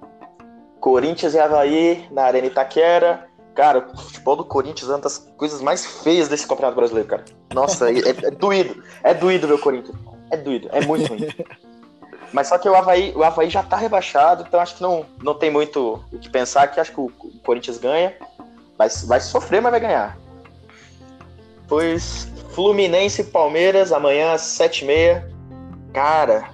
Corinthians 0.80 1.34
e 1.34 1.38
Havaí 1.38 2.08
na 2.10 2.24
Arena 2.24 2.46
Itaquera. 2.46 3.28
Cara, 3.54 3.90
o 3.92 3.98
futebol 3.98 4.36
do 4.36 4.44
Corinthians 4.44 4.90
é 4.90 4.94
uma 4.94 5.00
das 5.00 5.18
coisas 5.36 5.60
mais 5.60 5.84
feias 5.84 6.28
desse 6.28 6.46
Campeonato 6.46 6.76
Brasileiro, 6.76 7.08
cara. 7.08 7.24
Nossa, 7.52 7.90
é, 7.90 7.98
é 7.98 8.30
doído. 8.30 8.82
É 9.02 9.12
doído 9.12 9.46
ver 9.46 9.54
o 9.54 9.58
Corinthians. 9.58 9.96
É 10.30 10.36
doído, 10.36 10.68
é 10.72 10.80
muito 10.86 11.08
ruim. 11.08 11.28
Mas 12.32 12.46
só 12.46 12.58
que 12.58 12.68
o 12.68 12.74
Havaí, 12.74 13.12
o 13.16 13.24
Havaí 13.24 13.50
já 13.50 13.62
tá 13.62 13.76
rebaixado, 13.76 14.44
então 14.46 14.60
acho 14.60 14.76
que 14.76 14.82
não, 14.82 15.04
não 15.20 15.34
tem 15.34 15.50
muito 15.50 16.00
o 16.12 16.18
que 16.18 16.30
pensar, 16.30 16.68
que 16.68 16.78
acho 16.78 16.92
que 16.92 17.00
o, 17.00 17.06
o 17.06 17.38
Corinthians 17.40 17.76
ganha. 17.76 18.14
Vai, 18.78 18.88
vai 19.04 19.20
sofrer, 19.20 19.60
mas 19.60 19.72
vai 19.72 19.80
ganhar. 19.80 20.16
Pois 21.70 22.28
Fluminense 22.50 23.22
e 23.22 23.24
Palmeiras, 23.24 23.92
amanhã 23.92 24.32
às 24.32 24.42
7h30. 24.42 25.24
Cara, 25.94 26.50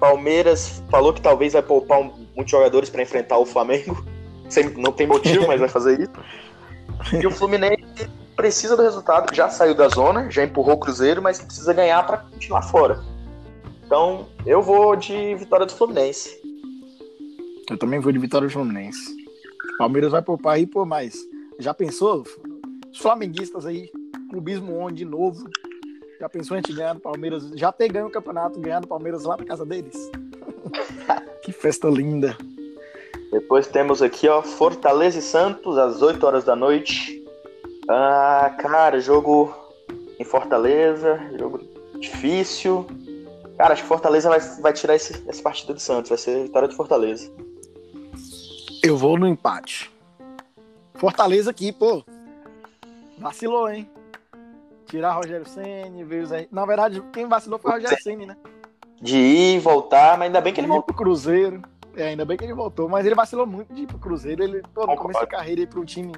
Palmeiras 0.00 0.82
falou 0.90 1.12
que 1.12 1.20
talvez 1.20 1.52
vai 1.52 1.62
poupar 1.62 2.02
muitos 2.34 2.50
jogadores 2.50 2.88
para 2.88 3.02
enfrentar 3.02 3.38
o 3.38 3.44
Flamengo. 3.44 4.04
Não 4.76 4.90
tem 4.90 5.06
motivo, 5.06 5.46
mas 5.46 5.60
vai 5.60 5.68
fazer 5.68 6.00
isso. 6.00 7.20
E 7.20 7.26
o 7.26 7.30
Fluminense 7.30 8.08
precisa 8.34 8.74
do 8.74 8.82
resultado. 8.82 9.34
Já 9.34 9.50
saiu 9.50 9.74
da 9.74 9.88
zona, 9.88 10.30
já 10.30 10.42
empurrou 10.42 10.74
o 10.74 10.80
Cruzeiro, 10.80 11.20
mas 11.20 11.40
precisa 11.40 11.72
ganhar 11.74 12.02
para 12.06 12.18
continuar 12.18 12.62
fora. 12.62 13.02
Então, 13.84 14.26
eu 14.46 14.62
vou 14.62 14.96
de 14.96 15.34
vitória 15.34 15.66
do 15.66 15.72
Fluminense. 15.72 16.40
Eu 17.70 17.76
também 17.76 18.00
vou 18.00 18.10
de 18.10 18.18
vitória 18.18 18.48
do 18.48 18.52
Fluminense. 18.52 19.14
Palmeiras 19.76 20.12
vai 20.12 20.22
poupar 20.22 20.54
aí, 20.54 20.66
pô, 20.66 20.86
mas 20.86 21.14
já 21.58 21.74
pensou? 21.74 22.24
Os 22.92 22.98
flamenguistas 22.98 23.66
aí, 23.66 23.90
clubismo 24.34 24.76
on 24.80 24.90
de 24.90 25.04
novo. 25.04 25.48
Já 26.18 26.28
pensou 26.28 26.56
em 26.56 26.58
gente 26.58 26.72
ganhar 26.72 26.94
do 26.94 27.00
Palmeiras? 27.00 27.50
Já 27.54 27.70
ter 27.70 27.88
ganho 27.88 28.08
o 28.08 28.10
campeonato, 28.10 28.58
ganhar 28.58 28.80
do 28.80 28.88
Palmeiras 28.88 29.22
lá 29.22 29.36
na 29.36 29.44
casa 29.44 29.64
deles? 29.64 30.10
que 31.42 31.52
festa 31.52 31.88
linda. 31.88 32.36
Depois 33.30 33.68
temos 33.68 34.02
aqui, 34.02 34.28
ó, 34.28 34.42
Fortaleza 34.42 35.18
e 35.20 35.22
Santos, 35.22 35.78
às 35.78 36.02
8 36.02 36.24
horas 36.26 36.44
da 36.44 36.56
noite. 36.56 37.24
Ah, 37.88 38.56
cara, 38.58 39.00
jogo 39.00 39.54
em 40.18 40.24
Fortaleza, 40.24 41.20
jogo 41.38 41.60
difícil. 42.00 42.86
Cara, 43.56 43.74
acho 43.74 43.82
que 43.82 43.88
Fortaleza 43.88 44.28
vai, 44.28 44.40
vai 44.60 44.72
tirar 44.72 44.96
esse, 44.96 45.22
essa 45.28 45.42
partida 45.42 45.74
do 45.74 45.80
Santos, 45.80 46.08
vai 46.08 46.18
ser 46.18 46.42
vitória 46.42 46.68
de 46.68 46.74
Fortaleza. 46.74 47.30
Eu 48.82 48.96
vou 48.96 49.16
no 49.16 49.28
empate. 49.28 49.92
Fortaleza 50.94 51.50
aqui, 51.50 51.72
pô. 51.72 52.04
Vacilou, 53.18 53.70
hein? 53.70 53.88
Tirar 54.94 55.14
Rogério 55.14 55.44
Senni, 55.44 56.04
veio 56.04 56.24
Zé... 56.24 56.46
Na 56.52 56.64
verdade, 56.64 57.02
quem 57.12 57.26
vacilou 57.26 57.58
foi 57.58 57.68
o 57.68 57.74
Rogério 57.74 57.98
Senni, 58.00 58.26
né? 58.26 58.36
De 59.02 59.16
ir 59.16 59.56
e 59.56 59.58
voltar, 59.58 60.16
mas 60.16 60.26
ainda 60.26 60.40
bem 60.40 60.52
que 60.52 60.60
ele 60.60 60.66
Ele 60.66 60.72
voltou. 60.72 60.94
pro 60.94 61.04
Cruzeiro. 61.04 61.62
É, 61.96 62.10
ainda 62.10 62.24
bem 62.24 62.36
que 62.36 62.44
ele 62.44 62.54
voltou, 62.54 62.88
mas 62.88 63.04
ele 63.04 63.16
vacilou 63.16 63.44
muito 63.44 63.74
de 63.74 63.82
ir 63.82 63.86
pro 63.88 63.98
Cruzeiro. 63.98 64.44
Ele, 64.44 64.62
pô, 64.72 64.82
no 64.82 64.86
Concordo. 64.86 65.02
começo 65.02 65.20
da 65.20 65.26
carreira, 65.26 65.62
ir 65.62 65.66
pra 65.66 65.80
um 65.80 65.84
time. 65.84 66.12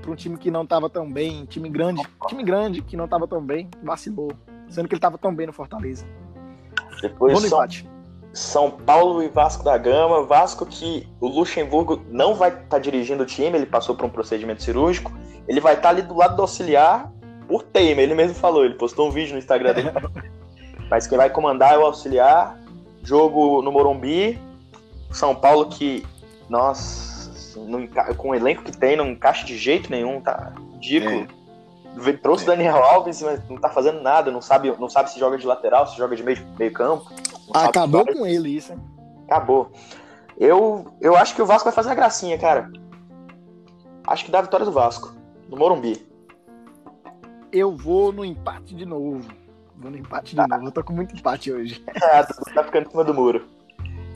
Pra 0.00 0.10
um 0.10 0.14
time 0.14 0.38
que 0.38 0.50
não 0.50 0.64
tava 0.64 0.88
tão 0.88 1.12
bem, 1.12 1.44
time 1.44 1.68
grande, 1.68 2.02
time 2.26 2.42
grande 2.42 2.80
que 2.80 2.96
não 2.96 3.06
tava 3.06 3.28
tão 3.28 3.42
bem, 3.42 3.68
vacilou. 3.82 4.32
Sendo 4.70 4.88
que 4.88 4.94
ele 4.94 5.00
tava 5.00 5.18
tão 5.18 5.34
bem 5.34 5.46
no 5.46 5.52
Fortaleza. 5.52 6.06
Depois 7.02 7.38
São, 7.38 7.46
empate. 7.48 7.86
São 8.32 8.70
Paulo 8.70 9.22
e 9.22 9.28
Vasco 9.28 9.62
da 9.62 9.76
Gama. 9.76 10.22
Vasco 10.24 10.64
que 10.64 11.06
o 11.20 11.28
Luxemburgo 11.28 12.00
não 12.08 12.34
vai 12.34 12.48
estar 12.48 12.78
dirigindo 12.78 13.24
o 13.24 13.26
time, 13.26 13.58
ele 13.58 13.66
passou 13.66 13.94
por 13.94 14.06
um 14.06 14.10
procedimento 14.10 14.62
cirúrgico. 14.62 15.12
Ele 15.46 15.60
vai 15.60 15.74
estar 15.74 15.90
ali 15.90 16.00
do 16.00 16.16
lado 16.16 16.34
do 16.34 16.40
auxiliar 16.40 17.12
por 17.48 17.62
teima, 17.62 18.00
ele 18.02 18.14
mesmo 18.14 18.34
falou, 18.34 18.64
ele 18.64 18.74
postou 18.74 19.08
um 19.08 19.10
vídeo 19.10 19.32
no 19.32 19.38
Instagram 19.38 19.72
dele. 19.74 19.90
Mas 20.90 21.06
quem 21.06 21.16
vai 21.18 21.30
comandar 21.30 21.74
é 21.74 21.78
o 21.78 21.86
auxiliar. 21.86 22.58
Jogo 23.02 23.62
no 23.62 23.70
Morumbi. 23.72 24.38
São 25.10 25.34
Paulo 25.34 25.66
que, 25.66 26.04
nossa, 26.48 27.58
não 27.60 27.86
com 28.16 28.30
o 28.30 28.34
elenco 28.34 28.62
que 28.64 28.76
tem, 28.76 28.96
não 28.96 29.08
encaixa 29.08 29.44
de 29.46 29.56
jeito 29.56 29.90
nenhum, 29.90 30.20
tá 30.20 30.52
ridículo. 30.72 31.26
Vê- 31.96 32.14
Trouxe 32.14 32.44
o 32.44 32.50
É. 32.52 32.56
Daniel 32.56 32.82
Alves, 32.82 33.22
mas 33.22 33.48
não 33.48 33.56
tá 33.56 33.68
fazendo 33.68 34.00
nada, 34.02 34.30
não 34.32 34.40
sabe, 34.42 34.74
não 34.78 34.88
sabe 34.88 35.10
se 35.10 35.18
joga 35.20 35.38
de 35.38 35.46
lateral, 35.46 35.86
se 35.86 35.96
joga 35.96 36.16
de 36.16 36.22
meio, 36.24 36.44
meio 36.58 36.72
campo. 36.72 37.08
sabe 37.52 37.68
Acabou 37.68 38.04
com 38.04 38.26
ele 38.26 38.48
isso, 38.56 38.72
hein? 38.72 38.80
Acabou. 39.28 39.70
Eu, 40.36 40.86
eu 41.00 41.16
acho 41.16 41.34
que 41.36 41.42
o 41.42 41.46
Vasco 41.46 41.64
vai 41.64 41.72
fazer 41.72 41.90
a 41.90 41.94
gracinha, 41.94 42.36
cara. 42.36 42.68
Acho 44.06 44.24
que 44.24 44.30
dá 44.32 44.40
a 44.40 44.42
vitória 44.42 44.66
do 44.66 44.72
Vasco. 44.72 45.14
No 45.48 45.56
Morumbi. 45.56 46.04
Eu 47.54 47.70
vou 47.76 48.12
no 48.12 48.24
empate 48.24 48.74
de 48.74 48.84
novo. 48.84 49.20
Vou 49.76 49.88
no 49.90 49.96
empate 49.96 50.34
de 50.34 50.36
novo. 50.48 50.66
Eu 50.66 50.72
tô 50.72 50.82
com 50.82 50.92
muito 50.92 51.14
empate 51.14 51.52
hoje. 51.52 51.82
É, 52.02 52.22
tá 52.52 52.64
ficando 52.64 52.88
em 52.88 52.90
cima 52.90 53.04
do 53.04 53.14
muro. 53.14 53.46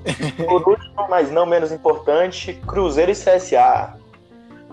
Por 0.44 0.68
último, 0.68 1.06
mas 1.08 1.30
não 1.30 1.46
menos 1.46 1.70
importante, 1.70 2.54
Cruzeiro 2.66 3.12
e 3.12 3.14
CSA. 3.14 3.94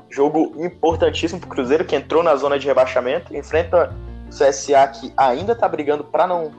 Jogo 0.09 0.53
importantíssimo 0.66 1.39
pro 1.41 1.49
Cruzeiro, 1.49 1.84
que 1.86 1.95
entrou 1.95 2.24
na 2.24 2.36
zona 2.36 2.57
de 2.57 2.66
rebaixamento. 2.68 3.36
Enfrenta 3.36 3.93
o 4.26 4.30
CSA, 4.30 4.88
que 4.88 5.13
ainda 5.18 5.53
tá 5.55 5.68
brigando 5.68 6.03
pra 6.03 6.26
não, 6.26 6.51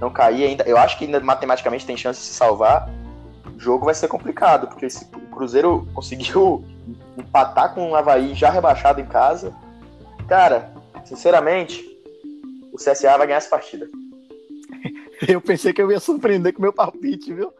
não 0.00 0.10
cair. 0.10 0.44
Ainda, 0.44 0.64
eu 0.64 0.78
acho 0.78 0.96
que 0.98 1.04
ainda 1.04 1.18
matematicamente 1.20 1.84
tem 1.84 1.96
chance 1.96 2.20
de 2.20 2.26
se 2.26 2.34
salvar. 2.34 2.88
O 3.54 3.58
jogo 3.58 3.84
vai 3.84 3.94
ser 3.94 4.08
complicado, 4.08 4.68
porque 4.68 4.86
esse- 4.86 5.04
o 5.14 5.20
Cruzeiro 5.34 5.86
conseguiu 5.92 6.64
empatar 7.18 7.74
com 7.74 7.90
o 7.90 7.96
Havaí 7.96 8.34
já 8.34 8.48
rebaixado 8.50 9.00
em 9.00 9.06
casa. 9.06 9.52
Cara, 10.28 10.72
sinceramente, 11.04 11.84
o 12.72 12.76
CSA 12.76 13.16
vai 13.16 13.26
ganhar 13.26 13.38
essa 13.38 13.48
partida. 13.48 13.88
Eu 15.28 15.40
pensei 15.40 15.72
que 15.72 15.80
eu 15.80 15.90
ia 15.90 16.00
surpreender 16.00 16.52
com 16.52 16.58
o 16.58 16.62
meu 16.62 16.72
palpite, 16.72 17.32
viu? 17.32 17.52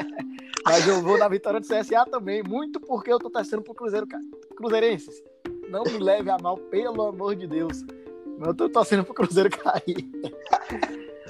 Mas 0.64 0.86
eu 0.86 1.00
vou 1.00 1.16
na 1.16 1.28
vitória 1.28 1.58
do 1.58 1.66
CSA 1.66 2.04
também, 2.04 2.42
muito 2.42 2.78
porque 2.78 3.10
eu 3.10 3.18
tô 3.18 3.30
torcendo 3.30 3.62
pro 3.62 3.74
Cruzeiro, 3.74 4.06
cara. 4.06 4.22
Cruzeirenses, 4.54 5.22
não 5.70 5.84
me 5.84 5.98
leve 5.98 6.28
a 6.28 6.36
mal, 6.36 6.58
pelo 6.58 7.02
amor 7.06 7.34
de 7.34 7.46
Deus. 7.46 7.82
Mas 8.38 8.48
eu 8.48 8.54
tô 8.54 8.68
torcendo 8.68 9.02
pro 9.02 9.14
Cruzeiro 9.14 9.48
cair. 9.48 10.04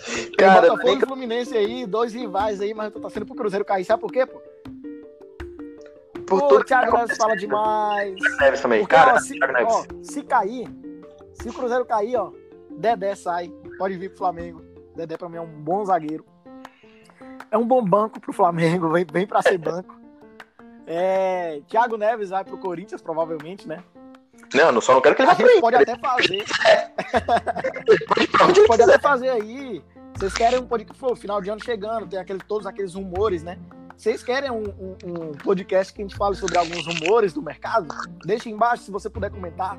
Tem 0.04 0.32
Cara, 0.36 0.62
Botafogo 0.62 0.88
nem 0.88 0.96
e 0.96 1.00
Fluminense 1.00 1.56
aí, 1.56 1.86
dois 1.86 2.12
rivais 2.12 2.60
aí, 2.60 2.74
mas 2.74 2.86
eu 2.86 2.92
tô 2.92 3.00
torcendo 3.00 3.26
pro 3.26 3.36
Cruzeiro 3.36 3.64
cair. 3.64 3.84
Sabe 3.84 4.00
por 4.00 4.10
quê, 4.10 4.26
pô? 4.26 4.40
por 6.30 6.40
Pô, 6.40 6.48
tudo 6.48 6.60
o 6.60 6.64
Thiago 6.64 6.96
Neves 6.96 7.16
fala 7.16 7.36
demais. 7.36 8.14
Neves 8.40 8.60
também. 8.60 8.80
Porque, 8.80 8.94
Cara, 8.94 9.14
ó, 9.14 9.18
se, 9.18 9.38
ó, 9.42 9.84
se 10.00 10.22
cair, 10.22 10.68
se 11.42 11.48
o 11.48 11.52
Cruzeiro 11.52 11.84
cair, 11.84 12.16
ó, 12.16 12.30
Dedé 12.70 13.14
sai, 13.14 13.52
pode 13.78 13.96
vir 13.96 14.08
pro 14.10 14.18
Flamengo. 14.18 14.62
Dedé 14.96 15.16
pra 15.16 15.28
mim 15.28 15.36
é 15.36 15.40
um 15.40 15.46
bom 15.62 15.84
zagueiro. 15.84 16.24
É 17.50 17.58
um 17.58 17.66
bom 17.66 17.84
banco 17.84 18.20
pro 18.20 18.32
Flamengo, 18.32 18.88
vem, 18.90 19.04
vem 19.10 19.26
pra 19.26 19.42
ser 19.42 19.58
banco. 19.58 19.98
É, 20.86 21.60
Thiago 21.68 21.96
Neves 21.96 22.30
vai 22.30 22.44
pro 22.44 22.58
Corinthians, 22.58 23.02
provavelmente, 23.02 23.66
né? 23.68 23.82
Não, 24.54 24.80
só 24.80 24.94
não 24.94 25.00
quero 25.00 25.14
que 25.14 25.22
ele 25.22 25.28
vá 25.30 25.36
pra 25.36 25.60
pode 25.60 25.76
até 25.76 25.96
fazer, 25.98 26.34
ele 28.16 28.28
pode 28.36 28.68
quiser. 28.68 28.82
até 28.84 28.98
fazer 28.98 29.28
aí. 29.30 29.82
Vocês 30.16 30.34
querem 30.34 30.58
um 30.58 30.66
podcast, 30.66 31.00
pô, 31.00 31.14
final 31.14 31.40
de 31.40 31.50
ano 31.50 31.62
chegando, 31.62 32.06
tem 32.08 32.18
aquele, 32.18 32.40
todos 32.40 32.66
aqueles 32.66 32.94
rumores, 32.94 33.42
né? 33.42 33.58
Vocês 33.96 34.22
querem 34.22 34.50
um, 34.50 34.64
um- 34.64 34.96
um 35.04 35.32
podcast 35.32 35.92
que 35.92 36.00
a 36.00 36.04
gente 36.04 36.16
fale 36.16 36.34
sobre 36.34 36.58
alguns 36.58 36.84
rumores 36.86 37.32
do 37.32 37.42
mercado? 37.42 37.94
Deixa 38.24 38.48
embaixo, 38.48 38.82
se 38.84 38.90
você 38.90 39.08
puder 39.08 39.30
comentar 39.30 39.78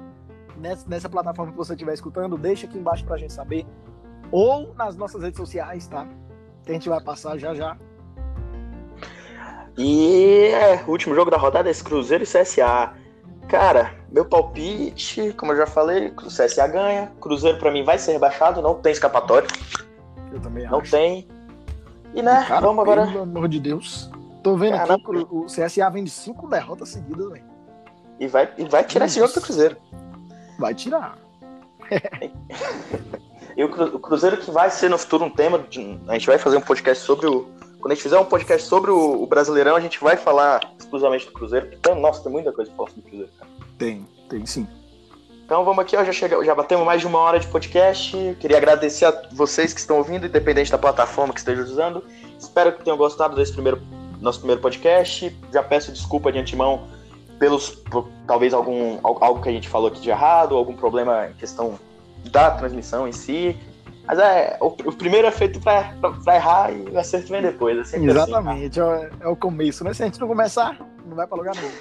nessa, 0.62 0.88
nessa 0.88 1.10
plataforma 1.10 1.52
que 1.52 1.58
você 1.58 1.74
estiver 1.74 1.94
escutando, 1.94 2.38
deixa 2.38 2.68
aqui 2.68 2.78
embaixo 2.78 3.04
pra 3.04 3.18
gente 3.18 3.34
saber. 3.34 3.66
Ou 4.32 4.74
nas 4.76 4.96
nossas 4.96 5.22
redes 5.22 5.38
sociais, 5.38 5.88
tá? 5.88 6.08
Que 6.64 6.72
a 6.72 6.74
gente 6.74 6.88
vai 6.88 7.02
passar 7.02 7.38
já 7.38 7.54
já. 7.54 7.76
E 9.78 10.48
é, 10.54 10.84
o 10.88 10.92
último 10.92 11.16
jogo 11.16 11.32
da 11.32 11.38
rodada 11.38 11.70
é 11.70 11.72
esse 11.72 11.84
Cruzeiro 11.84 12.24
e 12.24 12.28
CSA. 12.28 12.94
Cara, 13.48 13.94
meu 14.12 14.24
palpite, 14.26 15.34
como 15.34 15.52
eu 15.52 15.58
já 15.58 15.68
falei, 15.68 16.10
o 16.10 16.28
CSA 16.28 16.68
ganha. 16.68 17.12
Cruzeiro 17.20 17.58
pra 17.58 17.72
mim 17.72 17.84
vai 17.84 17.98
ser 17.98 18.14
rebaixado, 18.14 18.62
não 18.62 18.76
tem 18.76 18.92
escapatório, 18.92 19.48
Eu 20.32 20.40
também 20.40 20.66
não 20.68 20.80
acho. 20.80 20.92
tem. 20.92 21.28
E 22.14 22.22
né, 22.22 22.46
Cara, 22.48 22.62
vamos 22.62 22.82
agora. 22.82 23.08
Pelo 23.08 23.24
amor 23.24 23.48
de 23.48 23.60
Deus. 23.60 24.10
Tô 24.44 24.56
vendo 24.56 24.78
Caramba. 24.78 24.96
aqui 24.96 25.28
o 25.30 25.46
CSA 25.46 25.90
vem 25.90 26.04
de 26.04 26.10
cinco 26.10 26.48
derrotas 26.48 26.90
seguidas, 26.90 27.30
velho. 27.30 27.44
E 28.20 28.28
vai, 28.28 28.50
e 28.58 28.64
vai 28.66 28.84
tirar 28.84 29.06
esse 29.06 29.20
jogo 29.20 29.34
do 29.34 29.42
Cruzeiro. 29.42 29.78
Vai 30.62 30.74
tirar. 30.76 31.18
E 33.58 33.64
o 33.66 33.70
Cru- 33.70 33.96
o 33.96 34.00
Cruzeiro 34.00 34.38
que 34.38 34.50
vai 34.50 34.70
ser 34.72 34.90
no 34.90 34.98
futuro 34.98 35.26
um 35.26 35.30
tema. 35.30 35.60
de- 35.60 36.00
a 36.08 36.14
gente 36.14 36.26
vai 36.26 36.38
fazer 36.38 36.56
um 36.56 36.62
podcast 36.62 37.04
sobre 37.04 37.28
o 37.28 37.50
Quando 37.82 37.92
a 37.92 37.96
gente 37.96 38.04
fizer 38.04 38.18
um 38.18 38.24
podcast 38.24 38.66
sobre 38.66 38.92
o, 38.92 39.22
o 39.24 39.28
Brasileirão, 39.28 39.76
a 39.76 39.80
gente 39.82 40.00
vai 40.00 40.16
falar 40.16 40.62
exclusivamente 40.80 41.26
do 41.26 41.34
Cruzeiro. 41.34 41.68
Então, 41.74 41.96
nossa, 42.00 42.24
tem 42.24 42.32
muita 42.32 42.52
coisa 42.54 42.70
pra 42.72 42.78
falar 42.78 42.90
sobre 42.92 43.02
o 43.02 43.10
Cruzeiro, 43.10 43.32
cara. 43.38 43.52
Tem, 43.78 44.08
tem 44.30 44.46
sim. 44.46 44.66
Então 45.44 45.66
vamos 45.66 45.80
aqui, 45.80 45.98
ó, 45.98 46.04
já, 46.06 46.14
chega, 46.14 46.42
já 46.46 46.56
batemos 46.56 46.86
mais 46.86 47.02
de 47.02 47.08
uma 47.08 47.20
hora 47.20 47.40
de 47.40 47.48
podcast. 47.48 48.16
Queria 48.40 48.56
agradecer 48.58 49.04
a 49.06 49.24
vocês 49.34 49.74
que 49.74 49.80
estão 49.82 49.98
ouvindo, 49.98 50.26
independente 50.28 50.72
da 50.72 50.78
plataforma 50.78 51.34
que 51.34 51.40
estejam 51.40 51.66
usando. 51.66 52.06
Espero 52.40 52.72
que 52.72 52.84
tenham 52.86 52.96
gostado 52.98 53.36
desse 53.36 53.52
primeiro 53.52 53.82
nosso 54.22 54.40
primeiro 54.40 54.62
podcast. 54.62 55.36
Já 55.52 55.62
peço 55.62 55.92
desculpa 55.92 56.32
de 56.32 56.38
antemão 56.40 56.88
pelos 57.42 57.72
por, 57.72 58.08
talvez 58.28 58.54
algum 58.54 59.00
algo 59.02 59.42
que 59.42 59.50
a 59.50 59.52
gente 59.52 59.68
falou 59.68 59.88
aqui 59.88 60.00
de 60.00 60.12
errado, 60.12 60.56
algum 60.56 60.76
problema 60.76 61.28
em 61.28 61.34
questão 61.34 61.80
da 62.30 62.52
transmissão 62.52 63.08
em 63.08 63.12
si. 63.12 63.58
Mas 64.06 64.20
é, 64.20 64.60
o, 64.62 64.68
o 64.68 64.94
primeiro 64.96 65.28
é 65.28 65.32
feito 65.32 65.60
para 65.60 65.92
errar 66.36 66.72
e 66.72 66.84
o 66.92 67.00
acerto 67.00 67.30
vem 67.30 67.42
depois. 67.42 67.76
É 67.76 67.82
assim, 67.82 68.08
Exatamente, 68.08 68.80
assim, 68.80 68.92
é, 68.92 69.10
é, 69.22 69.28
o 69.28 69.36
começo, 69.36 69.84
né? 69.84 69.92
Se 69.92 70.04
a 70.04 70.06
gente 70.06 70.20
não 70.20 70.28
começar, 70.28 70.78
não 71.04 71.16
vai 71.16 71.26
para 71.26 71.36
lugar 71.36 71.56
nenhum. 71.56 71.72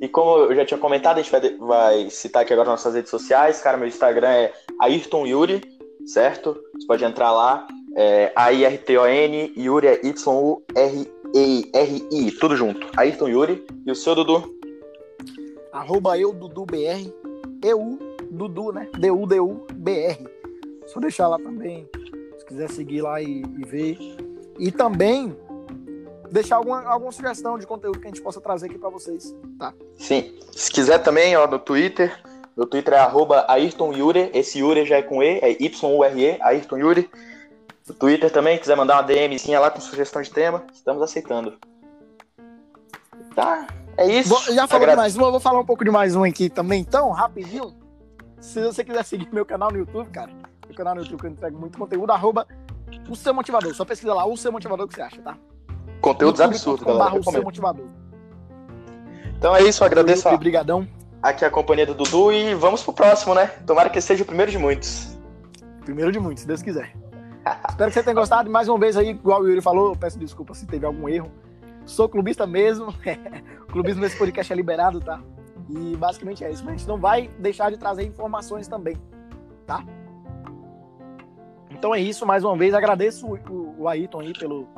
E 0.00 0.08
como 0.08 0.38
eu 0.50 0.56
já 0.56 0.66
tinha 0.66 0.78
comentado, 0.78 1.18
a 1.18 1.22
gente 1.22 1.30
vai, 1.30 1.56
vai 1.56 2.10
citar 2.10 2.42
aqui 2.42 2.52
agora 2.52 2.68
nossas 2.68 2.96
redes 2.96 3.12
sociais. 3.12 3.60
Cara, 3.60 3.76
meu 3.76 3.86
Instagram 3.86 4.28
é 4.28 4.52
Ayrton 4.80 5.24
Yuri, 5.24 5.62
certo? 6.04 6.60
Você 6.74 6.84
pode 6.84 7.04
entrar 7.04 7.30
lá. 7.30 7.64
É 7.96 8.32
A-I-R-T-O-N, 8.34 9.52
Yuri 9.56 9.86
é 9.86 10.04
Y-U-R-E-R-I, 10.04 11.12
tudo 12.40 12.56
junto. 12.56 12.88
Ayrton 12.96 13.28
Yuri. 13.28 13.64
E 13.86 13.92
o 13.92 13.94
seu, 13.94 14.16
Dudu? 14.16 14.63
Arroba 15.74 16.16
eu, 16.16 16.32
Dudu 16.32 16.64
BR. 16.64 17.10
Eu, 17.60 17.98
Dudu, 18.30 18.72
né? 18.72 18.88
D-U-D-U-B-R. 18.96 20.28
Só 20.86 21.00
deixar 21.00 21.26
lá 21.26 21.36
também, 21.36 21.88
se 22.38 22.44
quiser 22.44 22.70
seguir 22.70 23.02
lá 23.02 23.20
e, 23.20 23.42
e 23.42 23.64
ver. 23.64 23.98
E 24.56 24.70
também 24.70 25.36
deixar 26.30 26.56
alguma, 26.56 26.84
alguma 26.84 27.10
sugestão 27.10 27.58
de 27.58 27.66
conteúdo 27.66 27.98
que 27.98 28.06
a 28.06 28.10
gente 28.10 28.22
possa 28.22 28.40
trazer 28.40 28.66
aqui 28.66 28.78
para 28.78 28.88
vocês, 28.88 29.34
tá? 29.58 29.74
Sim. 29.96 30.38
Se 30.52 30.70
quiser 30.70 30.98
também, 30.98 31.36
ó, 31.36 31.48
no 31.48 31.58
Twitter, 31.58 32.16
meu 32.56 32.66
Twitter 32.66 32.94
é 32.94 32.98
arroba 32.98 33.44
Ayrton 33.48 33.92
Yuri, 33.92 34.30
esse 34.32 34.60
Yuri 34.60 34.86
já 34.86 34.98
é 34.98 35.02
com 35.02 35.24
E, 35.24 35.40
é 35.40 35.50
Y-U-R-E, 35.60 36.38
Ayrton 36.40 36.76
Yuri. 36.76 37.10
No 37.88 37.94
Twitter 37.94 38.30
também, 38.30 38.58
quiser 38.58 38.76
mandar 38.76 38.94
uma 38.94 39.02
DMzinha 39.02 39.58
lá 39.58 39.70
com 39.70 39.80
sugestão 39.80 40.22
de 40.22 40.30
tema, 40.30 40.64
estamos 40.72 41.02
aceitando. 41.02 41.58
Tá, 43.34 43.66
é 43.96 44.06
isso. 44.06 44.28
Vou, 44.28 44.40
já 44.54 44.66
falou 44.66 44.84
Agra... 44.84 44.92
demais, 44.92 45.14
vou 45.14 45.40
falar 45.40 45.60
um 45.60 45.64
pouco 45.64 45.84
de 45.84 45.90
mais 45.90 46.14
um 46.14 46.24
aqui 46.24 46.48
também, 46.48 46.80
então, 46.80 47.10
rapidinho. 47.10 47.74
Se 48.40 48.62
você 48.62 48.84
quiser 48.84 49.04
seguir 49.04 49.28
meu 49.32 49.46
canal 49.46 49.70
no 49.70 49.78
YouTube, 49.78 50.08
cara, 50.10 50.30
meu 50.66 50.76
canal 50.76 50.94
no 50.94 51.00
YouTube 51.00 51.20
que 51.20 51.26
eu 51.26 51.30
entrego 51.30 51.58
muito 51.58 51.78
conteúdo, 51.78 52.10
arroba 52.10 52.46
o 53.08 53.16
seu 53.16 53.32
motivador. 53.32 53.74
Só 53.74 53.84
pesquisa 53.84 54.12
lá 54.12 54.26
o 54.26 54.36
seu 54.36 54.52
motivador 54.52 54.86
que 54.86 54.94
você 54.94 55.02
acha, 55.02 55.22
tá? 55.22 55.36
Conteúdos 56.00 56.40
absurdos, 56.40 56.84
galera. 56.84 57.18
O 57.18 57.22
seu 57.22 57.42
motivador. 57.42 57.86
Então 59.38 59.54
é 59.54 59.62
isso, 59.62 59.84
agradeço 59.84 60.28
Obrigadão. 60.28 60.86
aqui 61.22 61.44
a 61.44 61.50
companhia 61.50 61.86
do 61.86 61.94
Dudu 61.94 62.32
e 62.32 62.54
vamos 62.54 62.82
pro 62.82 62.92
próximo, 62.92 63.34
né? 63.34 63.46
Tomara 63.66 63.90
que 63.90 64.00
seja 64.00 64.22
o 64.22 64.26
primeiro 64.26 64.50
de 64.50 64.58
muitos. 64.58 65.16
Primeiro 65.84 66.12
de 66.12 66.18
muitos, 66.18 66.42
se 66.42 66.46
Deus 66.46 66.62
quiser. 66.62 66.94
Espero 67.68 67.90
que 67.90 67.94
você 67.94 68.02
tenha 68.02 68.14
gostado. 68.14 68.50
Mais 68.50 68.68
uma 68.68 68.78
vez 68.78 68.96
aí, 68.96 69.10
igual 69.10 69.42
o 69.42 69.48
Yuri 69.48 69.60
falou, 69.60 69.96
peço 69.96 70.18
desculpa 70.18 70.54
se 70.54 70.66
teve 70.66 70.86
algum 70.86 71.08
erro. 71.08 71.30
Sou 71.86 72.08
clubista 72.08 72.46
mesmo. 72.46 72.94
clubismo 73.68 74.00
nesse 74.00 74.16
podcast 74.16 74.52
é 74.52 74.56
liberado, 74.56 75.00
tá? 75.00 75.22
E 75.68 75.96
basicamente 75.96 76.44
é 76.44 76.50
isso. 76.50 76.64
Mas 76.64 76.74
a 76.74 76.76
gente 76.78 76.88
não 76.88 76.98
vai 76.98 77.28
deixar 77.38 77.70
de 77.70 77.76
trazer 77.76 78.04
informações 78.04 78.68
também, 78.68 78.96
tá? 79.66 79.84
Então 81.70 81.94
é 81.94 82.00
isso, 82.00 82.24
mais 82.24 82.44
uma 82.44 82.56
vez. 82.56 82.72
Agradeço 82.72 83.26
o, 83.26 83.36
o, 83.50 83.82
o 83.82 83.88
Ayrton 83.88 84.20
aí 84.20 84.32
pelo, 84.32 84.68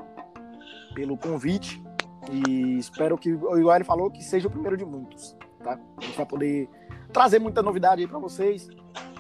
pelo 0.95 1.17
convite. 1.17 1.83
E 2.31 2.79
espero 2.79 3.17
que, 3.17 3.31
igual 3.31 3.77
ele 3.77 3.85
falou, 3.85 4.11
que 4.11 4.23
seja 4.23 4.49
o 4.49 4.51
primeiro 4.51 4.77
de 4.77 4.85
muitos, 4.85 5.37
tá? 5.63 5.79
A 5.97 6.01
gente 6.01 6.17
vai 6.17 6.27
poder 6.27 6.69
trazer 7.13 7.39
muita 7.39 7.63
novidade 7.63 8.01
aí 8.01 8.09
para 8.09 8.19
vocês. 8.19 8.69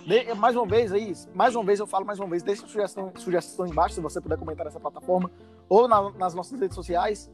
De, 0.04 0.34
mais 0.34 0.56
uma 0.56 0.66
vez 0.66 0.92
aí, 0.92 1.12
mais 1.34 1.54
uma 1.54 1.64
vez 1.64 1.78
eu 1.78 1.86
falo 1.86 2.04
mais 2.04 2.18
uma 2.18 2.28
vez, 2.28 2.42
deixe 2.42 2.66
sugestão, 2.66 3.12
sugestão 3.16 3.66
embaixo, 3.66 3.94
se 3.94 4.00
você 4.00 4.20
puder 4.20 4.38
comentar 4.38 4.64
nessa 4.64 4.80
plataforma, 4.80 5.30
ou 5.68 5.86
na, 5.86 6.10
nas 6.12 6.34
nossas 6.34 6.60
redes 6.60 6.74
sociais. 6.74 7.30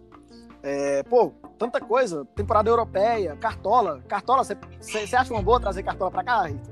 É, 0.63 1.03
pô, 1.03 1.33
tanta 1.59 1.81
coisa, 1.81 2.25
temporada 2.35 2.71
europeia, 2.71 3.37
cartola. 3.37 4.01
Cartola, 4.07 4.45
você 4.45 5.17
acha 5.17 5.33
uma 5.33 5.43
boa 5.43 5.61
trazer 5.61 5.83
cartola 5.83 6.11
pra 6.11 6.23
cá, 6.23 6.43
Rita? 6.43 6.71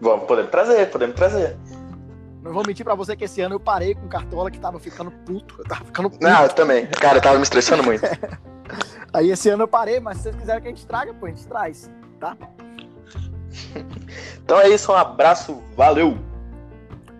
Vamos, 0.00 0.26
podemos 0.26 0.50
trazer, 0.50 0.90
podemos 0.90 1.16
trazer. 1.16 1.56
Não 2.42 2.52
vou 2.52 2.62
mentir 2.66 2.84
pra 2.84 2.94
você 2.94 3.16
que 3.16 3.24
esse 3.24 3.40
ano 3.40 3.56
eu 3.56 3.60
parei 3.60 3.94
com 3.94 4.08
cartola 4.08 4.50
que 4.50 4.58
tava 4.58 4.78
ficando 4.78 5.10
puto. 5.10 5.56
Eu 5.58 5.64
tava 5.64 5.84
ficando 5.84 6.10
puto. 6.10 6.22
Não, 6.22 6.42
eu 6.42 6.48
também. 6.48 6.86
Cara, 6.86 7.18
eu 7.18 7.22
tava 7.22 7.36
me 7.36 7.42
estressando 7.42 7.82
muito. 7.82 8.04
Aí 9.12 9.30
esse 9.30 9.48
ano 9.48 9.64
eu 9.64 9.68
parei, 9.68 10.00
mas 10.00 10.18
se 10.18 10.24
vocês 10.24 10.36
quiserem 10.36 10.62
que 10.62 10.68
a 10.68 10.70
gente 10.70 10.86
traga, 10.86 11.12
pô, 11.12 11.26
a 11.26 11.28
gente 11.28 11.46
traz, 11.46 11.90
tá? 12.18 12.36
então 14.42 14.60
é 14.60 14.68
isso, 14.68 14.92
um 14.92 14.94
abraço, 14.94 15.60
valeu! 15.76 16.16